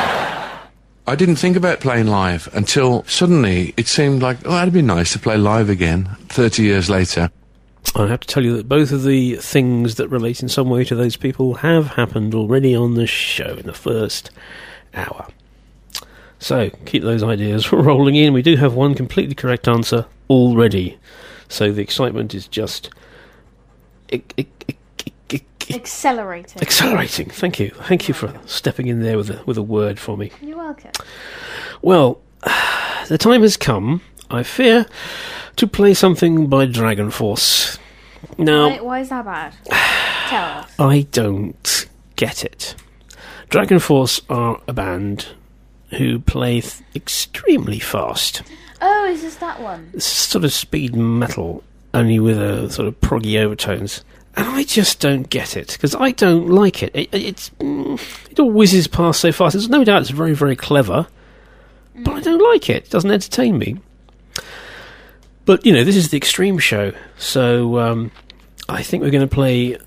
I 1.09 1.15
didn't 1.15 1.37
think 1.37 1.55
about 1.55 1.79
playing 1.79 2.07
live 2.07 2.49
until 2.53 3.05
suddenly 3.05 3.73
it 3.77 3.87
seemed 3.87 4.21
like, 4.21 4.39
oh, 4.43 4.51
that'd 4.51 4.73
be 4.73 4.81
nice 4.81 5.13
to 5.13 5.19
play 5.19 5.37
live 5.37 5.69
again 5.69 6.17
30 6.27 6.63
years 6.63 6.89
later. 6.89 7.31
I 7.95 8.07
have 8.07 8.19
to 8.19 8.27
tell 8.27 8.43
you 8.43 8.57
that 8.57 8.67
both 8.67 8.91
of 8.91 9.03
the 9.03 9.37
things 9.37 9.95
that 9.95 10.09
relate 10.09 10.43
in 10.43 10.49
some 10.49 10.69
way 10.69 10.83
to 10.83 10.95
those 10.95 11.15
people 11.15 11.55
have 11.55 11.91
happened 11.91 12.35
already 12.35 12.75
on 12.75 12.95
the 12.95 13.07
show 13.07 13.55
in 13.55 13.65
the 13.65 13.73
first 13.73 14.31
hour. 14.93 15.27
So 16.39 16.71
keep 16.85 17.03
those 17.03 17.23
ideas 17.23 17.71
rolling 17.71 18.15
in. 18.15 18.33
We 18.33 18.41
do 18.41 18.57
have 18.57 18.73
one 18.73 18.93
completely 18.93 19.33
correct 19.33 19.69
answer 19.69 20.07
already. 20.29 20.97
So 21.47 21.71
the 21.71 21.81
excitement 21.81 22.35
is 22.35 22.49
just 22.49 22.89
Accelerating. 25.69 26.61
accelerating. 26.61 27.29
Thank 27.29 27.59
you. 27.59 27.71
Thank 27.71 28.07
you 28.07 28.13
for 28.13 28.33
stepping 28.45 28.87
in 28.87 29.01
there 29.01 29.17
with 29.17 29.29
a, 29.29 29.43
with 29.45 29.57
a 29.57 29.61
word 29.61 29.99
for 29.99 30.15
me. 30.17 30.31
You're 30.41 30.57
welcome. 30.57 30.91
Well, 31.81 32.21
the 33.09 33.17
time 33.17 33.41
has 33.41 33.57
come, 33.57 34.01
I 34.31 34.43
fear, 34.43 34.85
to 35.57 35.67
play 35.67 35.93
something 35.93 36.47
by 36.47 36.65
Dragon 36.67 37.11
Force. 37.11 37.77
Now, 38.37 38.69
Why, 38.69 38.79
why 38.79 38.99
is 39.01 39.09
that 39.09 39.25
bad? 39.25 39.53
Tell 40.29 40.43
us. 40.43 40.73
I 40.79 41.01
don't 41.11 41.87
get 42.15 42.45
it. 42.45 42.75
Dragon 43.49 43.79
Force 43.79 44.21
are 44.29 44.61
a 44.67 44.73
band 44.73 45.27
who 45.97 46.19
play 46.19 46.61
th- 46.61 46.81
extremely 46.95 47.79
fast. 47.79 48.41
Oh, 48.81 49.05
is 49.05 49.21
this 49.21 49.35
that 49.35 49.59
one? 49.61 49.91
It's 49.93 50.05
sort 50.05 50.45
of 50.45 50.53
speed 50.53 50.95
metal, 50.95 51.63
only 51.93 52.19
with 52.19 52.37
a 52.39 52.69
sort 52.69 52.87
of 52.87 52.99
proggy 53.01 53.37
overtones. 53.39 54.03
And 54.37 54.45
I 54.47 54.63
just 54.63 54.99
don't 54.99 55.27
get 55.31 55.57
it 55.57 55.73
because 55.73 55.95
I 55.95 56.11
don't 56.11 56.47
like 56.47 56.83
it. 56.83 56.91
it 56.93 57.09
it's 57.11 57.49
mm, 57.59 57.99
it 58.29 58.39
all 58.39 58.51
whizzes 58.51 58.87
past 58.87 59.19
so 59.19 59.31
fast. 59.31 59.53
There's 59.53 59.67
no 59.67 59.83
doubt 59.83 60.01
it's 60.03 60.11
very 60.11 60.35
very 60.35 60.55
clever, 60.55 61.07
but 61.95 62.13
I 62.13 62.21
don't 62.21 62.51
like 62.53 62.69
it. 62.69 62.85
It 62.85 62.89
doesn't 62.91 63.09
entertain 63.09 63.57
me. 63.57 63.77
But 65.45 65.65
you 65.65 65.73
know, 65.73 65.83
this 65.83 65.95
is 65.95 66.09
the 66.11 66.17
extreme 66.17 66.59
show, 66.59 66.93
so 67.17 67.79
um, 67.79 68.11
I 68.69 68.83
think 68.83 69.01
we're 69.01 69.09
going 69.09 69.27
to 69.27 69.33
play 69.33 69.77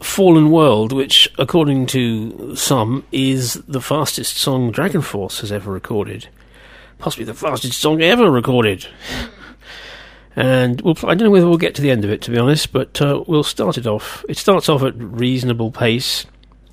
Fallen 0.00 0.50
World, 0.50 0.92
which, 0.92 1.30
according 1.38 1.86
to 1.88 2.56
some, 2.56 3.04
is 3.12 3.54
the 3.68 3.82
fastest 3.82 4.38
song 4.38 4.70
Dragon 4.70 5.02
Force 5.02 5.40
has 5.40 5.52
ever 5.52 5.70
recorded. 5.70 6.28
Possibly 6.98 7.26
the 7.26 7.34
fastest 7.34 7.78
song 7.78 8.00
ever 8.00 8.30
recorded. 8.30 8.86
And 10.36 10.80
we'll, 10.82 10.96
I 11.02 11.14
don't 11.14 11.24
know 11.24 11.30
whether 11.30 11.48
we'll 11.48 11.58
get 11.58 11.74
to 11.74 11.82
the 11.82 11.90
end 11.90 12.04
of 12.04 12.10
it, 12.10 12.22
to 12.22 12.30
be 12.30 12.38
honest, 12.38 12.72
but 12.72 13.00
uh, 13.02 13.24
we'll 13.26 13.42
start 13.42 13.78
it 13.78 13.86
off. 13.86 14.24
It 14.28 14.36
starts 14.36 14.68
off 14.68 14.82
at 14.82 14.94
reasonable 14.96 15.72
pace, 15.72 16.24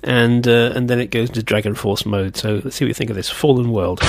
and 0.02 0.46
uh, 0.46 0.72
and 0.74 0.88
then 0.88 1.00
it 1.00 1.10
goes 1.10 1.28
into 1.28 1.42
Dragon 1.42 1.74
Force 1.74 2.06
mode. 2.06 2.36
So 2.36 2.60
let's 2.62 2.76
see 2.76 2.84
what 2.84 2.88
you 2.88 2.94
think 2.94 3.10
of 3.10 3.16
this 3.16 3.28
Fallen 3.28 3.72
World. 3.72 4.00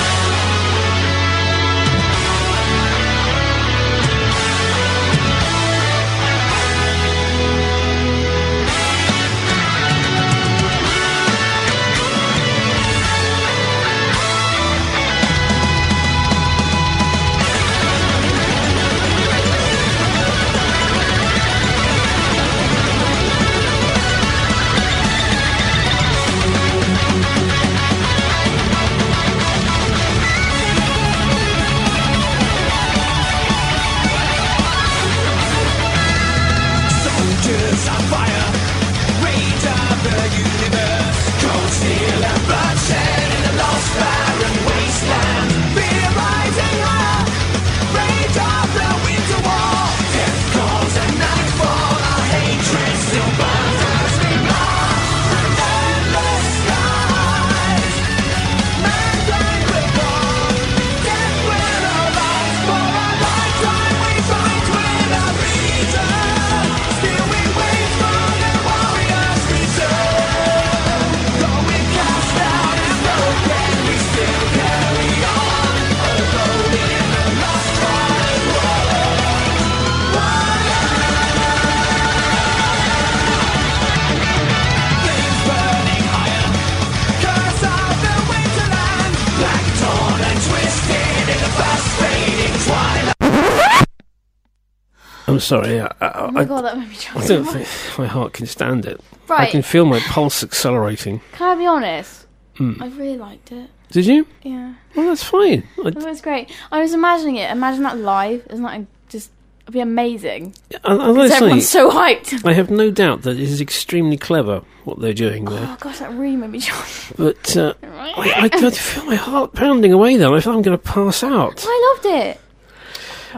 Sorry. 95.50 95.80
I, 95.80 95.86
I, 96.00 96.12
Oh 96.14 96.30
my 96.30 96.40
I- 96.40 96.44
god, 96.44 96.62
that 96.62 96.78
made 96.78 96.88
me 96.88 96.96
jump 96.96 97.18
I 97.18 97.26
don't 97.26 97.44
think 97.44 97.68
my 97.98 98.06
heart 98.06 98.32
can 98.32 98.46
stand 98.46 98.86
it. 98.86 99.00
Right. 99.28 99.48
I 99.48 99.50
can 99.50 99.62
feel 99.62 99.84
my 99.84 100.00
pulse 100.00 100.42
accelerating. 100.42 101.20
Can 101.32 101.50
I 101.50 101.54
be 101.56 101.66
honest? 101.66 102.26
Hmm. 102.56 102.82
I 102.82 102.86
really 102.88 103.16
liked 103.16 103.52
it. 103.52 103.68
Did 103.90 104.06
you? 104.06 104.26
Yeah. 104.42 104.74
Well, 104.94 105.08
that's 105.08 105.24
fine. 105.24 105.64
I, 105.84 105.88
It 105.88 105.96
was 105.96 106.20
great. 106.20 106.50
I 106.70 106.80
was 106.80 106.92
imagining 106.94 107.36
it. 107.36 107.50
Imagine 107.50 107.82
that 107.84 107.98
live. 107.98 108.46
Isn't 108.50 108.64
that 108.64 108.86
just 109.08 109.30
it'd 109.62 109.72
be 109.74 109.80
amazing? 109.80 110.54
I, 110.84 110.94
I 110.94 111.12
Because 111.12 111.30
everyone's 111.32 111.68
so 111.68 111.90
hyped. 111.90 112.44
I 112.46 112.52
have 112.52 112.70
no 112.70 112.90
doubt 112.90 113.22
that 113.22 113.32
it 113.36 113.40
is 113.40 113.60
extremely 113.60 114.16
clever 114.16 114.62
what 114.84 115.00
they're 115.00 115.12
doing 115.26 115.44
there. 115.46 115.66
Oh 115.68 115.76
gosh, 115.80 115.98
that 115.98 116.12
really 116.12 116.36
made 116.36 116.50
me 116.50 116.58
jump. 116.60 116.84
But 117.16 117.56
uh, 117.56 117.74
I, 117.82 118.32
I 118.44 118.48
could 118.48 118.74
feel 118.76 119.04
my 119.06 119.16
heart 119.16 119.52
pounding 119.54 119.92
away 119.92 120.16
there. 120.16 120.32
I 120.32 120.40
feel 120.40 120.52
I'm 120.54 120.62
going 120.62 120.78
to 120.78 120.84
pass 120.84 121.22
out. 121.24 121.64
I 121.66 121.94
loved 121.94 122.06
it. 122.24 122.40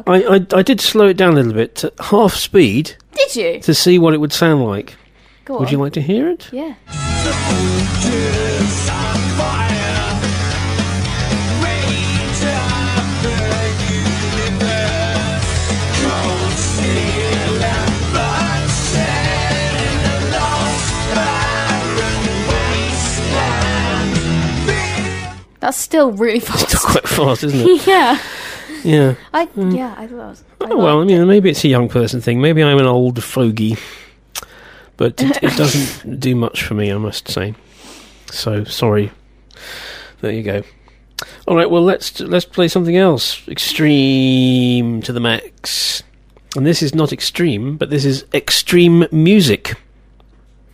I, 0.07 0.23
I, 0.37 0.47
I 0.59 0.63
did 0.63 0.81
slow 0.81 1.07
it 1.09 1.17
down 1.17 1.33
a 1.33 1.37
little 1.37 1.53
bit 1.53 1.75
to 1.77 1.93
half 2.01 2.35
speed 2.35 2.97
Did 3.15 3.37
you? 3.37 3.61
to 3.61 3.75
see 3.75 3.99
what 3.99 4.15
it 4.15 4.19
would 4.19 4.33
sound 4.33 4.65
like. 4.65 4.97
Go 5.45 5.59
Would 5.59 5.67
on. 5.69 5.73
you 5.73 5.79
like 5.79 5.93
to 5.95 6.01
hear 6.03 6.29
it? 6.31 6.49
Yeah. 6.53 6.75
Soldiers 7.23 8.89
on 8.91 9.17
fire, 9.37 10.21
rage 11.63 12.43
of 12.47 13.23
the 13.23 13.39
universe. 14.39 15.49
Cold 16.01 16.53
steel 16.53 17.59
and 17.63 17.95
bloodshed 18.13 19.75
in 19.83 19.99
a 20.07 20.17
lost 20.31 20.91
barren 21.15 22.23
wasteland. 24.23 25.59
That's 25.61 25.77
still 25.79 26.13
really 26.13 26.41
fast. 26.41 26.69
Still 26.69 26.81
quite 26.91 27.09
fast, 27.09 27.43
isn't 27.45 27.61
it? 27.61 27.87
yeah. 27.87 28.19
Yeah. 28.85 29.15
I 29.33 29.47
mm. 29.47 29.77
yeah, 29.77 29.95
I 29.97 30.07
thought 30.07 30.15
it 30.15 30.17
was. 30.17 30.45
I 30.61 30.67
Oh, 30.71 30.77
well, 30.77 31.01
I 31.01 31.05
mean, 31.05 31.27
maybe 31.27 31.51
it's 31.51 31.65
a 31.65 31.69
young 31.69 31.89
person 31.89 32.21
thing. 32.21 32.41
Maybe 32.41 32.63
I'm 32.63 32.79
an 32.79 32.87
old 32.87 33.23
fogey. 33.23 33.77
But 34.97 35.23
it, 35.23 35.43
it 35.43 35.57
doesn't 35.57 36.21
do 36.21 36.37
much 36.37 36.63
for 36.63 36.75
me, 36.75 36.93
I 36.93 36.97
must 36.97 37.29
say. 37.29 37.55
So, 38.31 38.65
sorry. 38.65 39.11
There 40.21 40.33
you 40.33 40.43
go. 40.43 40.63
All 41.47 41.57
right, 41.57 41.71
well, 41.71 41.83
let's 41.83 42.21
let's 42.21 42.45
play 42.45 42.69
something 42.69 42.97
else. 42.97 43.47
Extreme 43.49 45.03
to 45.03 45.13
the 45.13 45.21
max. 45.21 46.03
And 46.57 46.67
this 46.67 46.83
is 46.83 46.95
not 46.95 47.13
extreme, 47.13 47.77
but 47.77 47.91
this 47.91 48.05
is 48.05 48.25
extreme 48.35 49.07
music. 49.11 49.75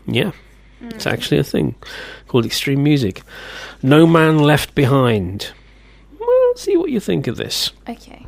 Yeah. 0.06 0.32
It's 0.80 1.04
mm. 1.04 1.12
actually 1.12 1.38
a 1.38 1.44
thing 1.44 1.74
called 2.26 2.44
extreme 2.44 2.82
music. 2.82 3.22
No 3.82 4.06
Man 4.06 4.38
Left 4.38 4.74
Behind. 4.74 5.50
Well, 6.58 6.64
see 6.64 6.76
what 6.76 6.90
you 6.90 6.98
think 6.98 7.28
of 7.28 7.36
this. 7.36 7.70
Okay. 7.88 8.26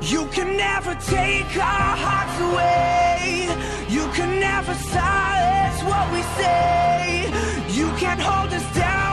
You 0.00 0.26
can 0.28 0.56
never 0.56 0.94
take 0.94 1.54
our 1.58 1.96
hearts 2.00 2.40
away. 2.40 3.48
You 3.90 4.06
can 4.14 4.40
never 4.40 4.72
silence 4.72 5.82
what 5.82 6.10
we 6.14 6.22
say. 6.40 7.26
You 7.68 7.88
can't 7.98 8.20
hold 8.20 8.50
us 8.54 8.74
down 8.74 9.03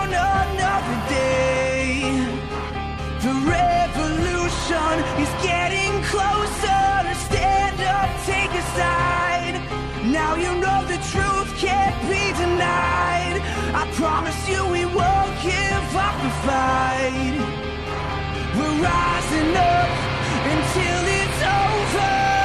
revolution 3.95 4.99
is 5.19 5.29
getting 5.43 5.91
closer. 6.03 6.83
Stand 7.27 7.79
up, 7.81 8.09
take 8.25 8.51
a 8.51 8.63
side. 8.77 9.61
Now 10.05 10.35
you 10.35 10.53
know 10.59 10.85
the 10.85 10.99
truth 11.11 11.49
can't 11.57 11.99
be 12.09 12.31
denied. 12.37 13.41
I 13.73 13.89
promise 13.95 14.49
you 14.49 14.65
we 14.67 14.85
won't 14.85 15.33
give 15.41 15.95
up 15.95 16.15
the 16.23 16.31
fight. 16.47 17.37
We're 18.55 18.77
rising 18.81 19.55
up 19.55 19.89
until 20.53 21.01
it's 21.19 21.41
over. 21.43 22.40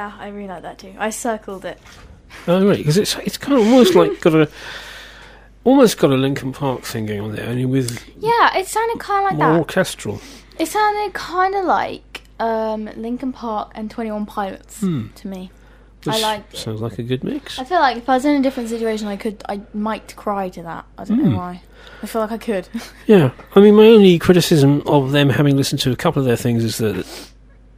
Yeah, 0.00 0.12
I 0.18 0.28
really 0.28 0.48
like 0.48 0.62
that 0.62 0.78
too. 0.78 0.94
I 0.98 1.10
circled 1.10 1.64
it. 1.64 1.78
Oh, 2.48 2.66
right, 2.66 2.78
because 2.78 2.96
it's 2.96 3.16
it's 3.16 3.36
kind 3.36 3.58
of 3.58 3.66
almost 3.66 3.94
like 3.94 4.20
got 4.20 4.34
a 4.34 4.48
almost 5.64 5.98
got 5.98 6.10
a 6.10 6.14
Linkin 6.16 6.52
Park 6.52 6.82
thing 6.82 7.06
going 7.06 7.20
on 7.20 7.32
there, 7.36 7.48
only 7.48 7.66
with 7.66 8.02
Yeah, 8.18 8.56
it 8.56 8.66
sounded 8.66 8.98
kind 8.98 9.24
of 9.26 9.30
like 9.32 9.38
more 9.38 9.52
that. 9.52 9.58
orchestral. 9.58 10.20
It 10.58 10.66
sounded 10.66 11.12
kind 11.14 11.54
of 11.54 11.64
like 11.64 12.22
um, 12.38 12.88
Linkin 12.96 13.32
Park 13.32 13.72
and 13.74 13.90
Twenty 13.90 14.10
One 14.10 14.26
Pilots 14.26 14.80
Hmm. 14.80 15.08
to 15.16 15.28
me. 15.28 15.50
I 16.06 16.18
like. 16.22 16.44
sounds 16.56 16.80
like 16.80 16.98
a 16.98 17.02
good 17.02 17.22
mix. 17.22 17.58
I 17.58 17.64
feel 17.64 17.78
like 17.80 17.98
if 17.98 18.08
I 18.08 18.14
was 18.14 18.24
in 18.24 18.36
a 18.36 18.42
different 18.42 18.70
situation, 18.70 19.06
I 19.06 19.16
could. 19.18 19.42
I 19.48 19.60
might 19.74 20.16
cry 20.16 20.48
to 20.48 20.62
that. 20.62 20.86
I 20.96 21.04
don't 21.04 21.18
Hmm. 21.18 21.30
know 21.32 21.36
why. 21.36 21.60
I 22.02 22.06
feel 22.06 22.22
like 22.22 22.32
I 22.32 22.38
could. 22.38 22.68
Yeah, 23.06 23.32
I 23.54 23.60
mean, 23.60 23.74
my 23.74 23.86
only 23.86 24.18
criticism 24.18 24.82
of 24.86 25.12
them 25.12 25.28
having 25.28 25.56
listened 25.58 25.80
to 25.82 25.90
a 25.92 25.96
couple 25.96 26.20
of 26.22 26.26
their 26.26 26.36
things 26.36 26.64
is 26.64 26.78
that 26.78 27.04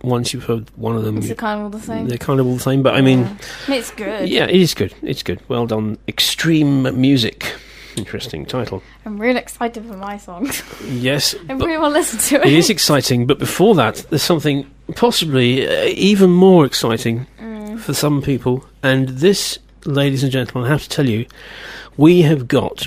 once 0.02 0.32
you've 0.34 0.44
heard 0.44 0.68
one 0.76 0.96
of 0.96 1.04
them, 1.04 1.18
Is 1.18 1.26
you- 1.26 1.32
it 1.32 1.38
kind 1.38 1.58
of 1.60 1.64
all 1.64 1.70
the 1.70 1.80
same? 1.80 2.08
they're 2.08 2.18
kind 2.18 2.40
of 2.40 2.46
all 2.46 2.54
the 2.54 2.60
same. 2.60 2.82
But 2.82 2.94
I 2.94 3.00
mean, 3.00 3.38
it's 3.68 3.90
good. 3.92 4.28
yeah, 4.28 4.44
it 4.44 4.56
is 4.56 4.74
good. 4.74 4.94
It's 5.02 5.22
good. 5.22 5.40
Well 5.48 5.66
done. 5.66 5.98
Extreme 6.08 7.00
music. 7.00 7.54
Interesting 7.96 8.46
title. 8.46 8.82
I'm 9.04 9.18
really 9.20 9.38
excited 9.38 9.84
for 9.84 9.96
my 9.98 10.16
songs. 10.16 10.62
Yes, 10.88 11.34
I 11.48 11.52
really 11.52 11.76
want 11.76 11.92
to 11.92 11.98
listen 11.98 12.18
to 12.20 12.36
it. 12.46 12.46
it 12.52 12.52
is 12.54 12.70
exciting. 12.70 13.26
But 13.26 13.38
before 13.38 13.74
that, 13.74 13.96
there's 14.08 14.22
something 14.22 14.66
possibly 14.96 15.66
uh, 15.68 15.84
even 15.94 16.30
more 16.30 16.64
exciting 16.64 17.26
Mm. 17.38 17.78
for 17.78 17.92
some 17.92 18.22
people. 18.22 18.64
And 18.82 19.08
this, 19.10 19.58
ladies 19.84 20.22
and 20.22 20.32
gentlemen, 20.32 20.68
I 20.68 20.72
have 20.72 20.82
to 20.84 20.88
tell 20.88 21.06
you, 21.08 21.26
we 21.98 22.22
have 22.22 22.48
got 22.48 22.86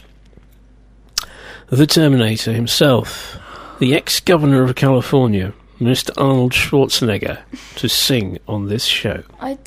the 1.70 1.86
Terminator 1.88 2.54
himself, 2.54 3.38
the 3.80 3.94
ex-governor 3.96 4.64
of 4.64 4.76
California, 4.76 5.54
Mr. 5.80 6.12
Arnold 6.18 6.54
Schwarzenegger, 6.54 7.40
to 7.76 7.90
sing 7.90 8.40
on 8.48 8.68
this 8.68 8.86
show. 8.86 9.24
I, 9.42 9.58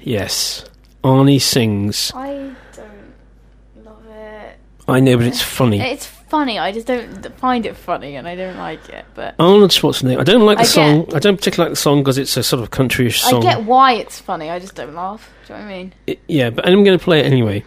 Yes, 0.00 0.64
Arnie 1.04 1.40
sings. 1.40 2.10
I 2.14 2.52
don't 2.74 3.84
love 3.84 4.06
it. 4.06 4.56
I 4.88 5.00
know, 5.00 5.16
but 5.16 5.26
it's 5.26 5.42
funny. 5.42 5.80
It's 5.80 6.06
funny. 6.06 6.58
I 6.58 6.72
just 6.72 6.86
don't 6.86 7.36
find 7.36 7.66
it 7.66 7.76
funny, 7.76 8.16
and 8.16 8.26
I 8.26 8.34
don't 8.34 8.56
like 8.56 8.88
it. 8.88 9.04
But 9.14 9.34
Arnold 9.38 9.70
Schwarzenegger. 9.72 10.20
I 10.20 10.24
don't 10.24 10.46
like 10.46 10.56
the 10.58 10.62
I 10.62 10.66
song. 10.66 11.04
get- 11.04 11.16
I 11.16 11.18
don't 11.18 11.36
particularly 11.36 11.70
like 11.70 11.76
the 11.76 11.80
song 11.82 12.00
because 12.02 12.16
it's 12.18 12.36
a 12.36 12.42
sort 12.42 12.62
of 12.62 12.70
countryish 12.70 13.18
song. 13.18 13.46
I 13.46 13.54
get 13.56 13.64
why 13.64 13.92
it's 13.94 14.18
funny. 14.20 14.48
I 14.48 14.58
just 14.58 14.74
don't 14.74 14.94
laugh. 14.94 15.28
Do 15.46 15.52
you 15.52 15.58
know 15.58 15.64
what 15.66 15.70
I 15.72 15.76
mean? 15.76 15.92
It- 16.06 16.20
yeah, 16.28 16.50
but 16.50 16.66
I'm 16.66 16.82
going 16.84 16.98
to 16.98 17.04
play 17.04 17.20
it 17.20 17.26
anyway. 17.26 17.64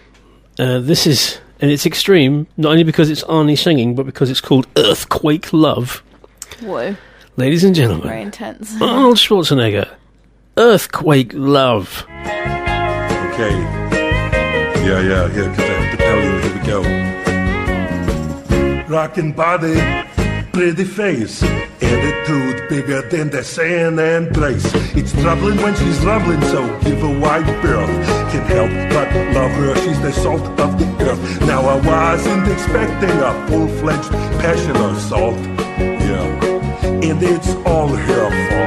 Uh, 0.57 0.79
this 0.79 1.05
is, 1.05 1.39
and 1.61 1.69
it's 1.69 1.85
extreme, 1.85 2.47
not 2.57 2.71
only 2.71 2.83
because 2.83 3.09
it's 3.11 3.23
Arnie 3.25 3.57
singing, 3.57 3.93
but 3.95 4.05
because 4.05 4.29
it's 4.31 4.41
called 4.41 4.65
Earthquake 4.77 5.51
Love. 5.53 6.03
Whoa, 6.61 6.95
Ladies 7.35 7.63
and 7.63 7.73
gentlemen, 7.73 8.07
very 8.07 8.21
intense. 8.21 8.79
Arnold 8.81 9.17
Schwarzenegger, 9.17 9.89
Earthquake 10.55 11.31
Love. 11.33 12.05
Okay. 13.33 13.57
Yeah, 14.85 14.99
yeah, 15.01 15.27
here, 15.29 15.49
because 15.49 15.59
I 15.59 15.73
have 15.73 15.91
to 15.91 15.97
tell 15.97 16.19
you, 16.23 16.31
here 16.41 16.53
we 16.53 16.59
go. 18.85 18.93
Rockin' 18.95 19.31
body, 19.31 19.73
pretty 20.51 20.83
face, 20.83 21.41
attitude 21.41 22.69
bigger 22.69 23.01
than 23.09 23.31
the 23.31 23.43
San 23.43 23.97
Andreas. 23.97 24.63
It's 24.95 25.11
troubling 25.13 25.57
when 25.57 25.73
she's 25.75 25.99
rumbling, 26.05 26.41
so 26.43 26.67
give 26.81 26.99
her 26.99 27.19
wide 27.19 27.47
berth. 27.63 27.89
Can't 28.31 28.45
help 28.45 28.69
but 28.93 29.11
love 29.33 29.51
her, 29.53 29.75
she's 29.77 29.99
the 30.01 30.11
salt 30.11 30.41
of 30.59 30.77
the 30.77 30.85
earth. 31.09 31.41
Now 31.47 31.61
I 31.61 31.77
wasn't 31.79 32.47
expecting 32.51 33.09
a 33.09 33.47
full-fledged 33.47 34.11
passion 34.39 34.75
assault. 34.75 35.39
Yeah, 35.79 36.42
and 37.09 37.21
it's 37.21 37.49
all 37.65 37.87
her 37.87 38.29
fault. 38.49 38.61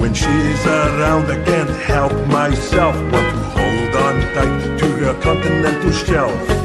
When 0.00 0.14
she's 0.14 0.66
around, 0.66 1.30
I 1.30 1.44
can't 1.44 1.68
help 1.82 2.12
myself. 2.28 2.94
Want 2.94 3.12
to 3.12 3.18
hold 3.56 3.96
on 4.06 4.14
tight 4.34 4.78
to 4.78 4.86
her 4.86 5.14
continental 5.20 5.92
shelf. 5.92 6.63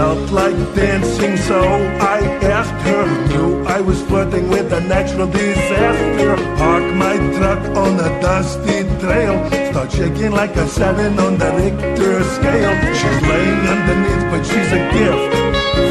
Felt 0.00 0.30
like 0.30 0.56
dancing, 0.74 1.36
so 1.36 1.60
I 1.60 2.20
asked 2.58 2.80
her. 2.88 3.04
Knew 3.28 3.62
I 3.64 3.82
was 3.82 4.00
flirting 4.08 4.48
with 4.48 4.72
a 4.72 4.80
natural 4.80 5.26
disaster. 5.26 6.36
Park 6.56 6.84
my 6.94 7.16
truck 7.36 7.62
on 7.76 8.00
a 8.00 8.10
dusty 8.22 8.78
trail. 8.98 9.36
Start 9.70 9.92
shaking 9.92 10.30
like 10.30 10.56
a 10.56 10.66
seven 10.68 11.18
on 11.18 11.36
the 11.36 11.50
Richter 11.52 12.24
scale. 12.36 12.74
She's 12.98 13.20
laying 13.28 13.62
underneath, 13.74 14.24
but 14.32 14.42
she's 14.50 14.72
a 14.80 14.82
gift 14.96 15.32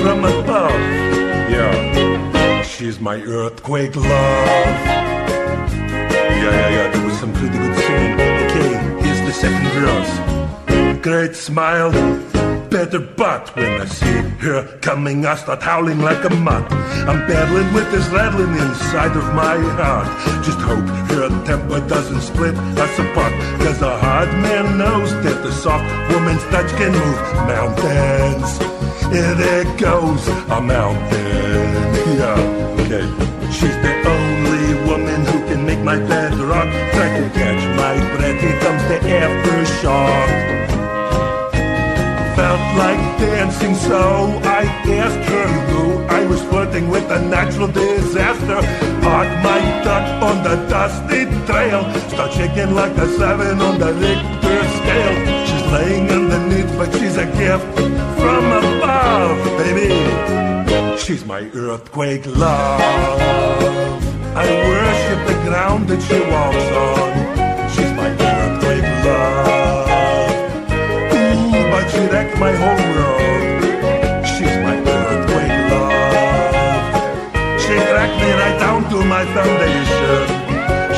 from 0.01 0.25
above. 0.25 0.81
Yeah, 1.53 2.63
she's 2.63 2.99
my 2.99 3.17
earthquake 3.21 3.95
love. 3.95 4.07
Yeah, 6.41 6.49
yeah, 6.49 6.69
yeah, 6.75 6.91
there 6.91 7.05
was 7.05 7.15
some 7.19 7.31
pretty 7.33 7.59
good 7.59 7.77
singing. 7.85 8.13
Okay, 8.43 8.71
here's 9.03 9.21
the 9.29 9.33
second 9.43 9.67
verse. 9.77 11.03
Great 11.03 11.35
smile, 11.35 11.91
better 12.69 12.99
butt. 12.99 13.55
When 13.55 13.81
I 13.81 13.85
see 13.85 14.19
her 14.45 14.77
coming, 14.81 15.25
I 15.25 15.35
start 15.35 15.61
howling 15.61 15.99
like 15.99 16.23
a 16.23 16.29
mutt. 16.29 16.71
I'm 17.09 17.27
battling 17.27 17.73
with 17.73 17.91
this 17.91 18.07
rattling 18.09 18.53
inside 18.53 19.15
of 19.17 19.25
my 19.33 19.57
heart. 19.79 20.07
Just 20.45 20.59
hope 20.59 20.85
her 21.11 21.29
temper 21.45 21.79
doesn't 21.87 22.21
split 22.21 22.55
us 22.55 22.99
apart. 22.99 23.33
Cause 23.61 23.81
a 23.81 23.97
hard 23.97 24.29
man 24.45 24.77
knows 24.77 25.11
that 25.23 25.43
the 25.43 25.51
soft 25.51 25.85
woman's 26.13 26.43
touch 26.53 26.69
can 26.77 26.91
move 26.91 27.19
mountains. 27.53 28.57
Here 29.13 29.33
there 29.35 29.65
goes 29.77 30.27
a 30.27 30.61
mountain. 30.61 31.69
Yeah, 32.19 32.81
okay. 32.81 33.05
She's 33.51 33.77
the 33.85 33.93
only 34.15 34.89
woman 34.89 35.25
who 35.25 35.39
can 35.49 35.65
make 35.65 35.79
my 35.79 35.97
bed 35.97 36.33
rock. 36.35 36.69
Try 36.93 37.19
to 37.19 37.29
catch 37.33 37.63
my 37.77 37.95
breath, 38.15 38.41
here 38.41 38.59
comes 38.59 38.83
the 38.83 38.99
aftershock. 39.09 40.78
Felt 42.39 42.77
like 42.77 43.03
dancing, 43.19 43.75
so 43.75 43.99
I 44.59 44.63
asked 45.03 45.29
her 45.29 45.47
who 45.71 46.03
I 46.03 46.25
was 46.25 46.41
flirting 46.43 46.89
with 46.89 47.03
a 47.11 47.19
natural 47.19 47.67
disaster. 47.67 48.59
Parked 49.01 49.43
my 49.43 49.59
duck 49.83 50.23
on 50.23 50.41
the 50.47 50.55
dusty 50.69 51.25
trail. 51.45 51.81
Start 52.07 52.31
shaking 52.31 52.73
like 52.73 52.95
a 52.95 53.07
seven 53.17 53.59
on 53.59 53.77
the 53.77 53.91
Richter 53.91 54.59
scale. 54.79 55.15
She's 55.47 55.65
laying 55.73 56.09
underneath, 56.09 56.71
but 56.77 56.89
she's 56.97 57.17
a 57.17 57.25
gift 57.25 57.67
from 58.21 58.45
above, 58.61 59.39
baby. 59.59 59.89
She's 60.97 61.25
my 61.25 61.41
earthquake 61.53 62.25
love. 62.25 62.79
I 64.43 64.45
worship 64.71 65.19
the 65.27 65.37
ground 65.43 65.89
that 65.89 66.01
she 66.07 66.19
walks 66.33 66.69
on. 66.87 67.69
She's 67.73 67.91
my 68.01 68.38
She 71.99 72.05
wrecked 72.05 72.39
my 72.39 72.53
whole 72.53 72.79
world. 72.95 74.25
She's 74.25 74.55
my 74.63 74.77
earthquake 74.79 75.55
love. 75.69 77.59
She 77.59 77.75
cracked 77.75 78.17
me 78.23 78.31
right 78.39 78.57
down 78.57 78.89
to 78.89 79.03
my 79.03 79.25
foundation. 79.35 80.23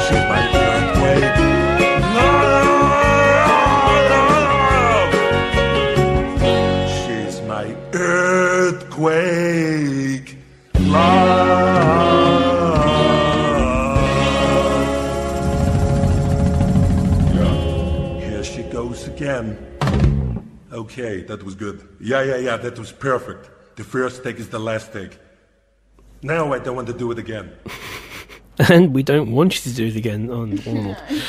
She's 0.03 0.23
my 0.29 0.41
earthquake 0.53 1.50
Okay, 20.91 21.22
that 21.22 21.41
was 21.43 21.55
good. 21.55 21.88
Yeah, 22.01 22.22
yeah, 22.22 22.35
yeah, 22.35 22.57
that 22.57 22.77
was 22.77 22.91
perfect. 22.91 23.49
The 23.77 23.84
first 23.85 24.26
take 24.26 24.39
is 24.39 24.49
the 24.49 24.59
last 24.59 24.91
take. 24.91 25.18
Now 26.22 26.51
I 26.51 26.59
don't 26.59 26.76
want 26.76 26.88
to 26.88 26.93
do 26.93 27.09
it 27.11 27.18
again. 27.18 27.53
and 28.69 28.93
we 28.93 29.01
don't 29.01 29.31
want 29.31 29.55
you 29.55 29.72
to 29.72 29.73
do 29.73 29.88
it 29.88 29.95
again 29.95 30.30
on 30.30 30.59
Arnold. 30.68 30.97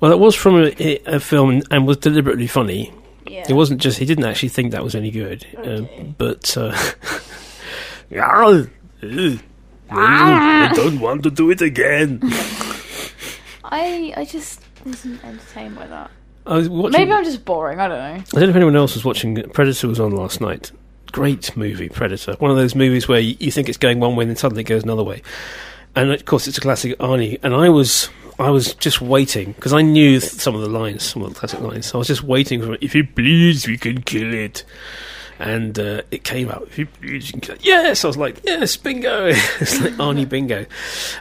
Well, 0.00 0.10
it 0.10 0.18
was 0.18 0.34
from 0.34 0.56
a, 0.56 0.98
a 1.06 1.20
film 1.20 1.62
and 1.70 1.86
was 1.86 1.96
deliberately 1.96 2.48
funny. 2.48 2.92
Yeah. 3.28 3.46
It 3.48 3.52
wasn't 3.52 3.80
just 3.80 3.98
he 3.98 4.04
didn't 4.04 4.24
actually 4.24 4.48
think 4.48 4.72
that 4.72 4.82
was 4.82 4.96
any 4.96 5.12
good, 5.12 5.46
um, 5.64 6.16
but 6.18 6.56
uh, 6.56 6.76
I 9.90 10.72
don't 10.74 10.98
want 10.98 11.22
to 11.22 11.30
do 11.30 11.52
it 11.52 11.62
again. 11.62 12.18
I 13.62 14.12
I 14.16 14.24
just 14.24 14.60
wasn't 14.84 15.24
entertained 15.24 15.76
by 15.76 15.86
that. 15.86 16.10
I 16.46 16.56
was 16.56 16.68
watching. 16.68 17.00
Maybe 17.00 17.12
I'm 17.12 17.24
just 17.24 17.44
boring. 17.44 17.80
I 17.80 17.88
don't 17.88 17.98
know. 17.98 18.04
I 18.04 18.18
don't 18.18 18.42
know 18.42 18.48
if 18.48 18.56
anyone 18.56 18.76
else 18.76 18.94
was 18.94 19.04
watching. 19.04 19.36
Predator 19.50 19.88
was 19.88 20.00
on 20.00 20.12
last 20.12 20.40
night. 20.40 20.72
Great 21.12 21.56
movie, 21.56 21.88
Predator. 21.88 22.34
One 22.38 22.50
of 22.50 22.56
those 22.56 22.74
movies 22.74 23.06
where 23.06 23.20
you, 23.20 23.36
you 23.38 23.50
think 23.50 23.68
it's 23.68 23.78
going 23.78 24.00
one 24.00 24.16
way 24.16 24.22
and 24.22 24.30
then 24.30 24.36
suddenly 24.36 24.62
it 24.62 24.66
goes 24.66 24.82
another 24.82 25.04
way. 25.04 25.22
And 25.94 26.10
of 26.10 26.24
course, 26.24 26.48
it's 26.48 26.58
a 26.58 26.60
classic 26.62 26.98
Arnie. 26.98 27.38
And 27.42 27.54
I 27.54 27.68
was, 27.68 28.08
I 28.38 28.50
was 28.50 28.74
just 28.74 29.00
waiting 29.02 29.52
because 29.52 29.72
I 29.74 29.82
knew 29.82 30.20
th- 30.20 30.32
some 30.32 30.54
of 30.54 30.62
the 30.62 30.68
lines, 30.68 31.02
some 31.02 31.22
of 31.22 31.32
the 31.32 31.38
classic 31.38 31.60
lines. 31.60 31.86
So 31.86 31.96
I 31.96 32.00
was 32.00 32.08
just 32.08 32.22
waiting 32.22 32.62
for 32.62 32.72
it. 32.74 32.82
If 32.82 32.94
you 32.94 33.06
please, 33.06 33.66
we 33.66 33.76
can 33.76 34.00
kill 34.02 34.32
it. 34.32 34.64
And 35.42 35.76
uh, 35.76 36.02
it 36.12 36.22
came 36.22 36.48
out. 36.50 36.62
If 36.68 36.78
you 36.78 36.86
please, 36.86 37.26
you 37.26 37.32
can 37.32 37.40
kill 37.40 37.56
it. 37.56 37.64
Yes, 37.64 38.04
I 38.04 38.06
was 38.06 38.16
like, 38.16 38.40
yes, 38.44 38.76
bingo. 38.76 39.26
it's 39.60 39.80
like 39.80 39.92
Arnie 39.94 40.28
bingo. 40.28 40.64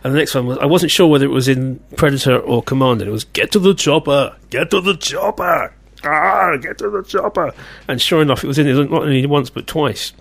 And 0.03 0.14
the 0.14 0.19
next 0.19 0.35
one 0.35 0.45
was, 0.45 0.60
I 0.60 0.65
wasn't 0.65 0.91
sure 0.91 1.07
whether 1.07 1.26
it 1.26 1.31
was 1.31 1.48
in 1.48 1.80
Predator 1.95 2.38
or 2.38 2.61
Commando. 2.61 3.07
It 3.07 3.10
was 3.10 3.23
get 3.23 3.52
to 3.53 3.60
the 3.60 3.73
chopper, 3.73 4.38
get 4.52 4.69
to 4.69 4.80
the 4.80 4.95
chopper. 4.95 5.73
Ah, 6.03 6.56
get 6.57 6.77
to 6.77 6.91
the 6.91 7.02
chopper. 7.02 7.52
And 7.88 7.99
sure 7.99 8.22
enough, 8.22 8.43
it 8.43 8.48
was 8.48 8.60
in 8.60 8.68
it 8.68 8.76
not 8.76 9.02
only 9.02 9.26
once 9.26 9.49
but 9.49 9.65
twice. 9.65 10.14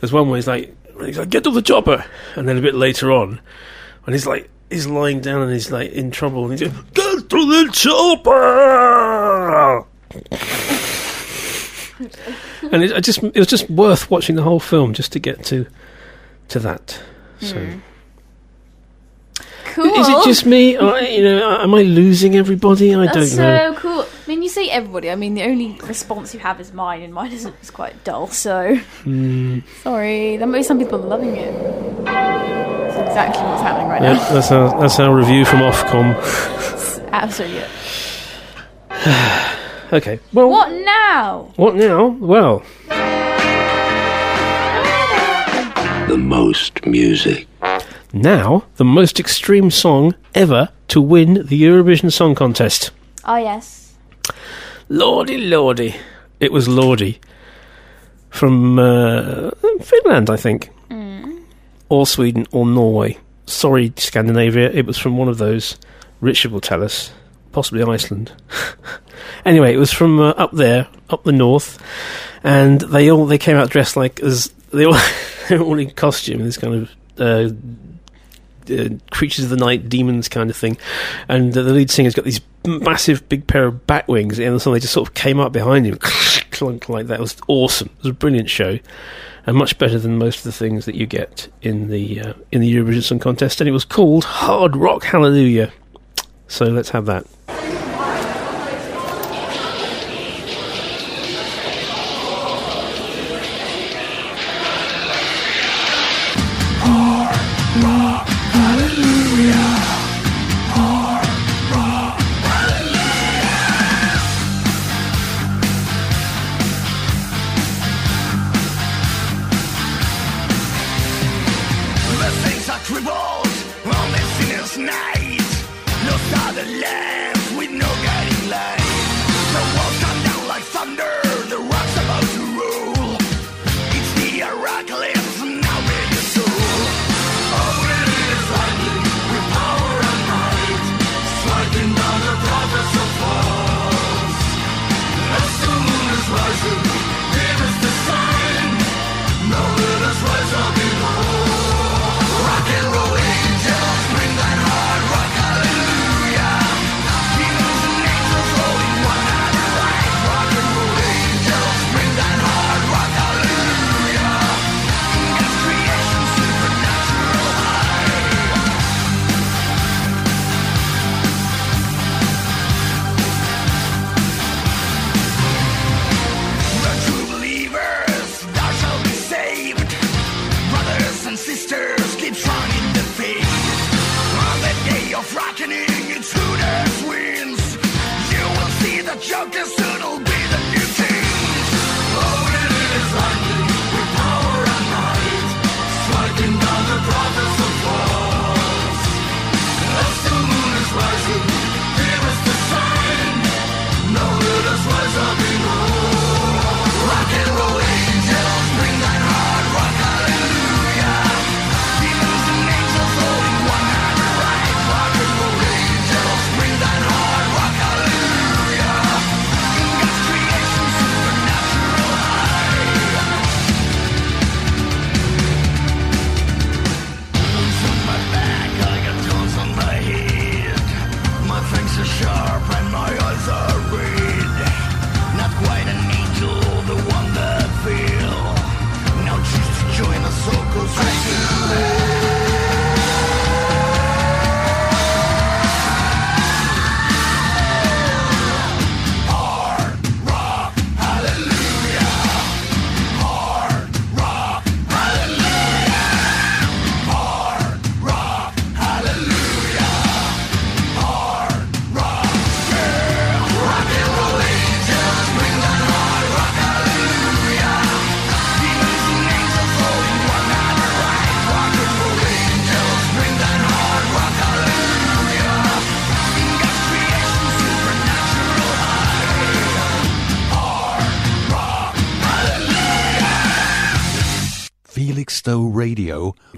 There's 0.00 0.10
one 0.10 0.30
where 0.30 0.38
he's 0.38 0.46
like, 0.46 0.74
he's 1.04 1.18
like, 1.18 1.28
get 1.28 1.44
to 1.44 1.50
the 1.50 1.60
chopper. 1.60 2.06
And 2.36 2.48
then 2.48 2.56
a 2.56 2.62
bit 2.62 2.74
later 2.74 3.12
on, 3.12 3.38
and 4.06 4.14
he's 4.14 4.26
like, 4.26 4.48
he's 4.70 4.86
lying 4.86 5.20
down 5.20 5.42
and 5.42 5.52
he's 5.52 5.70
like 5.70 5.92
in 5.92 6.10
trouble. 6.10 6.50
And 6.50 6.58
he's 6.58 6.72
like, 6.72 6.94
get 6.94 7.28
to 7.28 7.66
the 7.66 7.68
chopper. 7.70 8.24
and 12.72 12.82
it, 12.82 12.92
I 12.92 13.00
just, 13.00 13.22
it 13.22 13.36
was 13.36 13.46
just 13.46 13.68
worth 13.70 14.10
watching 14.10 14.36
the 14.36 14.42
whole 14.42 14.60
film 14.60 14.92
just 14.94 15.12
to 15.12 15.18
get 15.18 15.44
to, 15.46 15.66
to 16.48 16.58
that. 16.60 17.00
So. 17.40 17.54
Hmm. 17.58 17.78
Cool. 19.66 19.86
Is 19.86 20.08
it 20.08 20.24
just 20.24 20.46
me? 20.46 20.76
Or, 20.78 20.96
you 21.00 21.24
know, 21.24 21.60
am 21.60 21.74
I 21.74 21.82
losing 21.82 22.36
everybody? 22.36 22.94
I 22.94 23.06
That's 23.06 23.34
don't 23.34 23.38
know. 23.38 23.74
so 23.74 23.80
cool. 23.80 24.00
I 24.02 24.28
mean, 24.28 24.40
you 24.42 24.48
say 24.48 24.68
everybody. 24.70 25.10
I 25.10 25.16
mean, 25.16 25.34
the 25.34 25.42
only 25.42 25.76
response 25.82 26.32
you 26.32 26.38
have 26.40 26.60
is 26.60 26.72
mine, 26.72 27.02
and 27.02 27.12
mine 27.12 27.32
is, 27.32 27.44
is 27.60 27.70
quite 27.72 28.04
dull. 28.04 28.28
So 28.28 28.76
Hmm. 29.02 29.60
sorry. 29.82 30.36
There 30.36 30.46
might 30.46 30.58
be 30.58 30.62
some 30.62 30.78
people 30.78 31.00
loving 31.00 31.34
it. 31.36 32.04
That's 32.04 32.96
exactly 33.08 33.42
what's 33.42 33.62
happening 33.62 33.88
right 33.88 34.00
Yeah, 34.02 34.12
now. 34.12 34.28
that's 34.32 34.52
our 34.52 34.80
that's 34.80 35.00
our 35.00 35.12
review 35.12 35.44
from 35.44 35.58
Ofcom. 35.60 36.14
Absolutely. 37.12 37.64
Okay. 39.94 40.18
Well, 40.32 40.50
What 40.50 40.72
now? 40.72 41.52
what 41.56 41.76
now? 41.76 42.06
Well, 42.18 42.62
The 46.08 46.18
most 46.18 46.84
music. 46.86 47.46
now 48.12 48.64
the 48.76 48.84
most 48.84 49.18
extreme 49.18 49.70
song 49.70 50.14
ever 50.34 50.68
to 50.88 51.00
win 51.00 51.46
the 51.46 51.62
Eurovision 51.62 52.12
Song 52.12 52.34
Contest. 52.34 52.90
Oh 53.24 53.36
yes. 53.36 53.94
Lordy, 54.88 55.38
lordy. 55.38 55.94
It 56.40 56.52
was 56.52 56.68
Lordi. 56.68 57.18
From 58.30 58.78
uh, 58.78 59.50
Finland, 59.80 60.28
I 60.28 60.36
think. 60.36 60.70
Or 61.88 62.06
Sweden 62.06 62.46
or 62.52 62.66
Norway. 62.66 63.16
Sorry, 63.46 63.92
Scandinavia. 63.96 64.70
It 64.72 64.86
was 64.86 64.98
from 64.98 65.16
one 65.16 65.28
of 65.28 65.38
those. 65.38 65.76
Richard 66.20 66.50
will 66.52 66.60
tell 66.60 66.82
us. 66.82 67.12
Possibly 67.54 67.84
Iceland. 67.84 68.32
anyway, 69.44 69.72
it 69.72 69.76
was 69.76 69.92
from 69.92 70.18
uh, 70.18 70.30
up 70.30 70.50
there, 70.50 70.88
up 71.08 71.22
the 71.22 71.30
north. 71.30 71.80
And 72.42 72.80
they 72.80 73.12
all 73.12 73.26
they 73.26 73.38
came 73.38 73.56
out 73.56 73.70
dressed 73.70 73.96
like 73.96 74.18
as 74.20 74.48
they 74.72 74.84
all, 74.84 74.98
they 75.48 75.56
were 75.56 75.64
all 75.64 75.78
in 75.78 75.90
costume, 75.92 76.42
this 76.42 76.56
kind 76.56 76.74
of 76.74 76.90
uh, 77.16 77.54
uh, 78.74 78.88
creatures 79.12 79.44
of 79.44 79.50
the 79.50 79.56
night, 79.56 79.88
demons 79.88 80.28
kind 80.28 80.50
of 80.50 80.56
thing. 80.56 80.76
And 81.28 81.52
the 81.52 81.62
lead 81.62 81.92
singer's 81.92 82.16
got 82.16 82.24
these 82.24 82.40
massive 82.66 83.28
big 83.28 83.46
pair 83.46 83.66
of 83.66 83.86
bat 83.86 84.08
wings, 84.08 84.40
and 84.40 84.60
so 84.60 84.72
they 84.72 84.80
just 84.80 84.92
sort 84.92 85.08
of 85.08 85.14
came 85.14 85.38
up 85.38 85.52
behind 85.52 85.86
him, 85.86 85.96
clunk 86.50 86.88
like 86.88 87.06
that. 87.06 87.20
It 87.20 87.22
was 87.22 87.36
awesome. 87.46 87.88
It 87.98 88.02
was 88.02 88.10
a 88.10 88.14
brilliant 88.14 88.50
show, 88.50 88.80
and 89.46 89.56
much 89.56 89.78
better 89.78 90.00
than 90.00 90.18
most 90.18 90.38
of 90.38 90.42
the 90.42 90.52
things 90.52 90.86
that 90.86 90.96
you 90.96 91.06
get 91.06 91.46
in 91.62 91.86
the 91.86 92.20
uh, 92.20 92.32
in 92.50 92.60
the 92.60 92.74
Eurovision 92.74 93.04
Song 93.04 93.20
Contest. 93.20 93.60
And 93.60 93.68
it 93.68 93.72
was 93.72 93.84
called 93.84 94.24
Hard 94.24 94.74
Rock 94.74 95.04
Hallelujah. 95.04 95.72
So 96.48 96.66
let's 96.66 96.90
have 96.90 97.06
that. 97.06 97.26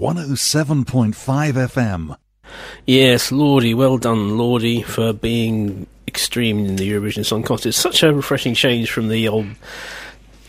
107.5 0.07 1.13
FM. 1.67 2.17
Yes, 2.85 3.29
Lordi, 3.29 3.75
well 3.75 3.97
done, 3.97 4.37
Lordi, 4.37 4.81
for 4.85 5.11
being 5.11 5.85
extreme 6.07 6.59
in 6.65 6.77
the 6.77 6.89
Eurovision 6.89 7.25
Song 7.25 7.43
Contest. 7.43 7.65
It's 7.65 7.77
such 7.77 8.03
a 8.03 8.13
refreshing 8.13 8.53
change 8.53 8.89
from 8.89 9.09
the 9.09 9.27
old, 9.27 9.47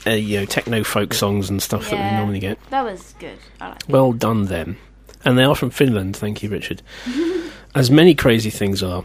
uh, 0.07 0.11
you 0.11 0.39
know, 0.39 0.45
techno 0.45 0.85
folk 0.85 1.13
songs 1.13 1.51
and 1.51 1.61
stuff 1.61 1.91
that 1.91 1.97
we 1.97 2.17
normally 2.17 2.39
get. 2.39 2.57
That 2.71 2.85
was 2.85 3.15
good. 3.19 3.37
Like 3.61 3.83
Well 3.89 4.13
done, 4.13 4.45
them. 4.45 4.79
And 5.25 5.37
they 5.37 5.43
are 5.43 5.57
from 5.57 5.71
Finland, 5.71 6.17
thank 6.17 6.41
you, 6.41 6.51
Richard. 6.51 6.81
As 7.75 7.91
many 7.91 8.15
crazy 8.15 8.51
things 8.51 8.81
are. 8.81 9.05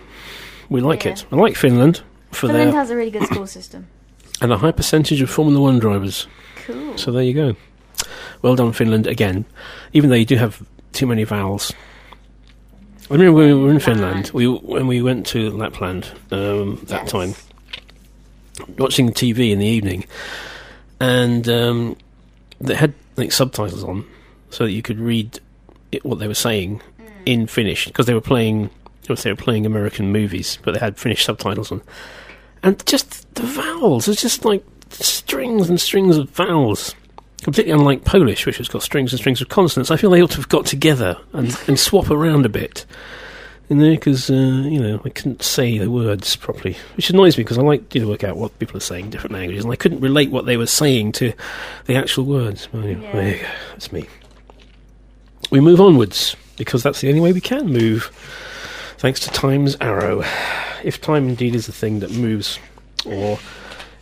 We 0.70 0.82
like 0.82 1.08
it. 1.08 1.26
I 1.32 1.36
like 1.36 1.56
Finland 1.56 2.02
for 2.32 2.48
Finland 2.48 2.74
their 2.74 2.80
has 2.80 2.92
a 2.92 2.96
really 2.96 3.12
good 3.12 3.26
school 3.26 3.48
system. 3.48 3.88
and 4.40 4.52
a 4.54 4.58
high 4.58 4.72
percentage 4.72 5.20
of 5.22 5.32
Formula 5.32 5.60
One 5.60 5.80
drivers. 5.80 6.28
Cool. 6.68 6.96
So 6.96 7.12
there 7.12 7.24
you 7.24 7.34
go. 7.34 7.56
Well 8.44 8.56
done, 8.56 8.74
Finland, 8.74 9.08
again. 9.08 9.46
Even 9.94 10.10
though 10.10 10.18
you 10.18 10.26
do 10.26 10.36
have 10.36 10.62
too 10.92 11.08
many 11.08 11.24
vowels. 11.24 11.74
I 13.10 13.14
remember 13.14 13.34
when 13.40 13.48
we 13.48 13.64
were 13.64 13.72
in 13.72 13.80
Finland, 13.80 14.32
we 14.34 14.48
when 14.48 14.88
we 14.88 15.02
went 15.02 15.26
to 15.28 15.50
Lapland 15.50 16.12
um, 16.32 16.80
that 16.84 17.08
time, 17.08 17.36
watching 18.78 19.12
TV 19.12 19.52
in 19.52 19.60
the 19.60 19.66
evening, 19.66 20.06
and 21.00 21.48
um, 21.50 21.98
they 22.62 22.76
had 22.76 22.94
like 23.18 23.32
subtitles 23.32 23.84
on, 23.84 24.06
so 24.50 24.66
that 24.66 24.72
you 24.72 24.82
could 24.82 25.00
read 25.00 25.40
it, 25.92 26.06
what 26.06 26.20
they 26.20 26.28
were 26.28 26.34
saying 26.34 26.82
in 27.26 27.46
Finnish 27.48 27.86
because 27.86 28.06
they 28.06 28.14
were 28.14 28.22
playing, 28.22 28.70
they 29.08 29.32
were 29.32 29.36
playing 29.36 29.66
American 29.66 30.12
movies, 30.12 30.58
but 30.64 30.74
they 30.74 30.80
had 30.80 30.98
Finnish 30.98 31.26
subtitles 31.26 31.72
on, 31.72 31.82
and 32.62 32.86
just 32.86 33.36
the 33.36 33.44
vowels, 33.44 34.08
it's 34.08 34.22
just 34.22 34.46
like 34.46 34.64
strings 34.90 35.70
and 35.70 35.80
strings 35.80 36.18
of 36.18 36.30
vowels. 36.30 36.96
Completely 37.44 37.72
unlike 37.72 38.06
Polish, 38.06 38.46
which 38.46 38.58
has 38.58 38.68
got 38.68 38.84
strings 38.84 39.12
and 39.12 39.20
strings 39.20 39.42
of 39.42 39.50
consonants. 39.50 39.92
I 39.92 39.98
feel 39.98 40.10
they 40.10 40.22
ought 40.22 40.32
to 40.32 40.38
have 40.38 40.50
got 40.50 40.66
together 40.66 41.18
and, 41.34 41.58
and 41.68 41.80
swap 41.80 42.10
around 42.10 42.46
a 42.46 42.50
bit 42.50 42.86
in 43.70 43.80
there 43.80 43.92
because 43.92 44.30
uh, 44.30 44.34
you 44.34 44.80
know 44.80 45.02
I 45.04 45.10
couldn't 45.10 45.42
say 45.42 45.78
the 45.78 45.90
words 45.90 46.36
properly, 46.36 46.78
which 46.96 47.10
annoys 47.10 47.38
me 47.38 47.44
because 47.44 47.58
I 47.58 47.62
like 47.62 47.94
you 47.94 48.02
know 48.02 48.08
work 48.08 48.24
out 48.24 48.38
what 48.38 48.58
people 48.60 48.78
are 48.78 48.82
saying 48.82 49.06
in 49.06 49.12
different 49.12 49.34
languages, 49.34 49.64
and 49.64 49.74
I 49.74 49.76
couldn't 49.76 50.02
relate 50.02 50.32
what 50.32 50.46
they 50.46 50.58
were 50.58 50.68
saying 50.68 51.14
to 51.14 51.34
the 51.86 51.96
actual 51.96 52.26
words. 52.26 52.72
Well, 52.72 52.84
anyway, 52.84 53.12
There 53.12 53.36
you 53.36 53.42
go. 53.42 53.48
That's 53.72 53.92
me. 53.92 54.06
We 55.52 55.60
move 55.60 55.82
onwards 55.82 56.36
because 56.58 56.84
that's 56.84 57.02
the 57.02 57.10
only 57.10 57.20
way 57.20 57.34
we 57.34 57.42
can 57.42 57.68
move, 57.68 58.06
thanks 58.98 59.20
to 59.22 59.30
time's 59.32 59.76
arrow. 59.82 60.24
If 60.84 61.02
time 61.02 61.30
indeed 61.30 61.56
is 61.56 61.66
the 61.66 61.72
thing 61.72 62.00
that 62.00 62.12
moves, 62.12 62.60
or 63.06 63.40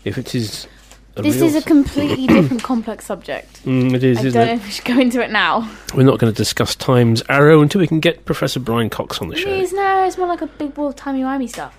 if 0.04 0.18
it 0.18 0.36
is. 0.36 0.68
This 1.16 1.42
is 1.42 1.56
a 1.56 1.62
completely 1.62 2.26
different 2.28 2.64
complex 2.64 3.06
subject. 3.06 3.64
Mm, 3.66 3.94
it 3.94 4.04
is, 4.04 4.18
I 4.20 4.22
isn't 4.22 4.34
don't 4.34 4.44
it? 4.48 4.52
know 4.52 4.58
if 4.62 4.66
we 4.66 4.72
should 4.72 4.86
go 4.86 5.00
into 5.00 5.22
it 5.24 5.30
now. 5.32 5.70
We're 5.94 6.04
not 6.04 6.20
going 6.20 6.32
to 6.32 6.38
discuss 6.38 6.76
time's 6.76 7.22
arrow 7.30 7.62
until 7.62 7.82
we 7.82 7.88
can 7.88 8.00
get 8.00 8.24
Professor 8.26 8.60
Brian 8.60 8.90
Cox 8.90 9.20
on 9.22 9.28
the 9.28 9.36
show. 9.36 9.46
Please, 9.46 9.74
no, 9.74 10.06
it's 10.06 10.18
more 10.18 10.28
like 10.28 10.42
a 10.42 10.48
big 10.48 10.74
ball 10.74 10.94
timey-wimey 10.94 11.50
stuff. 11.50 11.78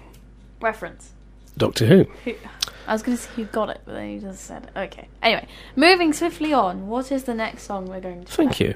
Reference. 0.60 1.12
Doctor 1.56 1.86
Who. 1.86 2.04
Who, 2.24 2.34
I 2.86 2.92
was 2.92 3.02
going 3.02 3.16
to 3.16 3.22
say 3.22 3.30
who 3.36 3.44
got 3.44 3.70
it, 3.70 3.80
but 3.84 3.92
then 3.92 4.10
you 4.10 4.20
just 4.20 4.44
said 4.44 4.64
it. 4.64 4.70
Okay. 4.78 5.08
Anyway, 5.22 5.46
moving 5.76 6.12
swiftly 6.12 6.52
on. 6.52 6.88
What 6.88 7.12
is 7.12 7.24
the 7.24 7.34
next 7.34 7.62
song 7.62 7.86
we're 7.86 8.00
going 8.00 8.24
to 8.24 8.32
Thank 8.32 8.58
you. 8.60 8.74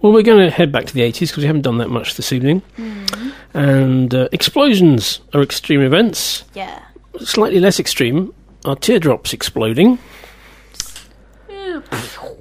Well, 0.00 0.12
we're 0.12 0.22
going 0.22 0.44
to 0.44 0.50
head 0.50 0.72
back 0.72 0.84
to 0.86 0.94
the 0.94 1.00
80s 1.02 1.20
because 1.20 1.36
we 1.38 1.46
haven't 1.46 1.62
done 1.62 1.78
that 1.78 1.88
much 1.88 2.16
this 2.16 2.32
evening. 2.32 2.62
Mhm. 2.76 3.32
And 3.54 4.14
uh, 4.14 4.28
explosions 4.32 5.20
are 5.32 5.42
extreme 5.42 5.80
events. 5.80 6.44
Yeah. 6.54 6.82
Slightly 7.20 7.60
less 7.60 7.78
extreme 7.80 8.34
are 8.66 8.76
teardrops 8.76 9.32
exploding. 9.32 9.98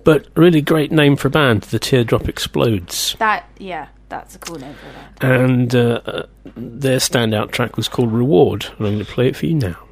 But 0.04 0.28
really 0.36 0.62
great 0.62 0.92
name 0.92 1.16
for 1.16 1.28
a 1.28 1.32
band, 1.32 1.64
The 1.64 1.80
Teardrop 1.80 2.28
Explodes. 2.30 3.16
That, 3.20 3.50
yeah, 3.58 3.88
that's 4.10 4.36
a 4.36 4.40
cool 4.40 4.60
name 4.60 4.76
for 4.76 5.26
that. 5.26 5.40
And 5.40 5.76
uh, 5.76 6.02
uh, 6.06 6.26
their 6.56 7.00
standout 7.00 7.52
track 7.52 7.76
was 7.76 7.88
called 7.88 8.12
Reward. 8.12 8.66
And 8.78 8.88
I'm 8.88 8.94
going 8.94 9.06
to 9.06 9.12
play 9.12 9.28
it 9.28 9.36
for 9.36 9.46
you 9.48 9.56
now. 9.56 9.85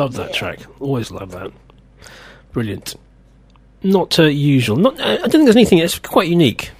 Love 0.00 0.14
that 0.14 0.32
track. 0.32 0.60
Always 0.80 1.10
love 1.10 1.32
that. 1.32 1.52
Brilliant. 2.52 2.94
Not 3.82 4.18
uh, 4.18 4.22
usual. 4.22 4.78
Not. 4.78 4.98
I 4.98 5.12
I 5.12 5.16
don't 5.16 5.30
think 5.30 5.44
there's 5.44 5.56
anything. 5.56 5.76
It's 5.76 5.98
quite 5.98 6.26
unique. 6.26 6.70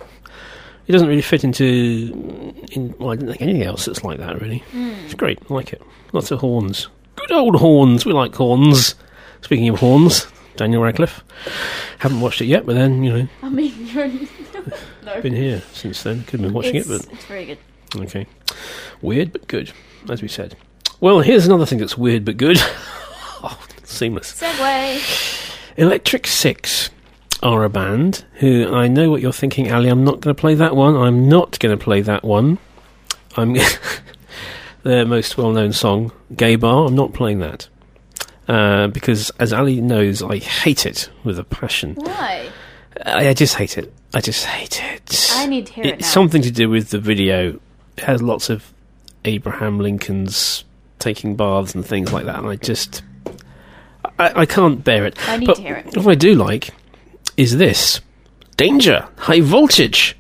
It 0.87 0.93
doesn't 0.93 1.07
really 1.07 1.21
fit 1.21 1.45
into. 1.45 2.55
In, 2.73 2.95
well, 2.99 3.11
I 3.11 3.17
don't 3.17 3.29
think 3.29 3.43
anything 3.43 3.63
else 3.63 3.85
that's 3.85 4.03
like 4.05 4.21
that. 4.21 4.41
Really. 4.41 4.65
Mm. 4.73 5.05
It's 5.05 5.13
great. 5.13 5.39
I 5.51 5.53
like 5.53 5.75
it. 5.75 5.83
Lots 6.15 6.31
of 6.31 6.41
horns. 6.41 6.89
Good 7.17 7.31
old 7.31 7.57
horns. 7.57 8.07
We 8.07 8.15
like 8.15 8.35
horns. 8.35 8.95
Speaking 9.43 9.69
of 9.69 9.81
horns, 9.81 10.27
Daniel 10.57 10.81
Radcliffe. 10.81 11.23
Haven't 11.99 12.23
watched 12.23 12.41
it 12.41 12.47
yet, 12.47 12.65
but 12.65 12.75
then 12.75 13.05
you 13.05 13.13
know, 13.13 13.29
I 13.43 13.51
mean, 13.51 13.75
you're 13.87 14.09
no. 15.05 15.21
been 15.21 15.35
here 15.35 15.63
since 15.75 16.03
then. 16.05 16.23
Could 16.23 16.41
have 16.41 16.49
been 16.49 16.55
watching 16.55 16.77
it's, 16.77 16.89
it, 16.89 17.03
but 17.03 17.13
it's 17.13 17.25
very 17.27 17.45
good. 17.45 17.59
Okay. 17.97 18.27
Weird 19.03 19.31
but 19.31 19.47
good, 19.47 19.73
as 20.09 20.23
we 20.23 20.29
said. 20.29 20.57
Well, 21.01 21.21
here's 21.21 21.45
another 21.45 21.67
thing 21.67 21.81
that's 21.81 21.99
weird 21.99 22.25
but 22.25 22.39
good. 22.39 22.59
seamless. 23.91 24.41
segue. 24.41 25.57
Electric 25.77 26.27
Six 26.27 26.91
are 27.43 27.65
a 27.65 27.71
band 27.71 28.25
who 28.35 28.73
I 28.75 28.89
know 28.89 29.11
what 29.11 29.21
you're 29.23 29.33
thinking, 29.33 29.73
Ali. 29.73 29.89
I'm 29.89 30.05
not 30.05 30.21
going 30.21 30.35
to 30.35 30.41
play 30.41 30.55
that 30.55 30.77
one. 30.77 30.95
I'm 30.97 31.29
not 31.29 31.59
going 31.59 31.77
to 31.77 31.83
play 31.83 32.01
that 32.03 32.23
one. 32.25 32.59
I'm 33.37 33.57
their 34.83 35.05
most 35.07 35.37
well-known 35.39 35.73
song, 35.73 36.13
"Gay 36.37 36.57
Bar." 36.57 36.87
I'm 36.87 36.95
not 36.95 37.13
playing 37.13 37.39
that 37.41 37.69
uh, 38.49 38.89
because, 38.89 39.31
as 39.39 39.53
Ali 39.53 39.81
knows, 39.81 40.23
I 40.23 40.39
hate 40.39 40.85
it 40.87 41.09
with 41.25 41.39
a 41.39 41.45
passion. 41.45 41.95
Why? 41.95 42.49
I, 43.07 43.29
I 43.29 43.35
just 43.35 43.55
hate 43.55 43.79
it. 43.79 43.93
I 44.13 44.21
just 44.21 44.45
hate 44.45 44.83
it. 44.83 45.29
I 45.33 45.47
need 45.47 45.67
to 45.67 45.73
hear 45.73 45.85
it 45.85 45.95
It's 45.95 46.03
now. 46.03 46.09
something 46.13 46.43
to 46.43 46.51
do 46.51 46.69
with 46.69 46.91
the 46.91 46.99
video. 46.99 47.61
It 47.97 48.05
has 48.05 48.21
lots 48.23 48.51
of 48.51 48.73
Abraham 49.25 49.79
Lincoln's 49.79 50.65
taking 50.99 51.37
baths 51.37 51.75
and 51.75 51.87
things 51.87 52.13
like 52.13 52.27
that, 52.27 52.39
and 52.39 52.49
I 52.49 52.57
just 52.57 53.03
I, 54.21 54.43
I 54.43 54.47
can't 54.47 54.85
bear 54.85 55.07
it. 55.07 55.17
I 55.29 55.39
need 55.39 55.47
but 55.47 55.57
to 55.57 55.63
hear 55.63 55.77
it. 55.77 55.97
What 55.97 56.09
I 56.09 56.15
do 56.15 56.35
like 56.35 56.71
is 57.37 57.57
this: 57.57 58.01
danger, 58.57 59.09
high 59.17 59.41
voltage. 59.41 60.17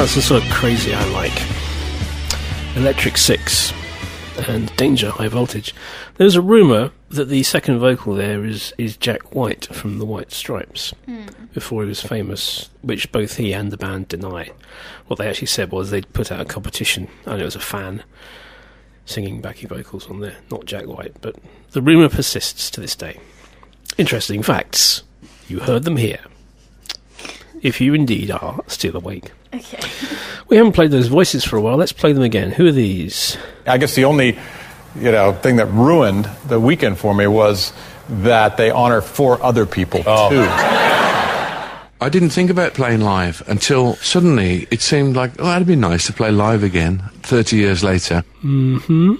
That's 0.00 0.14
the 0.14 0.22
sort 0.22 0.42
of 0.42 0.50
crazy 0.50 0.94
I 0.94 1.04
like. 1.10 1.42
Electric 2.74 3.18
Six 3.18 3.70
and 4.48 4.74
Danger 4.76 5.10
High 5.10 5.28
Voltage. 5.28 5.74
There's 6.16 6.36
a 6.36 6.40
rumour 6.40 6.92
that 7.10 7.28
the 7.28 7.42
second 7.42 7.80
vocal 7.80 8.14
there 8.14 8.42
is, 8.42 8.72
is 8.78 8.96
Jack 8.96 9.34
White 9.34 9.66
from 9.66 9.98
the 9.98 10.06
White 10.06 10.32
Stripes 10.32 10.94
hmm. 11.04 11.26
before 11.52 11.82
he 11.82 11.88
was 11.90 12.00
famous, 12.00 12.70
which 12.80 13.12
both 13.12 13.36
he 13.36 13.52
and 13.52 13.70
the 13.70 13.76
band 13.76 14.08
deny. 14.08 14.52
What 15.06 15.18
they 15.18 15.28
actually 15.28 15.48
said 15.48 15.70
was 15.70 15.90
they'd 15.90 16.10
put 16.14 16.32
out 16.32 16.40
a 16.40 16.46
competition 16.46 17.08
and 17.26 17.38
it 17.38 17.44
was 17.44 17.56
a 17.56 17.60
fan 17.60 18.02
singing 19.04 19.42
backing 19.42 19.68
vocals 19.68 20.08
on 20.08 20.20
there, 20.20 20.38
not 20.50 20.64
Jack 20.64 20.86
White. 20.86 21.20
But 21.20 21.36
the 21.72 21.82
rumour 21.82 22.08
persists 22.08 22.70
to 22.70 22.80
this 22.80 22.96
day. 22.96 23.20
Interesting 23.98 24.42
facts. 24.42 25.02
You 25.46 25.60
heard 25.60 25.84
them 25.84 25.98
here. 25.98 26.24
If 27.60 27.82
you 27.82 27.92
indeed 27.92 28.30
are 28.30 28.64
still 28.66 28.96
awake. 28.96 29.32
Okay. 29.54 29.80
We 30.48 30.56
haven't 30.56 30.72
played 30.72 30.90
those 30.90 31.06
voices 31.06 31.44
for 31.44 31.56
a 31.56 31.60
while. 31.60 31.76
Let's 31.76 31.92
play 31.92 32.12
them 32.12 32.24
again. 32.24 32.50
Who 32.50 32.66
are 32.66 32.72
these? 32.72 33.38
I 33.68 33.78
guess 33.78 33.94
the 33.94 34.04
only, 34.04 34.36
you 34.96 35.12
know, 35.12 35.32
thing 35.32 35.56
that 35.56 35.66
ruined 35.66 36.28
the 36.48 36.58
weekend 36.58 36.98
for 36.98 37.14
me 37.14 37.28
was 37.28 37.72
that 38.08 38.56
they 38.56 38.68
honor 38.72 39.00
four 39.00 39.40
other 39.44 39.64
people 39.64 40.00
too. 40.02 40.10
I 42.02 42.08
didn't 42.10 42.30
think 42.30 42.50
about 42.50 42.74
playing 42.74 43.02
live 43.02 43.44
until 43.46 43.94
suddenly 43.96 44.66
it 44.72 44.80
seemed 44.80 45.14
like, 45.14 45.32
oh, 45.38 45.44
that'd 45.44 45.68
be 45.68 45.76
nice 45.76 46.06
to 46.06 46.12
play 46.12 46.32
live 46.32 46.64
again 46.64 46.98
30 47.22 47.56
years 47.56 47.84
later. 47.84 48.22
hmm 48.40 49.14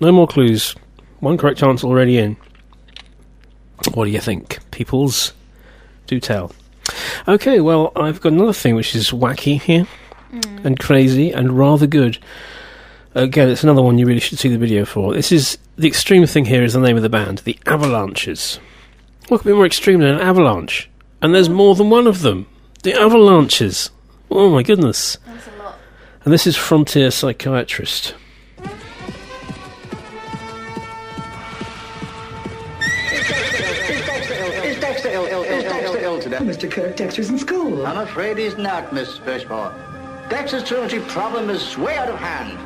No 0.00 0.10
more 0.10 0.26
clues. 0.26 0.74
One 1.18 1.36
correct 1.36 1.62
answer 1.62 1.86
already 1.86 2.16
in. 2.16 2.38
What 3.92 4.06
do 4.06 4.10
you 4.10 4.20
think, 4.20 4.58
peoples? 4.70 5.34
Do 6.06 6.18
tell. 6.18 6.52
Okay, 7.28 7.60
well, 7.60 7.92
I've 7.96 8.20
got 8.20 8.32
another 8.32 8.52
thing 8.52 8.74
which 8.74 8.94
is 8.94 9.10
wacky 9.10 9.60
here 9.60 9.86
mm. 10.32 10.64
and 10.64 10.78
crazy 10.78 11.32
and 11.32 11.58
rather 11.58 11.86
good. 11.86 12.18
Again, 13.14 13.48
it's 13.48 13.64
another 13.64 13.82
one 13.82 13.98
you 13.98 14.06
really 14.06 14.20
should 14.20 14.38
see 14.38 14.48
the 14.48 14.58
video 14.58 14.84
for. 14.84 15.14
This 15.14 15.32
is 15.32 15.58
the 15.76 15.88
extreme 15.88 16.26
thing 16.26 16.44
here 16.44 16.62
is 16.62 16.74
the 16.74 16.80
name 16.80 16.96
of 16.96 17.02
the 17.02 17.08
band, 17.08 17.38
the 17.38 17.58
Avalanches. 17.66 18.60
What 19.28 19.38
could 19.38 19.48
be 19.48 19.54
more 19.54 19.66
extreme 19.66 20.00
than 20.00 20.14
an 20.14 20.20
avalanche? 20.20 20.88
And 21.22 21.34
there's 21.34 21.48
more 21.48 21.74
than 21.74 21.90
one 21.90 22.06
of 22.06 22.22
them. 22.22 22.46
The 22.82 22.94
Avalanches. 22.94 23.90
Oh 24.30 24.50
my 24.50 24.62
goodness. 24.62 25.18
That's 25.26 25.46
a 25.48 25.62
lot. 25.62 25.78
And 26.24 26.32
this 26.32 26.46
is 26.46 26.56
Frontier 26.56 27.10
Psychiatrist. 27.10 28.14
Mr. 36.40 36.70
Kirk, 36.70 36.96
Dexter's 36.96 37.28
in 37.28 37.38
school. 37.38 37.86
I'm 37.86 37.98
afraid 37.98 38.38
he's 38.38 38.56
not, 38.56 38.92
Miss 38.92 39.18
Fishmore. 39.18 39.72
Dexter's 40.30 40.64
truancy 40.64 41.00
problem 41.00 41.50
is 41.50 41.76
way 41.76 41.96
out 41.96 42.08
of 42.08 42.16
hand. 42.16 42.58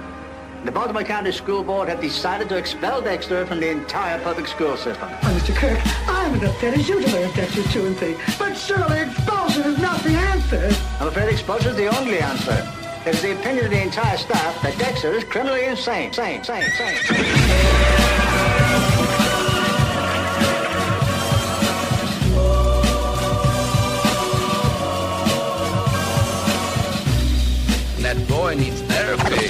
The 0.64 0.72
Baltimore 0.72 1.02
County 1.02 1.32
School 1.32 1.62
Board 1.62 1.88
have 1.88 2.00
decided 2.00 2.48
to 2.50 2.56
expel 2.56 3.02
Dexter 3.02 3.44
from 3.46 3.60
the 3.60 3.68
entire 3.68 4.18
public 4.22 4.46
school 4.46 4.76
system. 4.76 5.08
Oh, 5.10 5.40
Mr. 5.40 5.54
Kirk, 5.54 5.78
I'm 6.08 6.34
as 6.34 6.42
upset 6.42 6.78
as 6.78 6.88
you 6.88 7.00
to 7.00 7.12
learn 7.12 7.30
Dexter's 7.34 7.70
truancy, 7.72 8.16
but 8.38 8.54
surely 8.54 9.00
expulsion 9.00 9.62
is 9.62 9.78
not 9.78 10.00
the 10.02 10.10
answer. 10.10 10.70
I'm 11.00 11.08
afraid 11.08 11.28
expulsion 11.28 11.70
is 11.72 11.76
the 11.76 11.98
only 11.98 12.18
answer. 12.20 12.66
It's 13.04 13.20
the 13.20 13.38
opinion 13.38 13.66
of 13.66 13.70
the 13.72 13.82
entire 13.82 14.16
staff 14.16 14.62
that 14.62 14.78
Dexter 14.78 15.12
is 15.12 15.24
criminally 15.24 15.66
insane. 15.66 16.12
Sane, 16.12 16.42
sane, 16.42 16.64
sane. 16.78 18.33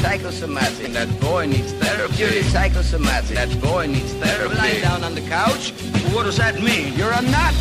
Psychosomatic. 0.05 0.93
That 0.93 1.09
boy 1.19 1.47
needs 1.47 1.73
therapy. 1.73 2.17
You're 2.17 2.43
psychosomatic. 2.43 3.37
That 3.37 3.59
boy 3.63 3.87
needs 3.87 4.13
therapy. 4.13 4.55
Lying 4.55 4.83
down 4.83 5.03
on 5.03 5.15
the 5.15 5.23
couch. 5.23 5.71
What 6.13 6.25
does 6.25 6.37
that 6.37 6.61
mean? 6.61 6.93
You're 6.93 7.11
a 7.11 7.23
nut. 7.23 7.55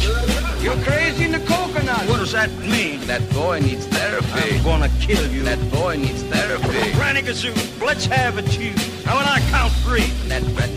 You're 0.62 0.76
crazy 0.84 1.24
in 1.24 1.32
the 1.32 1.40
coconut. 1.40 2.06
What 2.10 2.18
does 2.18 2.34
that 2.34 2.52
mean? 2.60 3.00
That 3.08 3.24
boy 3.32 3.62
needs 3.62 3.88
therapy. 3.88 4.58
I'm 4.58 4.64
gonna 4.64 4.90
kill 5.00 5.26
you. 5.32 5.44
That 5.44 5.58
boy 5.72 5.96
needs 5.96 6.22
therapy. 6.24 6.92
Granny 6.92 7.22
Gazoo, 7.22 7.56
let's 7.82 8.06
have 8.08 8.38
it, 8.38 8.60
you. 8.60 8.72
Now 9.06 9.16
when 9.16 9.26
I 9.26 9.40
count 9.50 9.72
three. 9.86 10.12
That 10.28 10.44
that 10.58 10.70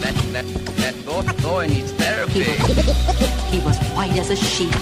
that 0.00 0.14
that, 0.32 0.46
that 0.80 1.04
boy, 1.04 1.22
boy 1.42 1.66
needs 1.66 1.92
therapy. 1.92 2.44
He 3.52 3.58
was 3.66 3.78
white 3.92 4.16
as 4.16 4.30
a 4.30 4.36
sheet. 4.36 4.74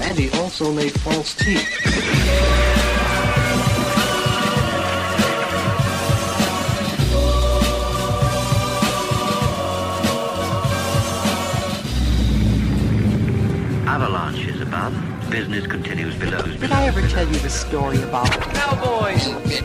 And 0.00 0.16
he 0.16 0.30
also 0.38 0.72
made 0.72 0.92
false 1.00 1.34
teeth. 1.34 2.69
Business 15.30 15.64
continues 15.64 16.16
below. 16.16 16.42
Did 16.42 16.72
I 16.72 16.86
ever 16.86 17.06
tell 17.06 17.24
you 17.24 17.38
the 17.38 17.48
story 17.48 18.02
about 18.02 18.28
Cowboys. 18.50 19.28
And 19.28 19.36
the 19.46 19.62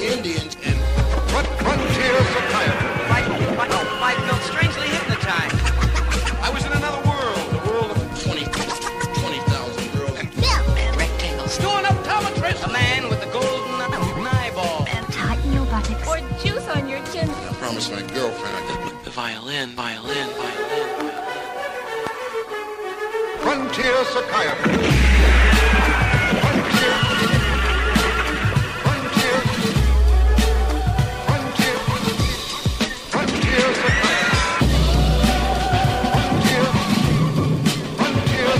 Indians 0.00 0.56
and 0.64 0.80
frontier 1.60 2.16
psychiatry. 2.32 2.88
Mike, 3.12 3.28
Mike, 3.58 3.68
oh, 3.70 3.98
Mike 4.00 4.16
felt 4.24 4.40
strangely 4.48 4.88
hypnotized. 4.88 5.56
I 6.40 6.50
was 6.54 6.64
in 6.64 6.72
another 6.72 7.06
world, 7.06 7.52
the 7.52 7.60
world 7.68 7.90
of 7.90 8.00
20, 8.24 8.44
20,000 8.48 9.92
girls. 9.92 10.16
And 10.16 10.96
rectangles? 10.96 11.58
Doing 11.58 11.84
optometrist. 11.84 12.66
A 12.66 12.72
man 12.72 13.10
with 13.10 13.22
a 13.22 13.30
golden 13.30 14.26
eyeball. 14.26 14.86
And 14.88 15.04
tighten 15.12 15.52
your 15.52 15.66
buttocks. 15.66 16.08
Or 16.08 16.18
juice 16.42 16.66
on 16.68 16.88
your 16.88 17.04
chin. 17.12 17.28
I 17.28 17.52
promised 17.60 17.92
my 17.92 18.00
girlfriend 18.00 18.56
I 18.56 18.88
could. 18.88 19.04
The 19.04 19.10
violin, 19.10 19.76
violin, 19.76 20.28
violin. 20.30 20.79
Frontier 23.80 24.04
psychiatry. 24.04 24.76
Frontier. 26.36 26.96
Frontier. 28.84 29.38
Frontier. 31.24 31.76
Frontier 33.08 33.68
psychiatry. 33.80 34.44
Frontier. 36.12 36.66
Frontier. 37.96 38.52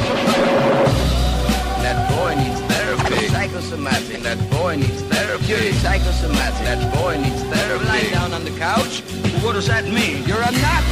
That 1.84 1.98
boy 2.08 2.32
needs 2.40 2.60
therapy. 2.72 3.28
Psychosomatic. 3.28 4.20
That 4.22 4.40
boy 4.50 4.76
needs 4.76 5.02
therapy. 5.02 5.44
You're 5.44 5.72
psychosomatic. 5.84 6.64
That 6.64 6.94
boy 6.94 7.18
needs 7.18 7.42
therapy. 7.42 7.84
Lying 7.84 8.10
down 8.10 8.32
on 8.32 8.44
the 8.44 8.52
couch. 8.52 9.02
What 9.42 9.52
does 9.52 9.66
that 9.66 9.84
mean? 9.84 10.24
You're 10.24 10.40
a 10.40 10.50
nut. 10.50 10.84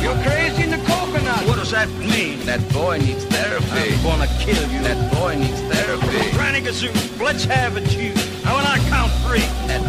You're 0.00 0.16
crazy 0.24 0.62
in 0.62 0.70
the 0.70 0.78
coconut. 1.10 1.46
What 1.46 1.56
does 1.56 1.70
that 1.70 1.88
mean? 1.98 2.40
That 2.40 2.60
boy 2.72 2.98
needs 2.98 3.24
therapy. 3.24 3.94
I'm 3.94 4.02
gonna 4.02 4.26
kill 4.38 4.62
you. 4.70 4.80
That 4.82 5.12
boy 5.12 5.36
needs 5.36 5.60
therapy. 5.62 6.30
Granny 6.36 6.60
Gazoo, 6.60 6.92
let's 7.20 7.44
have 7.44 7.76
it, 7.76 7.90
you. 7.96 8.14
Now 8.44 8.56
when 8.56 8.66
I 8.66 8.78
count 8.88 9.12
three. 9.24 9.46
That 9.68 9.82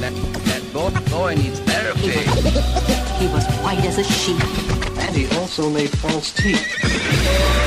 that 0.00 0.72
boy, 0.72 0.90
boy 1.10 1.34
needs 1.34 1.60
therapy. 1.60 2.18
He 3.18 3.26
was 3.32 3.46
white 3.62 3.84
as 3.84 3.98
a 3.98 4.04
sheet. 4.04 4.42
And 4.98 5.16
he 5.16 5.26
also 5.38 5.70
made 5.70 5.90
false 5.90 6.32
teeth. 6.32 7.63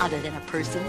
Other 0.00 0.20
than 0.20 0.34
a 0.34 0.40
person? 0.40 0.84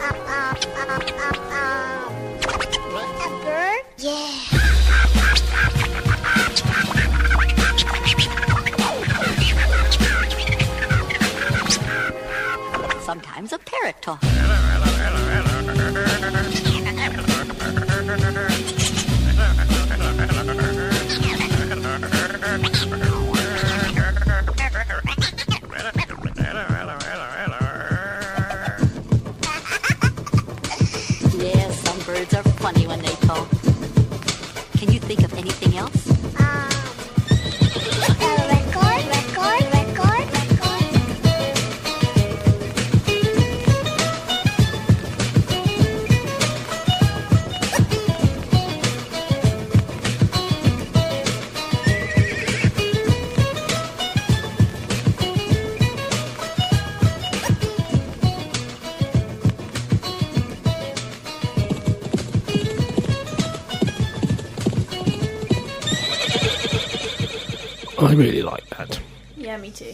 I 68.09 68.13
really 68.15 68.41
like 68.41 68.67
that. 68.77 68.99
Yeah, 69.37 69.57
me 69.57 69.71
too. 69.71 69.93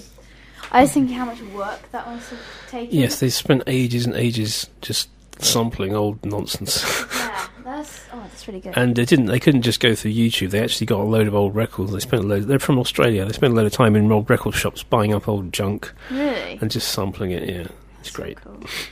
I 0.71 0.81
was 0.81 0.91
thinking 0.91 1.15
how 1.15 1.25
much 1.25 1.41
work 1.53 1.91
that 1.91 2.07
must 2.07 2.31
have 2.31 2.39
taken. 2.69 2.97
Yes, 2.97 3.19
they 3.19 3.29
spent 3.29 3.63
ages 3.67 4.05
and 4.05 4.15
ages 4.15 4.69
just 4.81 5.09
sampling 5.39 5.93
old 5.95 6.25
nonsense. 6.25 6.83
Yeah, 7.13 7.47
that's 7.63 8.01
oh, 8.13 8.19
that's 8.21 8.47
really 8.47 8.61
good. 8.61 8.73
And 8.77 8.95
they 8.95 9.05
didn't. 9.05 9.25
They 9.25 9.39
couldn't 9.39 9.61
just 9.61 9.79
go 9.79 9.93
through 9.95 10.11
YouTube. 10.11 10.51
They 10.51 10.63
actually 10.63 10.87
got 10.87 11.01
a 11.01 11.03
load 11.03 11.27
of 11.27 11.35
old 11.35 11.55
records. 11.55 11.91
They 11.91 11.99
spent 11.99 12.23
a 12.23 12.27
load. 12.27 12.43
They're 12.43 12.57
from 12.59 12.79
Australia. 12.79 13.25
They 13.25 13.33
spent 13.33 13.53
a 13.53 13.55
load 13.55 13.65
of 13.67 13.73
time 13.73 13.95
in 13.95 14.11
old 14.11 14.29
record 14.29 14.55
shops 14.55 14.81
buying 14.81 15.13
up 15.13 15.27
old 15.27 15.53
junk 15.53 15.91
Really? 16.09 16.57
and 16.61 16.71
just 16.71 16.87
sampling 16.89 17.31
it. 17.31 17.47
Yeah, 17.47 17.67
it's 17.99 18.11
great. 18.11 18.37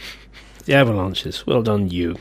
the 0.66 0.74
Avalanches. 0.76 1.48
Well 1.48 1.64
done, 1.64 1.90
you. 1.90 2.18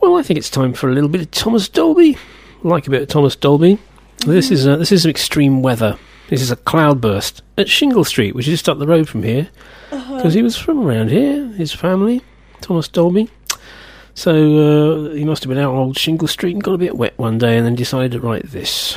Well, 0.00 0.16
I 0.16 0.22
think 0.22 0.38
it's 0.38 0.50
time 0.50 0.72
for 0.74 0.88
a 0.88 0.92
little 0.92 1.08
bit 1.08 1.20
of 1.20 1.30
Thomas 1.30 1.68
Dolby. 1.68 2.18
Like 2.62 2.86
a 2.86 2.90
bit 2.90 3.02
of 3.02 3.08
Thomas 3.08 3.36
Dolby. 3.36 3.78
This 4.26 4.50
is 4.50 4.66
uh, 4.66 4.76
this 4.76 4.90
is 4.92 5.04
extreme 5.06 5.62
weather. 5.62 5.98
This 6.28 6.40
is 6.40 6.50
a 6.50 6.56
cloudburst 6.56 7.42
at 7.58 7.68
Shingle 7.68 8.04
Street, 8.04 8.34
which 8.34 8.48
is 8.48 8.54
just 8.54 8.68
up 8.68 8.78
the 8.78 8.86
road 8.86 9.08
from 9.08 9.22
here, 9.22 9.48
Uh-huh. 9.92 10.16
because 10.16 10.32
he 10.34 10.42
was 10.42 10.56
from 10.56 10.80
around 10.86 11.10
here. 11.10 11.46
His 11.48 11.72
family, 11.72 12.22
Thomas 12.62 12.88
Dolby. 12.88 13.28
So 14.14 14.32
uh, 15.10 15.14
he 15.14 15.24
must 15.24 15.42
have 15.42 15.48
been 15.50 15.58
out 15.58 15.72
on 15.72 15.78
old 15.78 15.98
Shingle 15.98 16.28
Street 16.28 16.52
and 16.54 16.62
got 16.62 16.72
a 16.74 16.78
bit 16.78 16.96
wet 16.96 17.18
one 17.18 17.36
day, 17.38 17.56
and 17.58 17.66
then 17.66 17.74
decided 17.74 18.12
to 18.12 18.20
write 18.20 18.50
this. 18.50 18.96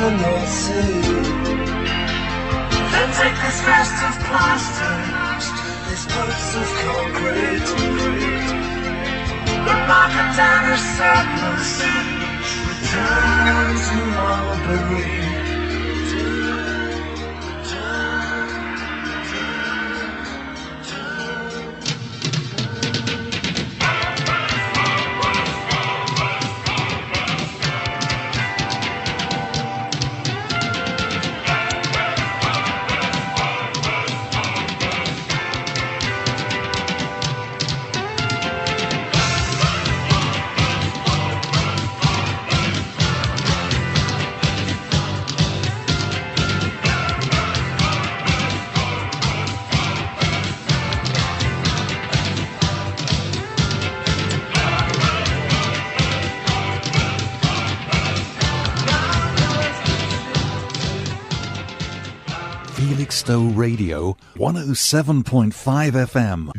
The 0.00 0.10
North 0.12 0.48
Sea. 0.48 1.02
Then 2.92 3.08
take 3.20 3.36
this 3.44 3.60
vest 3.68 3.98
of 4.08 4.14
plaster, 4.28 4.96
this 5.90 6.04
boats 6.06 6.56
of 6.56 6.68
concrete. 6.84 7.68
The 9.68 9.76
market 9.92 10.30
down 10.40 10.64
is 10.72 10.84
surplus. 10.96 11.72
Return 12.70 13.76
to 13.86 13.98
Marbury. 14.16 15.29
107.5 64.40 65.92
FM. 65.92 66.50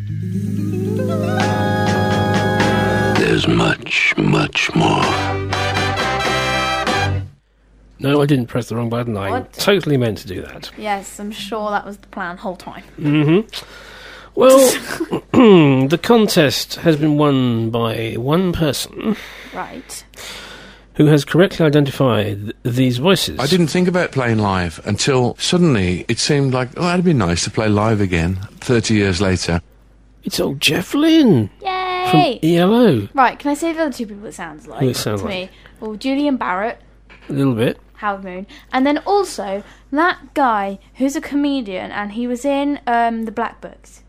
There's 3.17 3.47
much, 3.47 4.13
much 4.17 4.69
more. 4.75 5.01
No, 7.99 8.21
I 8.21 8.27
didn't 8.27 8.45
press 8.47 8.69
the 8.69 8.75
wrong 8.75 8.89
button. 8.89 9.17
I 9.17 9.31
What? 9.31 9.53
totally 9.53 9.97
meant 9.97 10.19
to 10.19 10.27
do 10.27 10.43
that. 10.43 10.69
Yes, 10.77 11.19
I'm 11.19 11.31
sure 11.31 11.71
that 11.71 11.83
was 11.83 11.97
the 11.97 12.05
plan 12.09 12.37
whole 12.37 12.55
time. 12.55 12.83
Mm-hmm. 12.99 13.47
Well, 14.35 14.59
the 15.87 15.99
contest 15.99 16.75
has 16.75 16.97
been 16.97 17.17
won 17.17 17.71
by 17.71 18.13
one 18.13 18.53
person 18.53 19.15
Right. 19.55 20.03
Who 20.95 21.05
has 21.07 21.23
correctly 21.23 21.65
identified 21.65 22.41
th- 22.43 22.55
these 22.63 22.97
voices. 22.97 23.39
I 23.39 23.47
didn't 23.47 23.67
think 23.67 23.87
about 23.87 24.11
playing 24.11 24.39
live 24.39 24.79
until 24.85 25.35
suddenly 25.37 26.05
it 26.07 26.19
seemed 26.19 26.53
like, 26.53 26.69
oh, 26.77 26.81
that'd 26.83 27.05
be 27.05 27.13
nice 27.13 27.43
to 27.45 27.49
play 27.51 27.69
live 27.69 28.01
again 28.01 28.35
30 28.59 28.93
years 28.95 29.21
later. 29.21 29.61
It's 30.23 30.39
old 30.39 30.59
Jeff 30.59 30.93
Lynne 30.93 31.49
from 31.59 32.39
ELO. 32.43 33.07
Right, 33.13 33.39
can 33.39 33.51
I 33.51 33.53
say 33.53 33.73
the 33.73 33.81
other 33.83 33.93
two 33.93 34.05
people 34.05 34.25
it 34.25 34.33
sounds 34.33 34.67
like? 34.67 34.81
Who 34.81 34.89
it 34.89 34.97
sounds 34.97 35.21
to 35.21 35.27
like? 35.27 35.49
me? 35.49 35.49
Well, 35.79 35.95
Julian 35.95 36.37
Barratt, 36.37 36.77
A 37.29 37.33
little 37.33 37.55
bit. 37.55 37.79
Howard 37.95 38.23
Moon, 38.23 38.47
and 38.73 38.85
then 38.85 38.97
also 38.99 39.63
that 39.91 40.33
guy 40.33 40.79
who's 40.95 41.15
a 41.15 41.21
comedian 41.21 41.91
and 41.91 42.11
he 42.13 42.27
was 42.27 42.43
in 42.43 42.79
um, 42.85 43.23
the 43.25 43.31
Black 43.31 43.61
Books. 43.61 44.03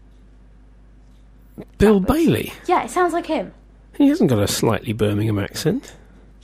Bill 1.78 2.00
Bailey. 2.00 2.52
Yeah, 2.66 2.84
it 2.84 2.90
sounds 2.90 3.12
like 3.12 3.26
him. 3.26 3.52
He 3.96 4.08
hasn't 4.08 4.30
got 4.30 4.38
a 4.38 4.48
slightly 4.48 4.92
Birmingham 4.92 5.38
accent. 5.38 5.94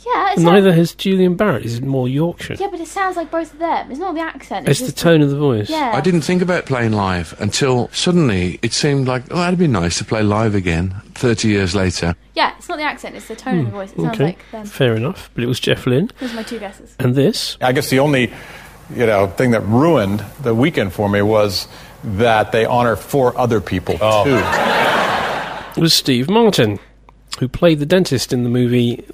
Yeah, 0.07 0.33
it 0.33 0.39
neither 0.39 0.73
has 0.73 0.95
Julian 0.95 1.37
Barratt. 1.37 1.63
He's 1.63 1.81
more 1.83 2.09
Yorkshire. 2.09 2.55
yeah, 2.55 2.69
but 2.71 2.79
it 2.81 2.87
sounds 2.87 3.17
like 3.17 3.33
both 3.33 3.53
of 3.53 3.59
them. 3.59 3.91
It's 3.91 3.99
not 3.99 4.15
the 4.15 4.21
accent. 4.21 4.69
It's 4.69 4.79
the 4.79 4.87
just 4.87 4.99
tone 4.99 5.23
of 5.23 5.31
the 5.31 5.37
voice. 5.37 5.69
Yeah. 5.69 5.91
I 5.93 6.01
didn't 6.01 6.21
think 6.21 6.41
about 6.41 6.67
playing 6.67 6.93
live 6.93 7.35
until 7.41 7.89
suddenly 7.89 8.61
it 8.63 8.73
seemed 8.73 9.09
like, 9.09 9.25
oh, 9.33 9.37
that'd 9.39 9.59
be 9.59 9.67
nice 9.67 9.99
to 9.99 10.05
play 10.05 10.23
live 10.23 10.55
again 10.55 10.95
30 11.15 11.49
years 11.49 11.75
later. 11.75 12.15
Yeah, 12.35 12.55
it's 12.57 12.69
not 12.69 12.79
the 12.79 12.85
accent. 12.85 13.17
It's 13.17 13.27
the 13.27 13.35
tone 13.35 13.59
of 13.59 13.65
the 13.67 13.71
voice. 13.73 13.91
It 13.93 13.97
sounds 13.97 14.17
Hmm, 14.17 14.23
okay, 14.23 14.25
like 14.25 14.51
them. 14.53 14.67
fair 14.67 14.95
enough. 14.95 15.31
But 15.35 15.43
it 15.43 15.49
was 15.49 15.59
Jeff 15.59 15.85
Lynne. 15.85 16.11
Those 16.21 16.33
are 16.33 16.37
my 16.37 16.43
two 16.45 16.61
guesses. 16.61 16.95
And 17.01 17.17
this? 17.17 17.59
I 17.61 17.73
guess 17.73 17.91
the 17.91 17.99
only, 17.99 18.33
you 18.95 19.05
know, 19.07 19.27
thing 19.27 19.51
that 19.51 19.63
ruined 19.63 20.25
the 20.43 20.55
weekend 20.55 20.93
for 20.93 21.09
me 21.09 21.23
was 21.23 21.67
that 22.05 22.53
they 22.53 22.65
honor 22.65 22.95
four 22.95 23.37
other 23.37 23.61
people 23.61 23.99
too. 23.99 25.81
was 25.81 25.93
Steve 25.93 26.31
Martin, 26.31 26.79
who 27.41 27.49
played 27.49 27.81
the 27.81 27.87
dentist 27.87 28.33
in 28.33 28.45
the 28.45 28.51
movie 28.51 29.05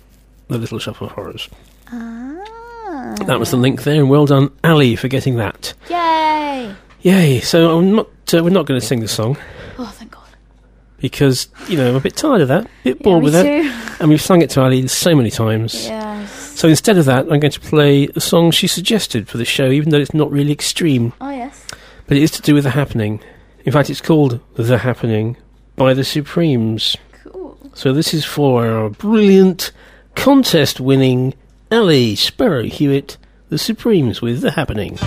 The 0.48 0.58
Little 0.58 0.78
Shop 0.78 1.00
of 1.00 1.10
Horrors. 1.12 1.48
Ah. 1.90 3.14
That 3.26 3.38
was 3.38 3.50
the 3.50 3.56
link 3.56 3.82
there, 3.82 4.00
and 4.00 4.10
well 4.10 4.26
done, 4.26 4.50
Ali, 4.62 4.96
for 4.96 5.08
getting 5.08 5.36
that. 5.36 5.74
Yay! 5.90 6.74
Yay! 7.02 7.40
So 7.40 7.78
I'm 7.78 7.94
not. 7.96 8.08
Uh, 8.32 8.42
we're 8.42 8.50
not 8.50 8.66
going 8.66 8.80
to 8.80 8.86
sing 8.86 9.00
the 9.00 9.08
song 9.08 9.36
Oh, 9.78 9.84
thank 9.96 10.10
God. 10.12 10.22
because 10.98 11.48
you 11.68 11.76
know 11.76 11.88
I'm 11.90 11.94
a 11.96 12.00
bit 12.00 12.16
tired 12.16 12.40
of 12.40 12.48
that, 12.48 12.64
a 12.64 12.68
bit 12.84 13.02
bored 13.02 13.20
me 13.22 13.24
with 13.30 13.34
too. 13.34 13.46
it, 13.68 14.00
and 14.00 14.08
we've 14.08 14.20
sung 14.20 14.40
it 14.42 14.50
to 14.50 14.62
Ali 14.62 14.86
so 14.88 15.14
many 15.14 15.30
times. 15.30 15.86
Yes. 15.86 16.32
So 16.58 16.68
instead 16.68 16.96
of 16.98 17.04
that, 17.04 17.24
I'm 17.30 17.40
going 17.40 17.50
to 17.52 17.60
play 17.60 18.08
a 18.16 18.20
song 18.20 18.50
she 18.50 18.66
suggested 18.66 19.28
for 19.28 19.36
the 19.38 19.44
show, 19.44 19.70
even 19.70 19.90
though 19.90 19.98
it's 20.00 20.14
not 20.14 20.30
really 20.30 20.52
extreme, 20.52 21.12
Oh, 21.20 21.30
yes. 21.30 21.66
but 22.06 22.16
it 22.16 22.22
is 22.22 22.30
to 22.32 22.42
do 22.42 22.54
with 22.54 22.64
the 22.64 22.70
happening. 22.70 23.20
In 23.64 23.72
fact, 23.72 23.90
it's 23.90 24.00
called 24.00 24.40
"The 24.54 24.78
Happening" 24.78 25.36
by 25.76 25.92
the 25.94 26.04
Supremes. 26.04 26.96
Cool. 27.24 27.58
So 27.74 27.92
this 27.92 28.14
is 28.14 28.24
for 28.24 28.66
our 28.66 28.88
brilliant 28.90 29.70
contest-winning 30.14 31.34
Ali 31.70 32.14
Sparrow 32.14 32.64
Hewitt, 32.64 33.16
the 33.48 33.58
Supremes 33.58 34.22
with 34.22 34.40
"The 34.40 34.52
Happening." 34.52 34.98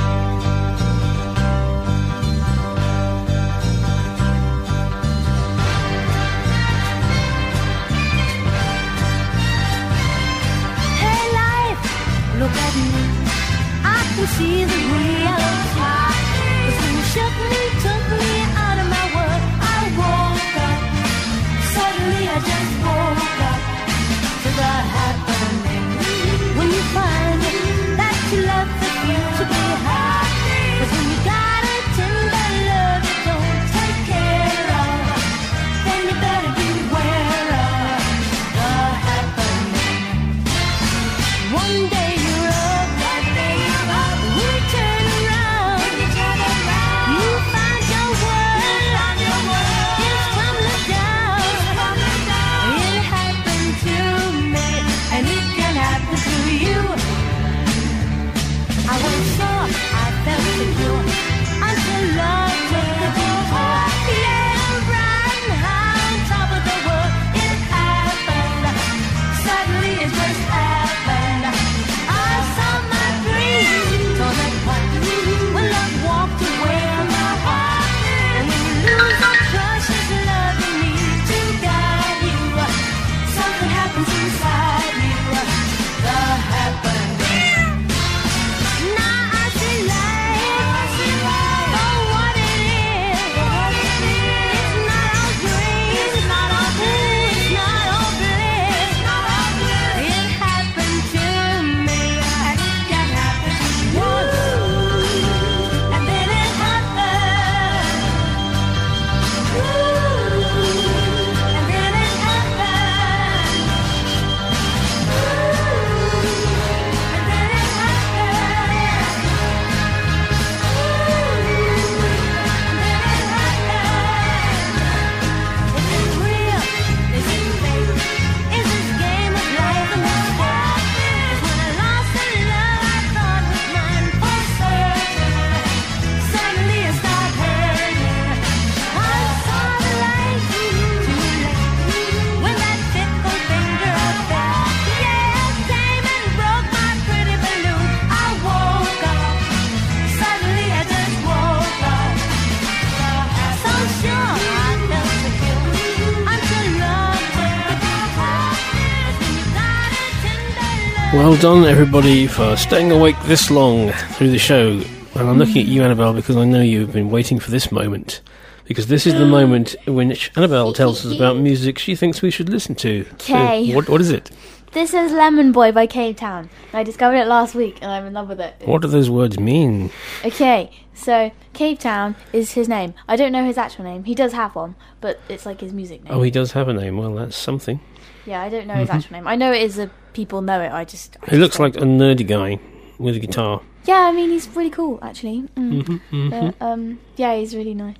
Well 161.17 161.35
done, 161.35 161.65
everybody, 161.65 162.27
for 162.27 162.55
staying 162.55 162.91
awake 162.91 163.15
this 163.23 163.49
long 163.49 163.91
through 163.91 164.29
the 164.29 164.37
show. 164.37 164.79
And 165.15 165.27
I'm 165.27 165.39
looking 165.39 165.57
at 165.57 165.65
you, 165.65 165.81
Annabelle, 165.81 166.13
because 166.13 166.37
I 166.37 166.45
know 166.45 166.61
you've 166.61 166.93
been 166.93 167.09
waiting 167.09 167.39
for 167.39 167.49
this 167.49 167.71
moment. 167.71 168.21
Because 168.65 168.85
this 168.85 169.07
is 169.07 169.15
the 169.15 169.25
moment 169.25 169.75
in 169.87 169.95
which 169.95 170.31
Annabelle 170.37 170.73
tells 170.73 171.03
us 171.07 171.15
about 171.15 171.37
music 171.37 171.79
she 171.79 171.95
thinks 171.95 172.21
we 172.21 172.29
should 172.29 172.49
listen 172.49 172.75
to. 172.75 173.03
So, 173.17 173.33
what, 173.73 173.89
what 173.89 173.99
is 173.99 174.11
it? 174.11 174.29
This 174.77 174.93
is 174.93 175.11
Lemon 175.11 175.53
Boy 175.53 175.71
by 175.71 175.87
Cavetown. 175.87 176.49
I 176.71 176.83
discovered 176.83 177.15
it 177.15 177.25
last 177.25 177.55
week 177.55 177.79
and 177.81 177.89
I'm 177.89 178.05
in 178.05 178.13
love 178.13 178.29
with 178.29 178.39
it. 178.39 178.61
What 178.63 178.83
do 178.83 178.87
those 178.87 179.09
words 179.09 179.39
mean? 179.39 179.89
Okay, 180.23 180.69
so 180.93 181.31
Cavetown 181.55 182.13
is 182.31 182.51
his 182.51 182.69
name. 182.69 182.93
I 183.07 183.15
don't 183.15 183.31
know 183.31 183.43
his 183.43 183.57
actual 183.57 183.85
name. 183.85 184.03
He 184.03 184.13
does 184.13 184.33
have 184.33 184.53
one, 184.53 184.75
but 185.01 185.19
it's 185.29 185.47
like 185.47 185.61
his 185.61 185.73
music 185.73 186.03
name. 186.03 186.13
Oh, 186.13 186.21
he 186.21 186.29
does 186.29 186.51
have 186.51 186.67
a 186.67 186.73
name. 186.73 186.97
Well, 186.97 187.15
that's 187.15 187.35
something. 187.35 187.79
Yeah, 188.27 188.39
I 188.43 188.49
don't 188.49 188.67
know 188.67 188.75
his 188.75 188.89
Mhm. 188.89 188.93
actual 188.93 189.13
name. 189.13 189.27
I 189.27 189.35
know 189.35 189.51
it 189.51 189.63
is 189.63 189.79
a 189.79 189.89
people 190.13 190.43
know 190.43 190.61
it. 190.61 190.71
I 190.71 190.85
just 190.85 191.17
He 191.27 191.37
looks 191.37 191.57
like 191.57 191.75
a 191.77 191.79
nerdy 191.79 192.27
guy 192.27 192.59
with 192.99 193.15
a 193.15 193.19
guitar. 193.19 193.61
yeah. 193.85 194.01
I 194.01 194.11
mean, 194.11 194.29
he's 194.29 194.47
really 194.55 194.69
cool 194.69 194.99
actually. 195.01 195.45
Mm. 195.57 195.81
Mhm, 195.81 196.01
mhm. 196.11 196.29
But, 196.29 196.63
um, 196.63 196.99
yeah, 197.15 197.35
he's 197.35 197.55
really 197.55 197.73
nice. 197.73 197.97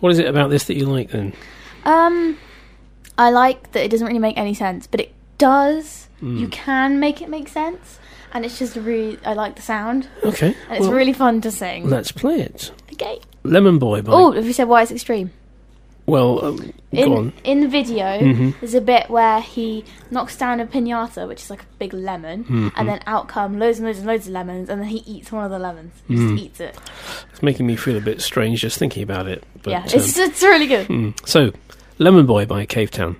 What 0.00 0.12
is 0.12 0.18
it 0.18 0.28
about 0.28 0.48
this 0.48 0.64
that 0.64 0.78
you 0.78 0.86
like 0.86 1.10
then? 1.10 1.34
Um, 1.84 2.38
I 3.18 3.28
like 3.30 3.72
that 3.72 3.84
it 3.84 3.90
doesn't 3.90 4.06
really 4.06 4.18
make 4.18 4.38
any 4.38 4.54
sense, 4.54 4.86
but 4.86 5.00
it 5.00 5.12
does. 5.40 6.08
Mm. 6.22 6.38
You 6.38 6.48
can 6.48 7.00
make 7.00 7.20
it 7.22 7.28
make 7.28 7.48
sense, 7.48 7.98
and 8.32 8.44
it's 8.44 8.58
just 8.58 8.76
really. 8.76 9.18
I 9.24 9.32
like 9.32 9.56
the 9.56 9.62
sound. 9.62 10.08
Okay, 10.22 10.54
and 10.68 10.76
it's 10.76 10.86
well, 10.86 10.92
really 10.92 11.12
fun 11.14 11.40
to 11.40 11.50
sing. 11.50 11.88
Let's 11.88 12.12
play 12.12 12.40
it. 12.40 12.70
Okay. 12.92 13.18
Lemon 13.42 13.78
Boy 13.78 14.02
by. 14.02 14.12
Oh, 14.12 14.32
have 14.32 14.46
you 14.46 14.52
said 14.52 14.68
why 14.68 14.82
it's 14.82 14.92
extreme? 14.92 15.30
Well, 16.06 16.44
um, 16.44 16.56
go 16.56 16.72
In 16.92 17.12
on. 17.12 17.32
in 17.44 17.60
the 17.60 17.68
video, 17.68 18.04
Mhm. 18.18 18.54
there's 18.60 18.74
a 18.74 18.80
bit 18.80 19.08
where 19.10 19.40
he 19.40 19.84
knocks 20.10 20.36
down 20.36 20.58
a 20.58 20.66
pinata, 20.66 21.28
which 21.28 21.40
is 21.42 21.50
like 21.50 21.62
a 21.62 21.66
big 21.78 21.92
lemon, 21.94 22.44
Mhm. 22.44 22.72
and 22.76 22.88
then 22.88 23.00
out 23.06 23.28
come 23.28 23.58
loads 23.60 23.78
and 23.78 23.86
loads 23.86 23.98
and 23.98 24.06
loads 24.08 24.26
of 24.26 24.32
lemons, 24.32 24.68
and 24.68 24.80
then 24.80 24.88
he 24.88 24.98
eats 25.06 25.30
one 25.30 25.44
of 25.44 25.50
the 25.52 25.58
lemons. 25.58 25.92
He 26.08 26.14
Mm. 26.16 26.30
just 26.30 26.42
eats 26.44 26.60
it. 26.60 26.76
It's 27.32 27.42
making 27.42 27.66
me 27.66 27.76
feel 27.76 27.96
a 27.96 28.00
bit 28.00 28.20
strange 28.22 28.60
just 28.60 28.76
thinking 28.76 29.04
about 29.04 29.28
it. 29.28 29.44
But, 29.62 29.70
yeah, 29.70 29.84
it's 29.84 30.18
um, 30.18 30.24
it's 30.24 30.42
really 30.42 30.66
good. 30.66 30.86
hmm. 30.88 31.10
So, 31.24 31.52
Lemon 31.98 32.26
Boy 32.26 32.44
by 32.44 32.66
Cavetown. 32.66 33.14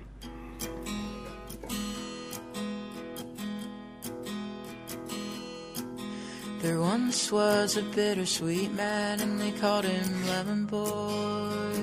Once 7.03 7.31
was 7.31 7.77
a 7.77 7.81
bittersweet 7.81 8.71
man, 8.73 9.19
and 9.21 9.41
they 9.41 9.51
called 9.59 9.83
him 9.83 10.27
Lemon 10.27 10.65
Boy. 10.65 11.73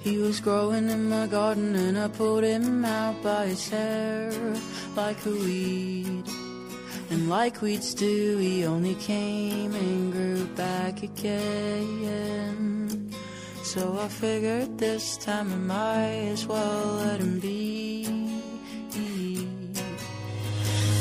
He 0.00 0.18
was 0.18 0.40
growing 0.40 0.88
in 0.88 1.08
my 1.08 1.26
garden, 1.26 1.74
and 1.74 1.98
I 1.98 2.08
pulled 2.08 2.44
him 2.44 2.84
out 2.84 3.20
by 3.20 3.46
his 3.46 3.68
hair 3.68 4.30
like 4.94 5.26
a 5.26 5.30
weed. 5.30 6.24
And 7.10 7.28
like 7.28 7.60
weeds 7.60 7.94
do, 7.94 8.38
he 8.38 8.64
only 8.64 8.94
came 8.94 9.74
and 9.74 10.12
grew 10.12 10.46
back 10.54 11.02
again. 11.02 13.12
So 13.64 13.98
I 13.98 14.08
figured 14.08 14.78
this 14.78 15.16
time 15.16 15.52
I 15.52 15.56
might 15.74 16.28
as 16.32 16.46
well 16.46 16.94
let 17.02 17.20
him 17.20 17.40
be. 17.40 18.06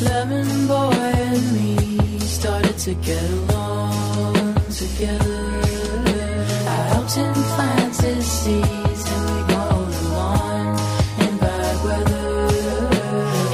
Lemon 0.02 0.68
boy 0.68 0.92
and 0.92 1.54
me 1.54 2.17
started 2.40 2.78
to 2.78 2.94
get 2.94 3.24
along 3.32 4.54
together. 4.70 5.42
I 6.70 6.84
plant 7.56 7.96
his 7.98 8.26
seeds 8.42 9.04
and 9.14 9.24
we 9.32 9.40
the 9.90 10.04
lawn 10.14 10.68
in 11.26 11.34
bad 11.40 11.76
weather. 11.86 12.30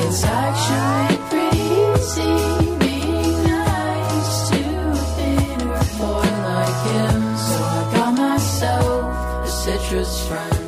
It's 0.03 0.23
actually 0.25 1.15
pretty 1.29 1.65
easy 1.79 2.35
being 2.83 3.37
nice 3.55 4.49
to 4.49 4.61
a 4.91 5.05
bitter 5.15 5.79
boy 5.99 6.27
like 6.51 6.79
him. 6.91 7.21
So 7.47 7.57
I 7.79 7.83
got 7.95 8.11
myself 8.17 9.01
a 9.45 9.51
citrus 9.61 10.13
friend. 10.27 10.61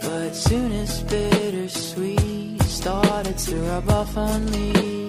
But 0.00 0.30
soon 0.36 0.70
as 0.82 1.02
bittersweet 1.02 2.62
started 2.62 3.36
to 3.36 3.56
rub 3.56 3.90
off 3.90 4.16
on 4.16 4.48
me, 4.52 5.03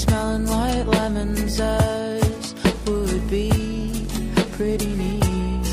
smelling 0.00 0.46
like 0.46 0.86
lemon 0.86 1.36
zest 1.48 2.56
would 2.86 3.28
be 3.28 3.50
pretty 4.52 4.92
neat. 5.02 5.66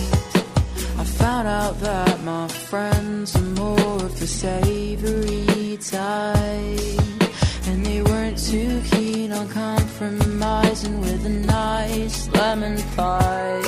I 1.02 1.04
found 1.22 1.48
out 1.48 1.80
that 1.80 2.22
my 2.24 2.48
friends 2.50 3.36
are 3.38 3.52
more 3.64 3.96
of 4.08 4.20
the 4.20 4.28
savory 4.28 5.78
type, 5.78 7.28
and 7.68 7.86
they 7.86 8.02
weren't 8.02 8.38
too 8.38 8.82
keen 8.92 9.32
on 9.32 9.48
compromising 9.48 11.00
with 11.00 11.26
a 11.26 11.36
nice 11.60 12.28
lemon 12.30 12.78
pie. 12.98 13.62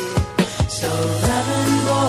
So 0.68 0.90
lemon 1.30 1.70
boy 1.88 2.09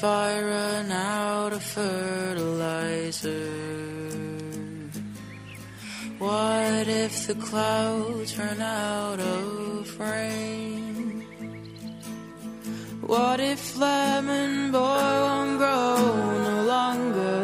if 0.00 0.04
I 0.04 0.40
run 0.40 0.90
out 0.90 1.52
of 1.52 1.62
fertilizer? 1.62 3.28
What 6.18 6.88
if 6.88 7.26
the 7.26 7.34
clouds 7.34 8.38
run 8.38 8.62
out 8.62 9.20
of 9.20 10.00
rain? 10.00 11.26
What 13.02 13.40
if 13.40 13.76
lemon 13.76 14.72
boy 14.72 14.78
won't 15.26 15.58
grow 15.58 15.96
no 16.48 16.64
longer? 16.74 17.42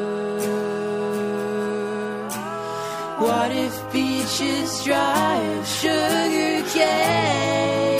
What 3.18 3.50
if 3.52 3.92
beaches 3.92 4.82
dry 4.82 5.36
of 5.58 5.66
sugar 5.68 6.62
cane? 6.72 7.95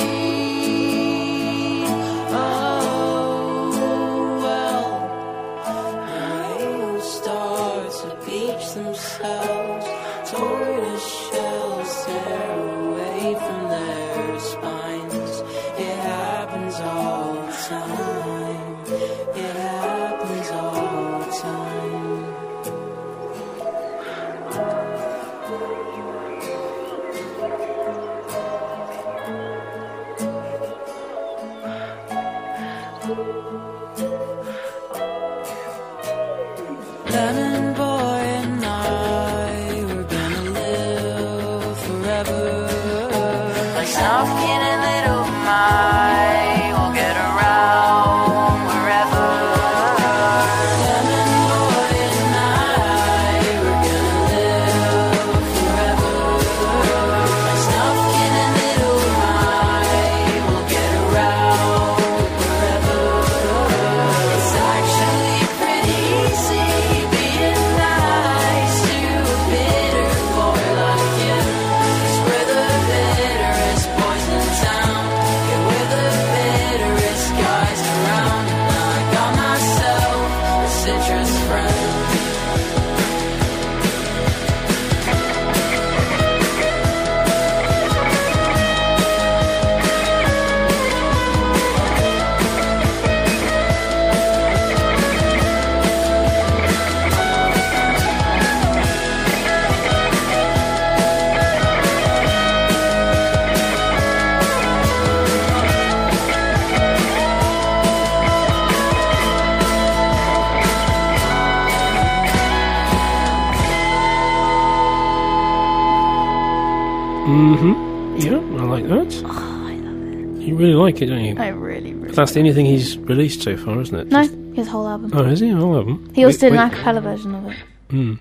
That's 122.17 122.33
the 122.33 122.41
only 122.41 122.53
thing 122.53 122.67
he's 122.67 122.99
released 122.99 123.43
so 123.43 123.57
far, 123.57 123.81
isn't 123.81 123.95
it? 123.95 124.07
No, 124.09 124.23
his 124.55 124.69
whole 124.69 124.89
album. 124.89 125.11
Oh, 125.15 125.25
is 125.25 125.41
he? 125.41 125.51
I 125.51 125.55
love 125.55 125.87
him. 125.87 126.13
He 126.15 126.25
also 126.25 126.37
Wait- 126.37 126.41
did 126.41 126.53
an 126.53 126.59
wait- 126.69 126.73
a 126.73 126.77
cappella 126.77 127.01
version 127.01 127.35
of 127.35 127.47
it. 127.47 127.57
Mm. 127.91 128.19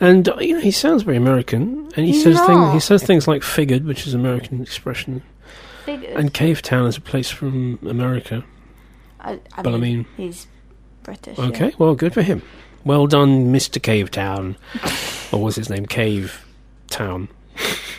And 0.00 0.28
uh, 0.28 0.36
you 0.38 0.54
know, 0.54 0.60
he 0.60 0.70
sounds 0.70 1.02
very 1.02 1.16
American, 1.16 1.90
and 1.96 2.06
he 2.06 2.12
He's 2.12 2.22
says 2.22 2.40
things. 2.40 2.72
He 2.72 2.80
says 2.80 3.02
things 3.02 3.26
like 3.28 3.42
"figured," 3.42 3.84
which 3.84 4.06
is 4.06 4.14
an 4.14 4.20
American 4.20 4.62
expression, 4.62 5.22
Figured. 5.84 6.16
and 6.16 6.32
Cavetown 6.32 6.86
is 6.88 6.96
a 6.96 7.00
place 7.02 7.30
from 7.30 7.78
America. 7.86 8.44
I, 9.20 9.32
I 9.56 9.62
but 9.62 9.74
I 9.74 9.76
mean, 9.76 9.80
mean- 9.80 10.06
he's 10.16 10.46
British. 11.02 11.36
yeah. 11.38 11.44
Okay, 11.46 11.74
well, 11.78 11.94
good 11.94 12.14
for 12.14 12.22
him. 12.22 12.42
Well 12.84 13.06
done, 13.06 13.52
Mister 13.52 13.78
Cavetown, 13.78 14.56
or 15.32 15.42
was 15.42 15.56
his 15.56 15.68
name 15.68 15.84
Cave 15.84 16.46
Town? 16.88 17.28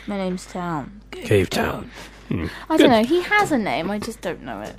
My 0.07 0.18
name's 0.18 0.48
Town. 0.48 1.02
Cavetown. 1.11 1.86
Hmm. 2.30 2.48
I 2.69 2.78
Good. 2.78 2.84
don't 2.88 2.91
know. 2.91 3.03
He 3.03 3.22
has 3.22 3.52
a 3.52 3.57
name. 3.60 3.91
I 3.91 3.99
just 3.99 4.22
don't 4.22 4.41
know 4.41 4.61
it. 4.61 4.76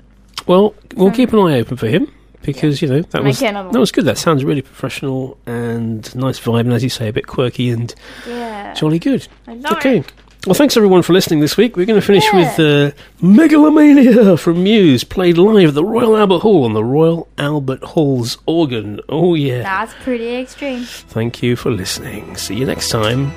Well, 0.47 0.74
we'll 0.94 1.10
keep 1.12 1.32
an 1.32 1.39
eye 1.39 1.59
open 1.60 1.77
for 1.77 1.86
him 1.89 2.12
because 2.43 2.82
you 2.82 2.89
know 2.89 3.02
that 3.02 3.23
Make 3.23 3.31
was 3.31 3.40
that 3.40 3.73
was 3.78 3.93
good. 3.93 4.05
That 4.05 4.19
sounds 4.19 4.44
really 4.44 4.62
professional 4.62 5.39
and 5.47 6.14
nice 6.16 6.40
vibe, 6.40 6.60
and 6.60 6.73
as 6.73 6.82
you 6.82 6.89
say, 6.90 7.09
a 7.09 7.12
bit 7.12 7.27
quirky 7.27 7.70
and 7.70 7.94
Yeah. 8.27 8.74
jolly 8.74 8.98
good. 8.98 9.28
Okay. 9.48 9.98
it. 9.98 10.12
Well, 10.44 10.55
thanks 10.55 10.77
everyone 10.77 11.02
for 11.02 11.12
listening 11.12 11.39
this 11.39 11.56
week. 11.56 11.77
We're 11.77 11.86
going 11.86 12.01
to 12.01 12.05
finish 12.05 12.24
Yeah. 12.32 12.56
with 12.56 12.59
uh, 12.59 12.97
Megalomania 13.20 14.36
from 14.36 14.64
Muse, 14.64 15.05
played 15.05 15.39
live 15.39 15.69
at 15.69 15.74
the 15.74 15.85
Royal 15.85 16.16
Albert 16.16 16.40
Hall 16.40 16.64
on 16.64 16.73
the 16.73 16.82
Royal 16.82 17.28
Albert 17.39 17.85
Hall's 17.85 18.39
organ. 18.44 18.98
Oh, 19.09 19.36
yeah. 19.36 19.62
That's 19.62 19.94
pretty 20.02 20.35
extreme. 20.35 20.82
Thank 20.82 21.44
you 21.44 21.55
for 21.55 21.70
listening. 21.70 22.36
See 22.36 22.56
you 22.56 22.66
next 22.66 22.89
time. 22.89 23.31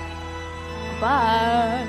Bye. 0.99 1.86